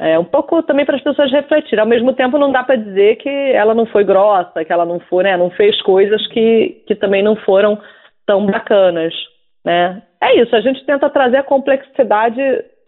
é, 0.01 0.19
um 0.19 0.25
pouco 0.25 0.63
também 0.63 0.87
para 0.87 0.97
as 0.97 1.03
pessoas 1.03 1.31
refletirem. 1.31 1.81
Ao 1.81 1.87
mesmo 1.87 2.15
tempo, 2.15 2.39
não 2.39 2.51
dá 2.51 2.65
para 2.65 2.77
dizer 2.77 3.17
que 3.17 3.29
ela 3.29 3.75
não 3.75 3.85
foi 3.85 4.03
grossa, 4.03 4.65
que 4.65 4.73
ela 4.73 4.87
não 4.87 4.99
foi, 4.99 5.25
né, 5.25 5.37
não 5.37 5.51
fez 5.51 5.81
coisas 5.83 6.27
que, 6.29 6.83
que 6.87 6.95
também 6.95 7.23
não 7.23 7.37
foram 7.37 7.79
tão 8.27 8.47
bacanas, 8.47 9.13
né? 9.65 10.03
É 10.23 10.41
isso, 10.41 10.57
a 10.57 10.61
gente 10.61 10.85
tenta 10.87 11.11
trazer 11.11 11.37
a 11.37 11.43
complexidade 11.43 12.41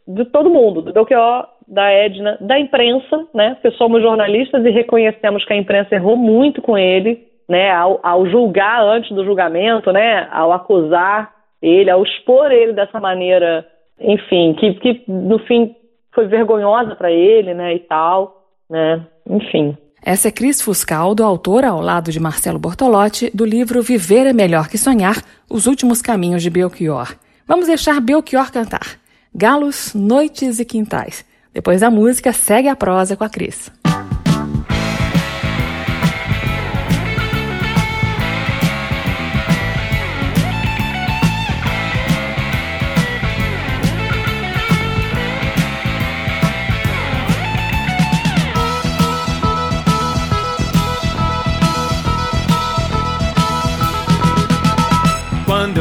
de 0.09 0.25
todo 0.27 0.51
mundo, 0.51 0.81
do 0.81 0.93
Belchior, 0.93 1.47
da 1.73 1.91
Edna, 1.91 2.37
da 2.41 2.61
imprensa, 2.61 3.27
né? 3.35 3.55
Porque 3.55 3.77
somos 3.79 4.03
jornalistas 4.03 4.65
e 4.65 4.71
reconhecemos 4.71 5.45
que 5.45 5.53
a 5.53 5.57
imprensa 5.57 5.95
errou 5.95 6.17
muito 6.17 6.61
com 6.61 6.77
ele, 6.77 7.27
né? 7.49 7.71
Ao, 7.73 7.99
ao 8.03 8.27
julgar 8.29 8.85
antes 8.85 9.11
do 9.11 9.25
julgamento, 9.25 9.91
né? 9.91 10.29
Ao 10.31 10.53
acusar 10.53 11.33
ele, 11.63 11.89
ao 11.89 12.03
expor 12.03 12.51
ele 12.51 12.73
dessa 12.73 12.99
maneira, 13.01 13.67
enfim, 14.01 14.55
que, 14.59 14.75
que 14.75 15.05
no 15.07 15.39
fim 15.47 15.75
foi 16.13 16.27
vergonhosa 16.27 16.97
para 16.97 17.11
ele, 17.11 17.55
né, 17.55 17.75
e 17.75 17.79
tal, 17.79 18.45
né, 18.69 19.07
enfim. 19.31 19.77
Essa 20.05 20.29
é 20.29 20.33
Cris 20.33 20.61
Fuscaldo, 20.61 21.23
autora, 21.23 21.69
ao 21.69 21.81
lado 21.81 22.11
de 22.11 22.19
Marcelo 22.19 22.59
Bortolotti, 22.59 23.31
do 23.35 23.45
livro 23.45 23.81
Viver 23.81 24.27
é 24.27 24.33
Melhor 24.33 24.69
que 24.69 24.77
Sonhar, 24.77 25.15
Os 25.49 25.69
Últimos 25.69 26.03
Caminhos 26.03 26.43
de 26.43 26.51
Belchior. 26.51 27.15
Vamos 27.47 27.69
deixar 27.69 28.01
Belchior 28.01 28.51
cantar. 28.51 28.99
Galos, 29.33 29.95
Noites 29.95 30.59
e 30.59 30.65
Quintais. 30.65 31.25
Depois 31.53 31.81
da 31.81 31.91
música, 31.91 32.33
segue 32.33 32.69
a 32.69 32.77
prosa 32.77 33.17
com 33.17 33.25
a 33.25 33.29
Cris. 33.29 33.71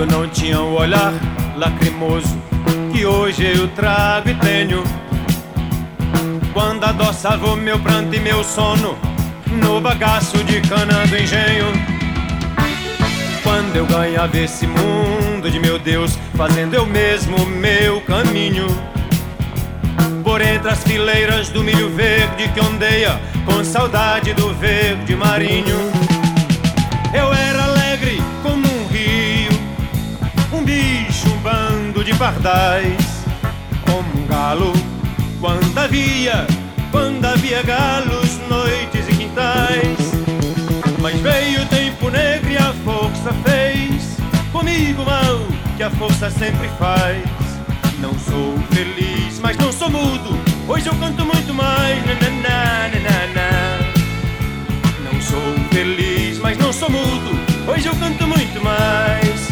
eu 0.01 0.07
não 0.07 0.27
tinha 0.29 0.59
o 0.59 0.73
olhar 0.73 1.13
lacrimoso 1.55 2.35
que 2.91 3.05
hoje 3.05 3.45
eu 3.45 3.67
trago 3.69 4.29
e 4.29 4.35
tenho. 4.35 4.83
Quando 6.81 7.03
adoçava 7.03 7.45
o 7.45 7.55
meu 7.55 7.77
pranto 7.77 8.15
e 8.15 8.19
meu 8.19 8.43
sono 8.43 8.97
no 9.45 9.79
bagaço 9.79 10.43
de 10.43 10.61
cana 10.61 11.05
do 11.05 11.15
engenho. 11.15 11.67
Quando 13.43 13.75
eu 13.75 13.85
ganhava 13.85 14.35
esse 14.35 14.65
mundo 14.65 15.51
de 15.51 15.59
meu 15.59 15.77
Deus, 15.77 16.17
fazendo 16.35 16.73
eu 16.73 16.83
mesmo 16.87 17.45
meu 17.45 18.01
caminho. 18.01 18.65
Por 20.23 20.41
entre 20.41 20.71
as 20.71 20.83
fileiras 20.83 21.49
do 21.49 21.63
milho 21.63 21.87
verde 21.91 22.49
que 22.51 22.59
ondeia 22.59 23.21
com 23.45 23.63
saudade 23.63 24.33
do 24.33 24.51
verde 24.55 25.15
marinho. 25.15 25.77
Eu 27.13 27.31
era 27.31 27.61
pardais 32.21 33.23
como 33.83 34.21
um 34.21 34.27
galo 34.27 34.71
quando 35.39 35.75
havia, 35.75 36.45
quando 36.91 37.25
havia 37.25 37.63
galos, 37.63 38.39
noites 38.49 39.07
e 39.09 39.15
quintais. 39.15 40.11
Mas 40.99 41.19
veio 41.19 41.63
o 41.63 41.65
tempo 41.67 42.09
negro 42.09 42.51
e 42.51 42.57
a 42.57 42.73
força 42.85 43.33
fez 43.45 44.17
comigo 44.51 45.03
mal 45.03 45.39
que 45.77 45.83
a 45.83 45.89
força 45.89 46.29
sempre 46.29 46.67
faz. 46.77 47.23
Não 47.99 48.13
sou 48.19 48.57
feliz, 48.71 49.39
mas 49.39 49.57
não 49.57 49.71
sou 49.71 49.89
mudo. 49.89 50.37
Hoje 50.67 50.87
eu 50.87 50.95
canto 50.95 51.25
muito 51.25 51.53
mais. 51.53 52.03
Não 55.03 55.21
sou 55.21 55.55
feliz, 55.71 56.37
mas 56.39 56.57
não 56.57 56.73
sou 56.73 56.89
mudo. 56.89 57.31
Hoje 57.67 57.87
eu 57.87 57.95
canto 57.95 58.27
muito 58.27 58.63
mais. 58.63 59.51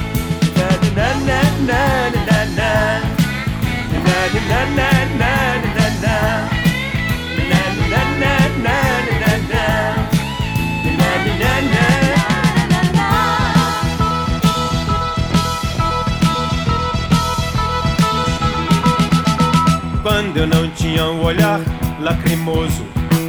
Olhar 21.29 21.59
lacrimoso 21.99 22.85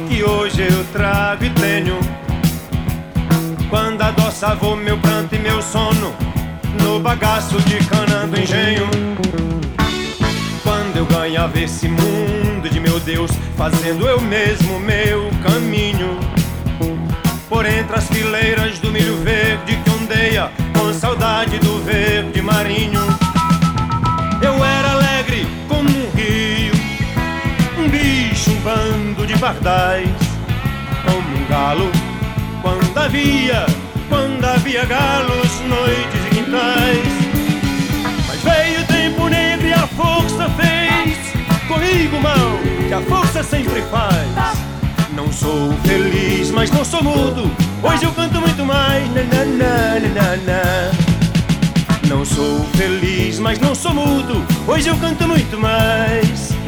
que 0.09 0.23
hoje 0.23 0.61
eu 0.61 0.83
trago 0.91 1.45
e 1.45 1.49
tenho. 1.51 1.99
Quando 3.69 4.01
adoçava 4.01 4.75
meu 4.75 4.97
pranto 4.97 5.35
e 5.35 5.39
meu 5.39 5.61
sono 5.61 6.13
no 6.81 6.99
bagaço 6.99 7.59
de 7.61 7.77
cana 7.85 8.27
do 8.27 8.39
engenho 8.39 8.89
eu 10.93 11.05
ganhava 11.07 11.59
esse 11.59 11.87
mundo 11.87 12.69
de 12.69 12.79
meu 12.79 12.99
Deus, 12.99 13.31
fazendo 13.57 14.07
eu 14.07 14.21
mesmo 14.21 14.79
meu 14.79 15.31
caminho. 15.41 16.19
Por 17.49 17.65
entre 17.65 17.95
as 17.95 18.07
fileiras 18.07 18.77
do 18.77 18.91
milho 18.91 19.17
verde 19.23 19.79
que 19.83 19.89
ondeia, 19.89 20.51
com 20.77 20.93
saudade 20.93 21.57
do 21.57 21.83
verde 21.83 22.39
marinho. 22.39 23.01
Eu 24.43 24.63
era 24.63 24.91
alegre 24.91 25.47
bando 28.63 29.25
de 29.25 29.37
pardais, 29.37 30.09
como 31.03 31.37
um 31.37 31.45
galo, 31.47 31.91
quando 32.61 32.97
havia, 32.97 33.65
quando 34.07 34.45
havia 34.45 34.85
galos, 34.85 35.59
noites 35.67 36.25
e 36.25 36.35
quintais. 36.35 37.21
Mas 38.27 38.41
veio 38.41 38.81
o 38.81 38.85
tempo 38.85 39.27
negro 39.27 39.67
e 39.67 39.73
a 39.73 39.87
força 39.87 40.49
fez 40.49 41.17
comigo, 41.67 42.19
mal, 42.21 42.59
que 42.87 42.93
a 42.93 43.01
força 43.01 43.43
sempre 43.43 43.81
faz. 43.83 44.57
Não 45.13 45.31
sou 45.31 45.73
feliz, 45.83 46.51
mas 46.51 46.71
não 46.71 46.85
sou 46.85 47.03
mudo. 47.03 47.51
Hoje 47.83 48.05
eu 48.05 48.11
canto 48.13 48.39
muito 48.39 48.65
mais. 48.65 49.07
Na, 49.13 49.23
na, 49.23 49.45
na, 49.45 49.99
na, 49.99 50.37
na. 50.37 52.07
Não 52.07 52.23
sou 52.25 52.61
mas 53.39 53.59
não 53.59 53.73
sou 53.73 53.93
mudo. 53.93 54.45
Hoje 54.67 54.87
eu 54.87 54.95
canto 54.97 55.27
muito 55.27 55.57
mais. 55.59 56.60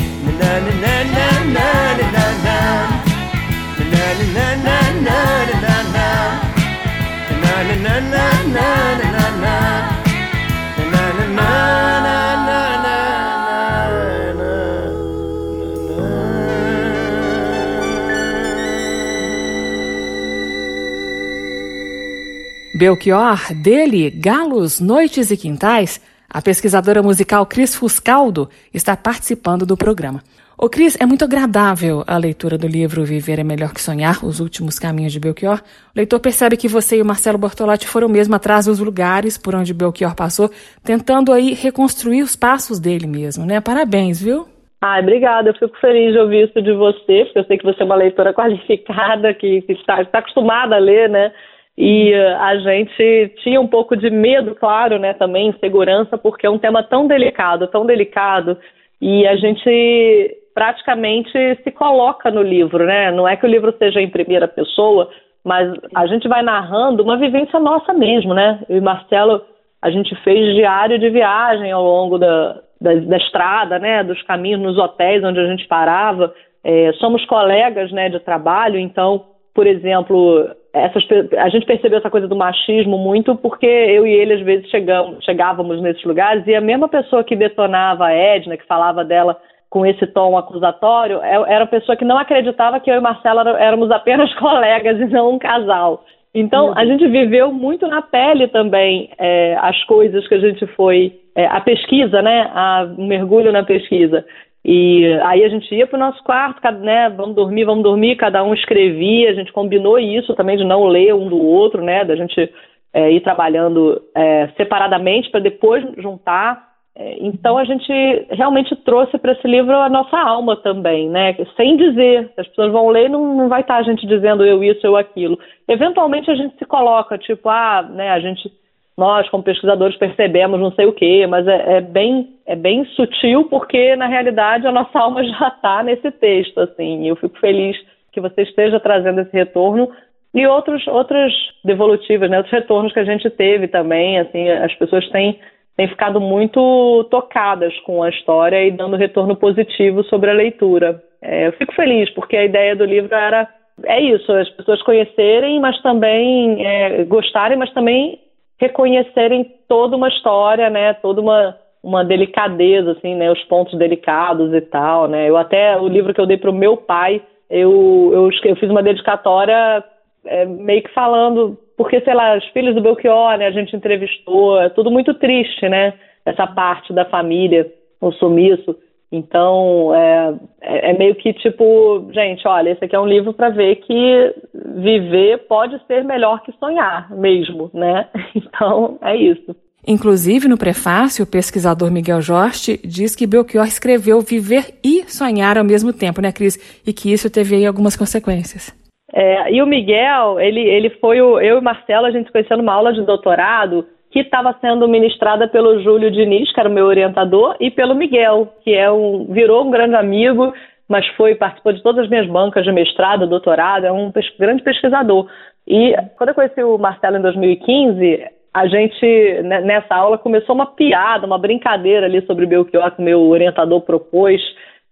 Belchior, 22.83 23.53
dele, 23.53 24.09
Galos, 24.09 24.81
Noites 24.81 25.31
e 25.31 25.37
Quintais, 25.37 26.01
a 26.33 26.41
pesquisadora 26.41 27.03
musical 27.03 27.45
Cris 27.45 27.75
Fuscaldo 27.75 28.49
está 28.73 28.97
participando 28.97 29.67
do 29.67 29.77
programa. 29.77 30.21
Ô 30.57 30.67
Cris, 30.67 30.97
é 30.99 31.05
muito 31.05 31.23
agradável 31.23 32.03
a 32.07 32.17
leitura 32.17 32.57
do 32.57 32.67
livro 32.67 33.03
Viver 33.03 33.39
é 33.39 33.43
Melhor 33.43 33.73
que 33.73 33.81
Sonhar, 33.81 34.25
Os 34.25 34.39
Últimos 34.39 34.79
Caminhos 34.79 35.11
de 35.11 35.19
Belchior. 35.19 35.59
O 35.59 35.97
leitor 35.97 36.19
percebe 36.19 36.57
que 36.57 36.67
você 36.67 36.97
e 36.97 37.01
o 37.01 37.05
Marcelo 37.05 37.37
Bortolotti 37.37 37.87
foram 37.87 38.09
mesmo 38.09 38.33
atrás 38.35 38.65
dos 38.65 38.79
lugares 38.79 39.37
por 39.37 39.53
onde 39.53 39.73
Belchior 39.73 40.15
passou, 40.15 40.49
tentando 40.83 41.31
aí 41.31 41.53
reconstruir 41.53 42.23
os 42.23 42.35
passos 42.35 42.79
dele 42.79 43.05
mesmo, 43.05 43.45
né? 43.45 43.61
Parabéns, 43.61 44.21
viu? 44.21 44.47
Ai, 44.81 45.01
obrigada. 45.01 45.49
Eu 45.49 45.53
fico 45.53 45.77
feliz 45.79 46.13
de 46.13 46.19
ouvir 46.19 46.49
isso 46.49 46.61
de 46.61 46.73
você, 46.73 47.25
porque 47.25 47.39
eu 47.39 47.45
sei 47.45 47.57
que 47.57 47.63
você 47.63 47.81
é 47.81 47.85
uma 47.85 47.95
leitora 47.95 48.33
qualificada, 48.35 49.33
que, 49.33 49.61
que 49.61 49.73
está, 49.73 50.01
está 50.01 50.19
acostumada 50.19 50.75
a 50.75 50.79
ler, 50.79 51.09
né? 51.09 51.31
E 51.77 52.13
uh, 52.13 52.35
a 52.39 52.57
gente 52.57 53.33
tinha 53.43 53.59
um 53.59 53.67
pouco 53.67 53.97
de 53.97 54.09
medo, 54.09 54.55
claro, 54.55 54.99
né, 54.99 55.13
também, 55.13 55.49
insegurança, 55.49 56.17
porque 56.17 56.45
é 56.45 56.49
um 56.49 56.59
tema 56.59 56.83
tão 56.83 57.07
delicado, 57.07 57.67
tão 57.67 57.85
delicado, 57.85 58.57
e 59.01 59.25
a 59.25 59.35
gente 59.35 60.37
praticamente 60.53 61.31
se 61.63 61.71
coloca 61.71 62.29
no 62.29 62.41
livro, 62.41 62.85
né? 62.85 63.11
Não 63.11 63.27
é 63.27 63.35
que 63.35 63.45
o 63.45 63.49
livro 63.49 63.73
seja 63.77 63.99
em 63.99 64.09
primeira 64.09 64.47
pessoa, 64.47 65.09
mas 65.43 65.73
a 65.95 66.05
gente 66.05 66.27
vai 66.27 66.43
narrando 66.43 67.03
uma 67.03 67.17
vivência 67.17 67.59
nossa 67.59 67.91
mesmo, 67.91 68.33
né? 68.33 68.59
Eu 68.69 68.77
e 68.77 68.81
Marcelo, 68.81 69.41
a 69.81 69.89
gente 69.89 70.15
fez 70.23 70.55
diário 70.55 70.99
de 70.99 71.09
viagem 71.09 71.71
ao 71.71 71.83
longo 71.83 72.17
da, 72.17 72.61
da, 72.79 72.93
da 72.93 73.17
estrada, 73.17 73.79
né? 73.79 74.03
Dos 74.03 74.21
caminhos 74.23 74.61
nos 74.61 74.77
hotéis 74.77 75.23
onde 75.23 75.39
a 75.39 75.47
gente 75.47 75.67
parava. 75.67 76.33
É, 76.63 76.93
somos 76.93 77.25
colegas, 77.25 77.91
né, 77.91 78.07
de 78.07 78.19
trabalho, 78.21 78.79
então, 78.79 79.25
por 79.53 79.67
exemplo, 79.67 80.49
essas, 80.73 81.03
a 81.37 81.49
gente 81.49 81.67
percebeu 81.67 81.99
essa 81.99 82.09
coisa 82.09 82.27
do 82.27 82.35
machismo 82.35 82.97
muito 82.97 83.35
porque 83.35 83.65
eu 83.65 84.07
e 84.07 84.11
ele 84.11 84.33
às 84.33 84.41
vezes 84.41 84.67
chegamos, 84.69 85.23
chegávamos 85.23 85.79
nesses 85.81 86.03
lugares 86.03 86.45
e 86.47 86.55
a 86.55 86.61
mesma 86.61 86.89
pessoa 86.89 87.23
que 87.23 87.35
detonava 87.35 88.07
a 88.07 88.11
Edna, 88.11 88.57
que 88.57 88.65
falava 88.65 89.05
dela 89.05 89.37
com 89.69 89.85
esse 89.85 90.05
tom 90.07 90.37
acusatório, 90.37 91.19
é, 91.21 91.33
era 91.53 91.63
a 91.63 91.67
pessoa 91.67 91.95
que 91.95 92.05
não 92.05 92.17
acreditava 92.17 92.79
que 92.79 92.91
eu 92.91 92.95
e 92.95 92.99
Marcela 92.99 93.57
éramos 93.59 93.91
apenas 93.91 94.33
colegas 94.37 94.99
e 94.99 95.05
não 95.05 95.33
um 95.33 95.39
casal. 95.39 96.03
Então, 96.35 96.73
a 96.75 96.83
gente 96.83 97.07
viveu 97.07 97.51
muito 97.51 97.87
na 97.87 98.01
pele 98.01 98.47
também 98.47 99.11
é, 99.19 99.55
as 99.61 99.83
coisas 99.83 100.27
que 100.27 100.33
a 100.33 100.39
gente 100.39 100.65
foi. 100.75 101.13
É, 101.35 101.45
a 101.45 101.61
pesquisa, 101.61 102.21
né? 102.23 102.49
A, 102.53 102.87
um 102.97 103.05
mergulho 103.05 103.51
na 103.51 103.63
pesquisa. 103.63 104.25
E 104.65 105.05
aí 105.23 105.43
a 105.43 105.49
gente 105.49 105.73
ia 105.75 105.85
para 105.85 105.97
o 105.97 105.99
nosso 105.99 106.23
quarto, 106.23 106.61
né? 106.79 107.09
Vamos 107.09 107.35
dormir, 107.35 107.65
vamos 107.65 107.83
dormir, 107.83 108.15
cada 108.15 108.43
um 108.43 108.53
escrevia, 108.53 109.29
a 109.29 109.33
gente 109.33 109.51
combinou 109.51 109.99
isso 109.99 110.33
também 110.35 110.55
de 110.55 110.63
não 110.63 110.87
ler 110.87 111.13
um 111.13 111.27
do 111.27 111.37
outro, 111.37 111.81
né? 111.81 112.05
Da 112.05 112.15
gente 112.15 112.49
é, 112.93 113.11
ir 113.11 113.19
trabalhando 113.21 114.01
é, 114.15 114.47
separadamente 114.55 115.29
para 115.29 115.41
depois 115.41 115.83
juntar. 115.97 116.71
É, 116.95 117.17
então 117.19 117.57
a 117.57 117.65
gente 117.65 117.91
realmente 118.29 118.73
trouxe 118.77 119.17
para 119.17 119.33
esse 119.33 119.47
livro 119.47 119.75
a 119.75 119.89
nossa 119.89 120.17
alma 120.17 120.55
também, 120.55 121.09
né? 121.09 121.35
Sem 121.57 121.75
dizer, 121.75 122.31
as 122.37 122.47
pessoas 122.47 122.71
vão 122.71 122.87
ler, 122.87 123.09
não, 123.09 123.35
não 123.35 123.49
vai 123.49 123.61
estar 123.61 123.75
tá 123.75 123.79
a 123.81 123.83
gente 123.83 124.07
dizendo 124.07 124.45
eu 124.45 124.63
isso, 124.63 124.85
eu 124.85 124.95
aquilo. 124.95 125.37
Eventualmente 125.67 126.31
a 126.31 126.35
gente 126.35 126.55
se 126.57 126.65
coloca, 126.65 127.17
tipo, 127.17 127.49
ah, 127.49 127.81
né? 127.81 128.11
A 128.11 128.19
gente 128.19 128.49
nós, 128.97 129.27
como 129.29 129.43
pesquisadores, 129.43 129.97
percebemos 129.97 130.59
não 130.59 130.71
sei 130.71 130.85
o 130.85 130.93
quê, 130.93 131.25
mas 131.27 131.47
é, 131.47 131.77
é, 131.77 131.81
bem, 131.81 132.29
é 132.45 132.55
bem 132.55 132.85
sutil 132.95 133.45
porque, 133.45 133.95
na 133.95 134.07
realidade, 134.07 134.67
a 134.67 134.71
nossa 134.71 134.97
alma 134.99 135.23
já 135.23 135.47
está 135.47 135.83
nesse 135.83 136.11
texto, 136.11 136.59
assim, 136.59 137.03
e 137.03 137.07
eu 137.07 137.15
fico 137.15 137.37
feliz 137.39 137.77
que 138.11 138.21
você 138.21 138.43
esteja 138.43 138.79
trazendo 138.79 139.21
esse 139.21 139.33
retorno 139.33 139.89
e 140.33 140.45
outros, 140.47 140.85
outras 140.87 141.33
devolutivas, 141.63 142.29
né, 142.29 142.37
outros 142.37 142.53
retornos 142.53 142.93
que 142.93 142.99
a 142.99 143.05
gente 143.05 143.29
teve 143.29 143.67
também, 143.67 144.19
assim, 144.19 144.49
as 144.49 144.73
pessoas 144.75 145.07
têm, 145.09 145.39
têm 145.75 145.87
ficado 145.87 146.19
muito 146.21 147.07
tocadas 147.09 147.77
com 147.81 148.03
a 148.03 148.09
história 148.09 148.63
e 148.63 148.71
dando 148.71 148.95
retorno 148.95 149.35
positivo 149.35 150.03
sobre 150.03 150.29
a 150.29 150.33
leitura. 150.33 151.01
É, 151.21 151.47
eu 151.47 151.53
fico 151.53 151.73
feliz, 151.73 152.09
porque 152.11 152.37
a 152.37 152.45
ideia 152.45 152.75
do 152.75 152.85
livro 152.85 153.13
era 153.15 153.47
é 153.85 153.99
isso, 153.99 154.31
as 154.31 154.49
pessoas 154.49 154.81
conhecerem, 154.83 155.59
mas 155.59 155.81
também 155.81 156.63
é, 156.65 157.03
gostarem, 157.05 157.57
mas 157.57 157.73
também 157.73 158.19
reconhecerem 158.63 159.51
toda 159.67 159.97
uma 159.97 160.07
história, 160.07 160.69
né, 160.69 160.93
toda 160.93 161.19
uma, 161.19 161.57
uma 161.83 162.03
delicadeza, 162.03 162.91
assim, 162.91 163.13
né, 163.15 163.29
os 163.31 163.43
pontos 163.45 163.77
delicados 163.77 164.53
e 164.53 164.61
tal, 164.61 165.07
né. 165.07 165.29
Eu 165.29 165.35
até, 165.37 165.77
o 165.77 165.87
livro 165.87 166.13
que 166.13 166.21
eu 166.21 166.25
dei 166.25 166.37
para 166.37 166.49
o 166.49 166.55
meu 166.55 166.77
pai, 166.77 167.21
eu, 167.49 168.11
eu, 168.13 168.29
eu 168.45 168.55
fiz 168.55 168.69
uma 168.69 168.81
dedicatória 168.81 169.83
é, 170.25 170.45
meio 170.45 170.81
que 170.81 170.93
falando, 170.93 171.57
porque, 171.75 171.99
sei 172.01 172.13
lá, 172.13 172.37
os 172.37 172.45
filhos 172.49 172.73
do 172.73 172.81
Belchior, 172.81 173.37
né, 173.37 173.47
a 173.47 173.51
gente 173.51 173.75
entrevistou, 173.75 174.61
é 174.61 174.69
tudo 174.69 174.89
muito 174.89 175.13
triste, 175.15 175.67
né, 175.67 175.93
essa 176.25 176.47
parte 176.47 176.93
da 176.93 177.05
família, 177.05 177.69
o 177.99 178.11
sumiço. 178.13 178.75
Então, 179.15 179.93
é, 179.93 180.33
é, 180.59 180.89
é, 180.89 180.97
meio 180.97 181.13
que 181.13 181.31
tipo, 181.33 182.09
gente, 182.11 182.47
olha, 182.47 182.71
esse 182.71 182.83
aqui 182.83 182.95
é 182.95 182.99
um 182.99 183.05
livro 183.05 183.31
para 183.31 183.49
ver 183.49 183.75
que 183.75 184.33
viver 184.75 185.45
pode 185.47 185.79
ser 185.85 186.03
melhor 186.03 186.41
que 186.41 186.51
sonhar 186.53 187.11
mesmo, 187.11 187.69
né? 187.71 188.07
Então, 188.35 188.97
é 189.03 189.15
isso. 189.15 189.55
Inclusive, 189.87 190.47
no 190.47 190.57
prefácio, 190.57 191.25
o 191.25 191.29
pesquisador 191.29 191.91
Miguel 191.91 192.21
Jorge 192.21 192.79
diz 192.83 193.15
que 193.15 193.27
Belchior 193.27 193.67
escreveu 193.67 194.19
viver 194.21 194.79
e 194.83 195.03
sonhar 195.03 195.59
ao 195.59 195.63
mesmo 195.63 195.93
tempo, 195.93 196.19
né, 196.19 196.31
Cris? 196.31 196.57
E 196.87 196.91
que 196.91 197.13
isso 197.13 197.29
teve 197.31 197.55
aí 197.55 197.65
algumas 197.67 197.95
consequências. 197.95 198.73
É, 199.13 199.53
e 199.53 199.61
o 199.61 199.67
Miguel, 199.67 200.39
ele, 200.39 200.61
ele 200.61 200.89
foi 201.01 201.21
o. 201.21 201.39
Eu 201.39 201.59
e 201.59 201.61
Marcelo, 201.61 202.07
a 202.07 202.11
gente 202.11 202.25
se 202.25 202.31
conheceu 202.31 202.57
numa 202.57 202.73
aula 202.73 202.93
de 202.93 203.05
doutorado 203.05 203.85
que 204.13 204.19
estava 204.19 204.55
sendo 204.61 204.87
ministrada 204.87 205.47
pelo 205.47 205.81
Júlio 205.81 206.11
Diniz, 206.11 206.53
que 206.53 206.59
era 206.59 206.69
o 206.69 206.71
meu 206.71 206.85
orientador, 206.85 207.55
e 207.59 207.71
pelo 207.71 207.95
Miguel, 207.95 208.53
que 208.63 208.71
é 208.71 208.89
um, 208.91 209.25
virou 209.25 209.65
um 209.65 209.71
grande 209.71 209.95
amigo, 209.95 210.53
mas 210.87 211.07
foi 211.17 211.33
participou 211.33 211.73
de 211.73 211.81
todas 211.81 212.03
as 212.03 212.09
minhas 212.11 212.27
bancas 212.27 212.63
de 212.63 212.71
mestrado, 212.71 213.25
doutorado, 213.25 213.87
é 213.87 213.91
um 213.91 214.11
pes 214.11 214.29
grande 214.37 214.61
pesquisador. 214.61 215.27
E 215.67 215.95
quando 216.15 216.29
eu 216.29 216.35
conheci 216.35 216.63
o 216.63 216.77
Marcelo 216.77 217.17
em 217.17 217.21
2015, 217.23 218.23
a 218.53 218.67
gente, 218.67 219.41
né, 219.45 219.61
nessa 219.61 219.95
aula, 219.95 220.19
começou 220.19 220.53
uma 220.53 220.67
piada, 220.67 221.25
uma 221.25 221.39
brincadeira 221.39 222.05
ali 222.05 222.23
sobre 222.27 222.45
o 222.45 222.47
Belchior 222.47 222.91
que 222.91 223.01
o 223.01 223.05
meu 223.05 223.19
orientador 223.19 223.81
propôs. 223.81 224.39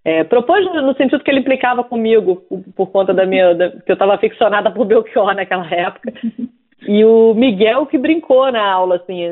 É, 0.03 0.23
propôs 0.23 0.65
no 0.65 0.95
sentido 0.95 1.23
que 1.23 1.29
ele 1.29 1.41
implicava 1.41 1.83
comigo, 1.83 2.41
por, 2.75 2.87
conta 2.87 3.13
da 3.13 3.23
minha. 3.23 3.53
Da, 3.53 3.69
que 3.69 3.91
eu 3.91 3.93
estava 3.93 4.15
aficionada 4.15 4.71
por 4.71 4.83
Belchior 4.85 5.35
naquela 5.35 5.67
época. 5.71 6.11
E 6.87 7.05
o 7.05 7.33
Miguel 7.35 7.85
que 7.85 7.97
brincou 7.97 8.51
na 8.51 8.63
aula, 8.63 8.95
assim, 8.95 9.23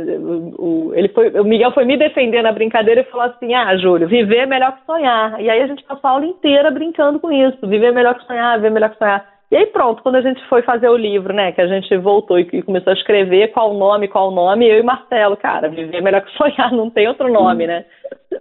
o, 0.57 0.91
ele 0.93 1.09
foi, 1.09 1.31
o 1.31 1.43
Miguel 1.43 1.71
foi 1.71 1.83
me 1.83 1.97
defender 1.97 2.43
na 2.43 2.51
brincadeira 2.51 3.01
e 3.01 3.05
falou 3.05 3.25
assim, 3.25 3.55
ah, 3.55 3.75
Júlio, 3.77 4.07
viver 4.07 4.39
é 4.39 4.45
melhor 4.45 4.73
que 4.73 4.85
sonhar. 4.85 5.41
E 5.41 5.49
aí 5.49 5.61
a 5.61 5.67
gente 5.67 5.83
passou 5.83 6.07
a 6.07 6.13
aula 6.13 6.25
inteira 6.25 6.69
brincando 6.69 7.19
com 7.19 7.31
isso, 7.31 7.67
viver 7.67 7.87
é 7.87 7.91
melhor 7.91 8.15
que 8.15 8.25
sonhar, 8.25 8.55
viver 8.57 8.67
é 8.67 8.71
melhor 8.71 8.89
que 8.91 8.97
sonhar. 8.99 9.38
E 9.51 9.55
aí 9.55 9.65
pronto, 9.65 10.03
quando 10.03 10.15
a 10.15 10.21
gente 10.21 10.39
foi 10.47 10.61
fazer 10.61 10.89
o 10.89 10.95
livro, 10.95 11.33
né, 11.33 11.51
que 11.51 11.61
a 11.61 11.65
gente 11.65 11.97
voltou 11.97 12.37
e 12.37 12.61
começou 12.61 12.91
a 12.91 12.95
escrever 12.95 13.47
qual 13.47 13.73
o 13.73 13.77
nome, 13.77 14.07
qual 14.07 14.27
o 14.27 14.35
nome, 14.35 14.69
eu 14.69 14.79
e 14.79 14.83
Marcelo, 14.83 15.35
cara, 15.35 15.67
viver 15.67 15.97
é 15.97 16.01
melhor 16.01 16.21
que 16.21 16.31
sonhar, 16.37 16.71
não 16.71 16.89
tem 16.89 17.07
outro 17.07 17.31
nome, 17.31 17.65
né? 17.65 17.83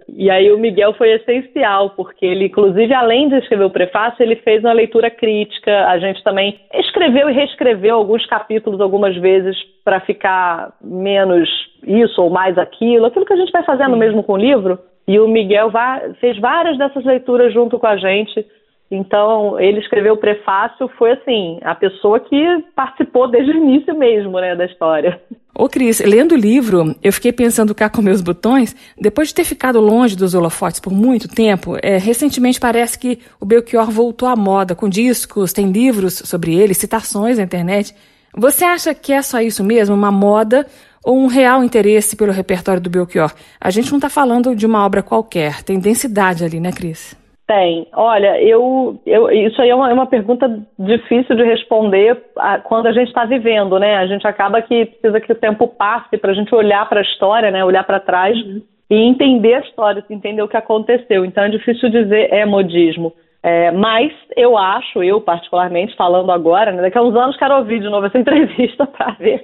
E 0.07 0.29
aí 0.29 0.51
o 0.51 0.59
Miguel 0.59 0.93
foi 0.93 1.11
essencial, 1.13 1.91
porque 1.91 2.25
ele, 2.25 2.45
inclusive, 2.45 2.93
além 2.93 3.27
de 3.27 3.37
escrever 3.37 3.63
o 3.63 3.71
prefácio, 3.71 4.21
ele 4.21 4.35
fez 4.35 4.63
uma 4.63 4.73
leitura 4.73 5.09
crítica. 5.09 5.87
A 5.87 5.97
gente 5.97 6.23
também 6.23 6.59
escreveu 6.75 7.27
e 7.27 7.33
reescreveu 7.33 7.95
alguns 7.95 8.23
capítulos 8.27 8.79
algumas 8.79 9.15
vezes 9.17 9.57
para 9.83 9.99
ficar 10.01 10.73
menos 10.81 11.49
isso 11.83 12.21
ou 12.21 12.29
mais 12.29 12.55
aquilo, 12.57 13.05
aquilo 13.05 13.25
que 13.25 13.33
a 13.33 13.37
gente 13.37 13.51
vai 13.51 13.63
fazendo 13.63 13.97
mesmo 13.97 14.21
com 14.21 14.33
o 14.33 14.37
livro. 14.37 14.77
E 15.07 15.19
o 15.19 15.27
Miguel 15.27 15.71
fez 16.19 16.37
várias 16.37 16.77
dessas 16.77 17.03
leituras 17.03 17.51
junto 17.51 17.79
com 17.79 17.87
a 17.87 17.97
gente 17.97 18.45
então, 18.91 19.59
ele 19.59 19.79
escreveu 19.79 20.15
o 20.15 20.17
prefácio, 20.17 20.89
foi 20.97 21.11
assim, 21.11 21.59
a 21.61 21.75
pessoa 21.75 22.19
que 22.19 22.63
participou 22.75 23.29
desde 23.29 23.51
o 23.51 23.55
início 23.55 23.95
mesmo, 23.95 24.39
né, 24.39 24.55
da 24.55 24.65
história. 24.65 25.21
Ô 25.53 25.69
Cris, 25.69 25.99
lendo 25.99 26.31
o 26.31 26.37
livro, 26.37 26.95
eu 27.03 27.13
fiquei 27.13 27.31
pensando 27.31 27.75
cá 27.75 27.87
com 27.87 28.01
meus 28.01 28.21
botões, 28.21 28.75
depois 28.99 29.27
de 29.27 29.35
ter 29.35 29.43
ficado 29.43 29.79
longe 29.79 30.15
dos 30.15 30.33
holofotes 30.33 30.79
por 30.79 30.91
muito 30.91 31.27
tempo, 31.27 31.77
é, 31.83 31.97
recentemente 31.97 32.59
parece 32.59 32.97
que 32.97 33.19
o 33.39 33.45
Belchior 33.45 33.91
voltou 33.91 34.27
à 34.27 34.35
moda, 34.35 34.73
com 34.73 34.89
discos, 34.89 35.53
tem 35.53 35.71
livros 35.71 36.15
sobre 36.25 36.55
ele, 36.55 36.73
citações 36.73 37.37
na 37.37 37.43
internet. 37.43 37.93
Você 38.35 38.63
acha 38.63 38.95
que 38.95 39.13
é 39.13 39.21
só 39.21 39.39
isso 39.39 39.63
mesmo, 39.63 39.95
uma 39.95 40.11
moda, 40.11 40.65
ou 41.03 41.19
um 41.19 41.27
real 41.27 41.63
interesse 41.63 42.15
pelo 42.15 42.31
repertório 42.31 42.81
do 42.81 42.89
Belchior? 42.89 43.31
A 43.61 43.69
gente 43.69 43.91
não 43.91 43.97
está 43.97 44.09
falando 44.09 44.55
de 44.55 44.65
uma 44.65 44.83
obra 44.83 45.03
qualquer, 45.03 45.61
tem 45.61 45.79
densidade 45.79 46.43
ali, 46.43 46.59
né, 46.59 46.71
Cris? 46.71 47.19
Tem. 47.49 47.87
Olha, 47.93 48.39
eu, 48.43 49.01
eu 49.07 49.27
isso 49.31 49.59
aí 49.59 49.71
é 49.71 49.75
uma, 49.75 49.89
é 49.89 49.93
uma, 49.93 50.05
pergunta 50.05 50.47
difícil 50.77 51.35
de 51.35 51.43
responder 51.43 52.15
a, 52.37 52.59
quando 52.59 52.85
a 52.85 52.91
gente 52.91 53.07
está 53.07 53.25
vivendo, 53.25 53.79
né? 53.79 53.97
A 53.97 54.05
gente 54.05 54.27
acaba 54.27 54.61
que 54.61 54.85
precisa 54.85 55.19
que 55.19 55.31
o 55.31 55.35
tempo 55.35 55.67
passe 55.67 56.15
para 56.15 56.29
a 56.29 56.35
gente 56.35 56.53
olhar 56.53 56.87
para 56.87 56.99
a 56.99 57.01
história, 57.01 57.49
né? 57.49 57.65
Olhar 57.65 57.83
para 57.83 57.99
trás 57.99 58.37
uhum. 58.37 58.61
e 58.87 58.97
entender 58.97 59.55
a 59.55 59.61
história, 59.61 60.05
entender 60.11 60.43
o 60.43 60.47
que 60.47 60.57
aconteceu. 60.57 61.25
Então 61.25 61.43
é 61.43 61.49
difícil 61.49 61.89
dizer 61.89 62.31
é 62.31 62.45
modismo. 62.45 63.11
É, 63.41 63.71
mas 63.71 64.13
eu 64.37 64.55
acho, 64.55 65.01
eu 65.01 65.19
particularmente, 65.19 65.95
falando 65.95 66.31
agora, 66.31 66.71
né, 66.71 66.83
daqui 66.83 66.99
a 66.99 67.01
uns 67.01 67.15
anos 67.15 67.35
quero 67.37 67.55
ouvir 67.57 67.79
de 67.79 67.89
novo 67.89 68.05
essa 68.05 68.19
entrevista 68.19 68.85
para 68.85 69.13
ver 69.13 69.43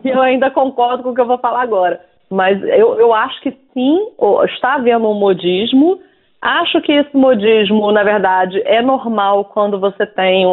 se 0.00 0.08
eu 0.08 0.22
ainda 0.22 0.48
concordo 0.48 1.02
com 1.02 1.10
o 1.10 1.14
que 1.14 1.20
eu 1.20 1.26
vou 1.26 1.38
falar 1.38 1.62
agora. 1.62 1.98
Mas 2.30 2.62
eu, 2.62 3.00
eu 3.00 3.12
acho 3.12 3.40
que 3.40 3.50
sim, 3.74 3.98
está 4.44 4.74
havendo 4.74 5.08
um 5.10 5.18
modismo. 5.18 5.98
Acho 6.42 6.80
que 6.80 6.90
esse 6.90 7.16
modismo, 7.16 7.92
na 7.92 8.02
verdade, 8.02 8.60
é 8.64 8.82
normal 8.82 9.44
quando 9.44 9.78
você 9.78 10.04
tem 10.04 10.44
um, 10.44 10.50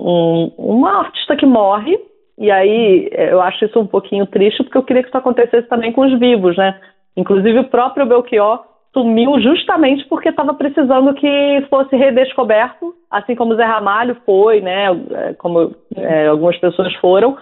um, 0.00 0.52
uma 0.56 1.00
artista 1.00 1.36
que 1.36 1.44
morre. 1.44 1.98
E 2.38 2.50
aí 2.50 3.10
eu 3.12 3.38
acho 3.42 3.66
isso 3.66 3.78
um 3.78 3.86
pouquinho 3.86 4.24
triste, 4.24 4.62
porque 4.62 4.78
eu 4.78 4.82
queria 4.82 5.02
que 5.02 5.10
isso 5.10 5.18
acontecesse 5.18 5.68
também 5.68 5.92
com 5.92 6.06
os 6.06 6.18
vivos, 6.18 6.56
né? 6.56 6.80
Inclusive 7.14 7.58
o 7.58 7.68
próprio 7.68 8.06
Belchior 8.06 8.64
sumiu 8.94 9.38
justamente 9.40 10.06
porque 10.08 10.30
estava 10.30 10.54
precisando 10.54 11.12
que 11.12 11.66
fosse 11.68 11.94
redescoberto, 11.94 12.94
assim 13.10 13.36
como 13.36 13.54
Zé 13.56 13.64
Ramalho 13.64 14.16
foi, 14.24 14.62
né, 14.62 14.86
é, 15.12 15.34
como 15.34 15.74
é, 15.94 16.28
algumas 16.28 16.56
pessoas 16.58 16.92
foram, 16.94 17.36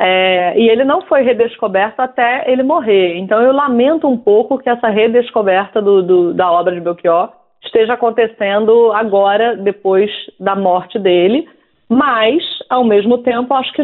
é, 0.00 0.58
e 0.58 0.68
ele 0.68 0.84
não 0.84 1.02
foi 1.02 1.22
redescoberto 1.22 2.02
até 2.02 2.50
ele 2.50 2.62
morrer. 2.62 3.16
Então 3.16 3.40
eu 3.40 3.52
lamento 3.52 4.08
um 4.08 4.16
pouco 4.16 4.58
que 4.58 4.68
essa 4.68 4.88
redescoberta 4.88 5.80
do, 5.80 6.02
do, 6.02 6.34
da 6.34 6.50
obra 6.50 6.74
de 6.74 6.80
Belchior 6.80 7.30
esteja 7.64 7.94
acontecendo 7.94 8.92
agora, 8.92 9.56
depois 9.56 10.10
da 10.38 10.54
morte 10.54 10.98
dele, 10.98 11.48
mas, 11.88 12.42
ao 12.68 12.84
mesmo 12.84 13.18
tempo, 13.18 13.54
acho 13.54 13.72
que 13.72 13.82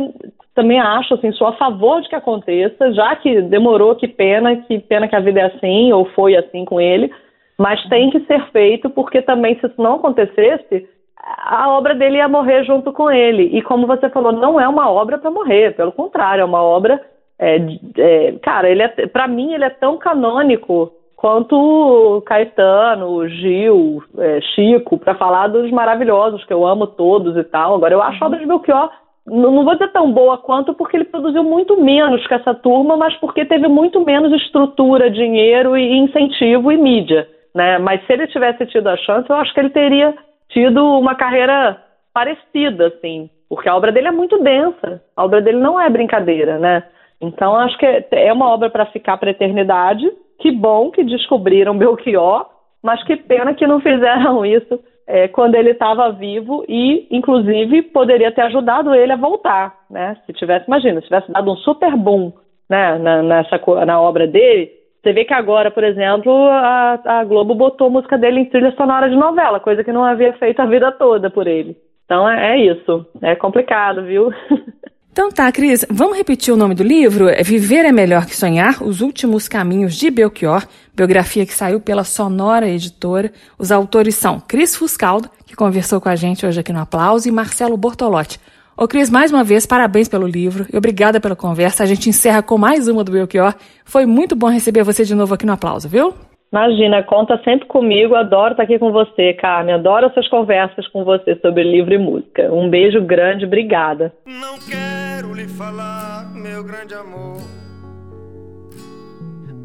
também 0.55 0.81
acho, 0.81 1.15
assim, 1.15 1.33
sou 1.33 1.47
a 1.47 1.57
favor 1.57 2.03
de 2.03 2.09
que 2.09 2.15
aconteça, 2.15 2.93
já 2.93 3.15
que 3.17 3.41
demorou, 3.43 3.95
que 3.95 4.09
pena, 4.09 4.57
que 4.57 4.79
pena 4.79 5.07
que 5.07 5.17
a 5.17 5.21
vida 5.21 5.41
é 5.41 5.45
assim, 5.45 5.93
ou 5.93 6.05
foi 6.07 6.37
assim 6.37 6.65
com 6.65 6.81
ele, 6.81 7.11
mas 7.59 7.83
tem 7.89 8.11
que 8.11 8.21
ser 8.21 8.51
feito, 8.51 8.91
porque 8.91 9.23
também, 9.23 9.59
se 9.59 9.67
isso 9.67 9.81
não 9.81 9.97
acontecesse, 9.97 10.89
a 11.23 11.69
obra 11.71 11.95
dele 11.95 12.17
ia 12.17 12.29
morrer 12.29 12.65
junto 12.65 12.93
com 12.93 13.11
ele. 13.11 13.45
E 13.57 13.63
como 13.63 13.87
você 13.87 14.09
falou, 14.09 14.33
não 14.33 14.61
é 14.61 14.67
uma 14.69 14.91
obra 14.91 15.19
para 15.19 15.31
morrer, 15.31 15.75
pelo 15.77 15.93
contrário, 15.93 16.43
é 16.43 16.45
uma 16.45 16.63
obra. 16.63 17.01
É, 17.39 17.57
é, 17.99 18.33
cara, 18.43 18.69
ele 18.69 18.83
é, 18.83 18.89
para 19.07 19.27
mim, 19.27 19.53
ele 19.53 19.65
é 19.65 19.71
tão 19.71 19.97
canônico 19.99 20.93
quanto 21.17 22.23
Caetano, 22.27 23.29
Gil, 23.29 24.03
é, 24.19 24.41
Chico, 24.41 24.99
para 24.99 25.15
falar 25.15 25.49
dos 25.49 25.71
maravilhosos, 25.71 26.45
que 26.45 26.53
eu 26.53 26.67
amo 26.67 26.87
todos 26.87 27.37
e 27.37 27.45
tal. 27.45 27.75
Agora, 27.75 27.95
eu 27.95 28.03
acho 28.03 28.23
a 28.23 28.27
obra 28.27 28.39
de 28.39 28.47
Belchior 28.47 28.91
não, 29.27 29.51
não 29.53 29.65
vou 29.65 29.75
dizer 29.75 29.93
tão 29.93 30.11
boa 30.11 30.39
quanto 30.39 30.75
porque 30.75 30.97
ele 30.97 31.05
produziu 31.05 31.45
muito 31.45 31.81
menos 31.81 32.27
que 32.27 32.35
essa 32.35 32.55
turma, 32.55 32.97
mas 32.97 33.15
porque 33.17 33.45
teve 33.45 33.69
muito 33.69 34.05
menos 34.05 34.33
estrutura, 34.43 35.11
dinheiro 35.11 35.77
e 35.77 35.99
incentivo 35.99 36.73
e 36.73 36.77
mídia, 36.77 37.29
né? 37.55 37.79
Mas 37.79 38.05
se 38.07 38.13
ele 38.13 38.27
tivesse 38.27 38.67
tido 38.67 38.89
a 38.89 38.97
chance, 38.97 39.29
eu 39.29 39.37
acho 39.37 39.53
que 39.53 39.61
ele 39.61 39.71
teria 39.71 40.15
tido 40.51 40.85
uma 40.99 41.15
carreira 41.15 41.83
parecida, 42.13 42.89
assim, 42.89 43.31
porque 43.49 43.69
a 43.69 43.77
obra 43.77 43.91
dele 43.91 44.09
é 44.09 44.13
muito 44.13 44.39
densa, 44.43 45.03
a 45.17 45.25
obra 45.25 45.41
dele 45.41 45.59
não 45.59 45.81
é 45.81 45.89
brincadeira, 45.89 46.59
né? 46.59 46.85
Então 47.21 47.57
acho 47.57 47.77
que 47.79 47.87
é, 47.87 48.07
é 48.13 48.33
uma 48.33 48.49
obra 48.49 48.71
para 48.71 48.87
ficar 48.87 49.17
para 49.19 49.31
eternidade. 49.31 50.11
Que 50.39 50.51
bom 50.51 50.91
que 50.91 51.05
descobriram 51.05 51.77
Belchior, 51.77 52.47
mas 52.83 53.03
que 53.05 53.17
pena 53.17 53.53
que 53.53 53.67
não 53.67 53.81
fizeram 53.81 54.45
isso 54.47 54.81
é, 55.07 55.29
quando 55.29 55.55
ele 55.55 55.71
estava 55.71 56.13
vivo 56.13 56.65
e, 56.69 57.07
inclusive, 57.11 57.83
poderia 57.83 58.33
ter 58.33 58.43
ajudado 58.43 58.95
ele 58.95 59.13
a 59.13 59.17
voltar, 59.17 59.75
né? 59.91 60.17
Se 60.25 60.33
tivesse, 60.33 60.67
imagina, 60.67 61.01
se 61.01 61.09
tivesse 61.09 61.31
dado 61.33 61.51
um 61.51 61.57
super 61.57 61.95
boom, 61.97 62.33
né, 62.69 62.97
na, 62.99 63.21
nessa, 63.21 63.61
na 63.85 64.01
obra 64.01 64.29
dele, 64.29 64.71
você 65.03 65.13
vê 65.13 65.25
que 65.25 65.33
agora, 65.33 65.71
por 65.71 65.83
exemplo, 65.83 66.33
a, 66.49 67.01
a 67.05 67.25
Globo 67.25 67.55
botou 67.55 67.87
a 67.87 67.91
música 67.91 68.19
dele 68.19 68.41
em 68.41 68.45
trilha 68.45 68.75
sonora 68.77 69.09
de 69.09 69.17
novela, 69.17 69.59
coisa 69.59 69.83
que 69.83 69.93
não 69.93 70.05
havia 70.05 70.33
feito 70.35 70.61
a 70.61 70.67
vida 70.67 70.93
toda 70.93 71.31
por 71.31 71.47
ele. 71.47 71.77
Então 72.05 72.29
é, 72.29 72.57
é 72.57 72.73
isso, 72.73 73.07
é 73.23 73.35
complicado, 73.35 74.05
viu? 74.05 74.31
Então 75.13 75.29
tá, 75.29 75.51
Cris, 75.51 75.85
vamos 75.91 76.17
repetir 76.17 76.55
o 76.55 76.57
nome 76.57 76.73
do 76.73 76.85
livro? 76.85 77.29
É 77.29 77.43
Viver 77.43 77.85
é 77.85 77.91
Melhor 77.91 78.27
que 78.27 78.37
Sonhar, 78.37 78.81
Os 78.81 79.01
Últimos 79.01 79.49
Caminhos 79.49 79.97
de 79.97 80.09
Belchior, 80.09 80.65
biografia 80.95 81.45
que 81.45 81.53
saiu 81.53 81.81
pela 81.81 82.05
Sonora 82.05 82.69
Editora. 82.69 83.33
Os 83.59 83.73
autores 83.73 84.15
são 84.15 84.39
Cris 84.39 84.77
Fuscaldo, 84.77 85.29
que 85.45 85.57
conversou 85.57 86.01
com 86.01 86.09
a 86.09 86.15
gente 86.15 86.47
hoje 86.47 86.61
aqui 86.61 86.73
no 86.73 86.79
Aplauso, 86.79 87.29
e 87.29 87.33
Marcelo 87.33 87.77
Bortolotti. 87.77 88.39
Ô 88.83 88.89
Cris, 88.89 89.11
mais 89.11 89.31
uma 89.31 89.45
vez, 89.45 89.67
parabéns 89.67 90.09
pelo 90.09 90.27
livro 90.27 90.65
e 90.73 90.79
obrigada 90.79 91.21
pela 91.21 91.37
conversa. 91.37 91.83
A 91.83 91.87
gente 91.87 92.09
encerra 92.09 92.43
com 92.43 92.57
mais 92.57 92.89
uma 92.89 93.05
do 93.05 93.13
Belchior. 93.13 93.55
Foi 93.85 94.07
muito 94.07 94.35
bom 94.35 94.49
receber 94.49 94.83
você 94.83 95.05
de 95.05 95.15
novo 95.15 95.35
aqui 95.35 95.45
no 95.45 95.53
Aplauso, 95.53 95.87
viu? 95.87 96.15
Imagina, 96.51 97.03
conta 97.03 97.39
sempre 97.45 97.69
comigo, 97.69 98.15
adoro 98.15 98.53
estar 98.53 98.63
aqui 98.63 98.79
com 98.79 98.91
você, 98.91 99.35
Carmen, 99.35 99.75
adoro 99.75 100.07
essas 100.07 100.27
conversas 100.29 100.89
com 100.89 101.05
você 101.05 101.39
sobre 101.43 101.63
livro 101.63 101.93
e 101.93 101.99
música. 101.99 102.51
Um 102.51 102.71
beijo 102.71 103.03
grande, 103.03 103.45
obrigada. 103.45 104.15
Não 104.25 104.59
quero 104.59 105.35
lhe 105.35 105.47
falar, 105.47 106.33
meu 106.35 106.65
grande 106.65 106.95
amor, 106.95 107.37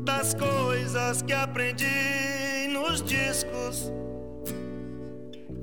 das 0.03 0.34
coisas 0.34 1.22
que 1.22 1.32
aprendi 1.32 2.68
nos 2.74 3.01
discos. 3.01 3.93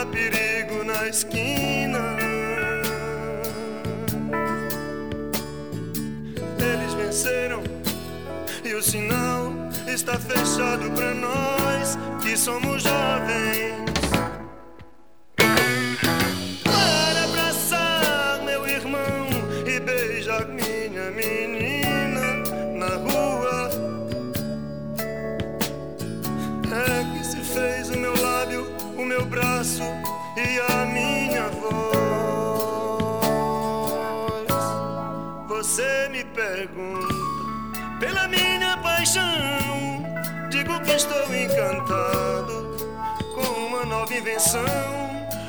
Há 0.00 0.06
perigo 0.06 0.84
na 0.84 1.08
esquina. 1.08 2.16
venceram 6.96 7.62
e 8.64 8.74
o 8.74 8.82
sinal 8.82 9.52
está 9.86 10.18
fechado 10.18 10.90
para 10.90 11.14
nós 11.14 11.96
que 12.22 12.36
somos 12.36 12.82
jovens. 12.82 13.95
Estou 41.06 41.34
encantado 41.34 42.76
com 43.34 43.66
uma 43.66 43.84
nova 43.84 44.12
invenção. 44.12 44.64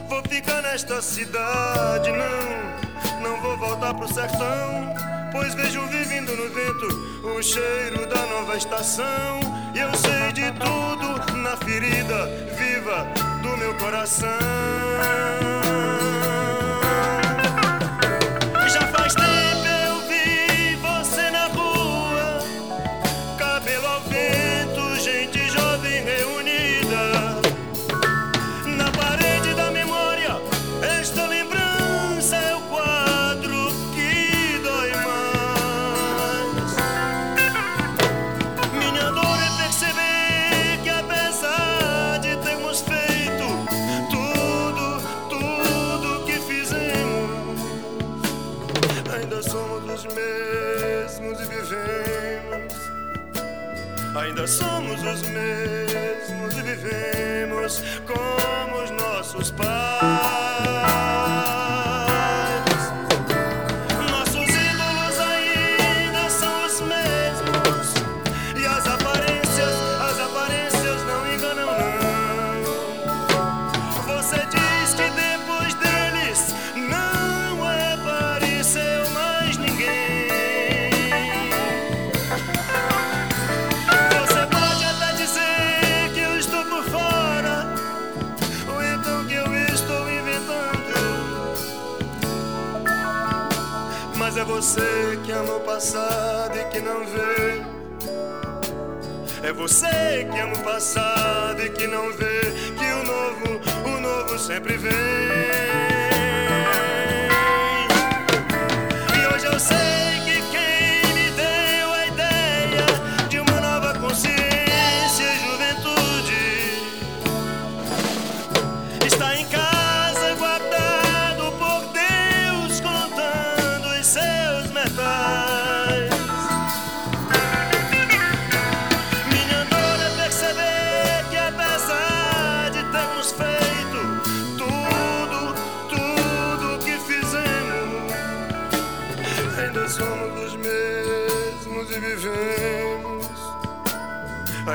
Vou 0.08 0.22
ficar 0.30 0.62
nesta 0.62 1.02
cidade, 1.02 2.12
não, 2.12 3.22
não 3.22 3.42
vou 3.42 3.58
voltar 3.58 3.94
pro 3.94 4.08
sertão. 4.08 4.94
Pois 5.32 5.54
vejo 5.56 5.82
vivendo 5.88 6.36
no 6.36 6.50
vento 6.50 7.28
o 7.36 7.42
cheiro 7.42 8.06
da 8.08 8.26
nova 8.28 8.56
estação. 8.56 9.40
E 9.76 9.80
eu 9.80 9.94
sei 9.96 10.32
de 10.32 10.52
tudo 10.54 11.38
na 11.38 11.58
ferida 11.58 12.28
viva 12.58 13.08
do 13.42 13.58
meu 13.58 13.74
coração. 13.76 14.28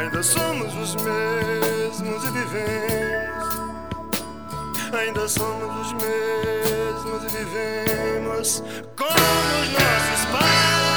Ainda 0.02 0.20
somos 0.20 0.74
os 0.74 0.96
mesmos 0.96 2.24
e 2.24 2.30
vivemos. 2.32 3.44
Ainda 4.92 5.28
somos 5.28 5.86
os 5.86 5.92
mesmos 5.92 7.22
e 7.22 7.36
vivemos 7.36 8.64
como 8.96 9.60
os 9.60 9.68
nossos 9.68 10.24
pais. 10.32 10.91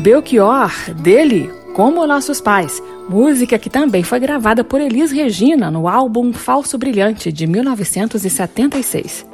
Belchior, 0.00 0.72
dele, 0.94 1.52
Como 1.74 2.06
Nossos 2.06 2.40
Pais, 2.40 2.82
música 3.06 3.58
que 3.58 3.68
também 3.68 4.02
foi 4.02 4.18
gravada 4.18 4.64
por 4.64 4.80
Elis 4.80 5.12
Regina 5.12 5.70
no 5.70 5.86
álbum 5.86 6.32
Falso 6.32 6.78
Brilhante, 6.78 7.30
de 7.30 7.46
1976. 7.46 9.26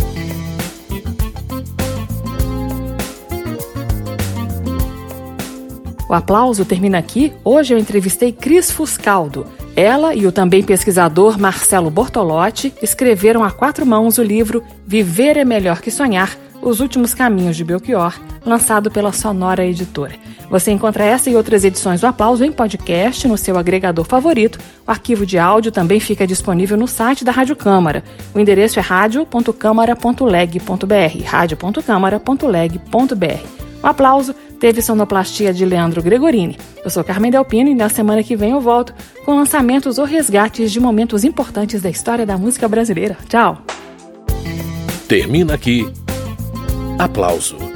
O 6.08 6.14
aplauso 6.14 6.64
termina 6.64 6.98
aqui. 6.98 7.32
Hoje 7.44 7.72
eu 7.72 7.78
entrevistei 7.78 8.32
Cris 8.32 8.68
Fuscaldo. 8.68 9.46
Ela 9.76 10.16
e 10.16 10.26
o 10.26 10.32
também 10.32 10.64
pesquisador 10.64 11.38
Marcelo 11.38 11.90
Bortolotti 11.90 12.74
escreveram 12.82 13.44
a 13.44 13.52
quatro 13.52 13.86
mãos 13.86 14.18
o 14.18 14.22
livro 14.22 14.64
Viver 14.84 15.36
é 15.36 15.44
Melhor 15.44 15.80
que 15.80 15.92
Sonhar 15.92 16.36
Os 16.60 16.80
Últimos 16.80 17.14
Caminhos 17.14 17.56
de 17.56 17.62
Belchior, 17.62 18.18
lançado 18.44 18.90
pela 18.90 19.12
Sonora 19.12 19.64
Editora. 19.64 20.26
Você 20.48 20.70
encontra 20.70 21.04
essa 21.04 21.28
e 21.28 21.36
outras 21.36 21.64
edições 21.64 22.00
do 22.00 22.06
Aplauso 22.06 22.44
em 22.44 22.52
podcast 22.52 23.26
no 23.26 23.36
seu 23.36 23.58
agregador 23.58 24.04
favorito. 24.04 24.60
O 24.86 24.90
arquivo 24.90 25.26
de 25.26 25.38
áudio 25.38 25.72
também 25.72 25.98
fica 25.98 26.26
disponível 26.26 26.76
no 26.76 26.86
site 26.86 27.24
da 27.24 27.32
Rádio 27.32 27.56
Câmara. 27.56 28.04
O 28.34 28.38
endereço 28.38 28.78
é 28.78 28.82
radio.câmara.leg.br, 28.82 31.24
radio.câmara.leg.br. 31.24 33.56
O 33.82 33.86
Aplauso 33.86 34.34
teve 34.58 34.80
sonoplastia 34.80 35.52
de 35.52 35.64
Leandro 35.64 36.02
Gregorini. 36.02 36.58
Eu 36.82 36.90
sou 36.90 37.04
Carmen 37.04 37.30
Delpino 37.30 37.70
e 37.70 37.74
na 37.74 37.88
semana 37.88 38.22
que 38.22 38.36
vem 38.36 38.52
eu 38.52 38.60
volto 38.60 38.94
com 39.24 39.36
lançamentos 39.36 39.98
ou 39.98 40.04
resgates 40.04 40.72
de 40.72 40.80
momentos 40.80 41.24
importantes 41.24 41.82
da 41.82 41.90
história 41.90 42.24
da 42.24 42.38
música 42.38 42.68
brasileira. 42.68 43.16
Tchau! 43.28 43.58
Termina 45.08 45.54
aqui. 45.54 45.86
Aplauso 46.98 47.75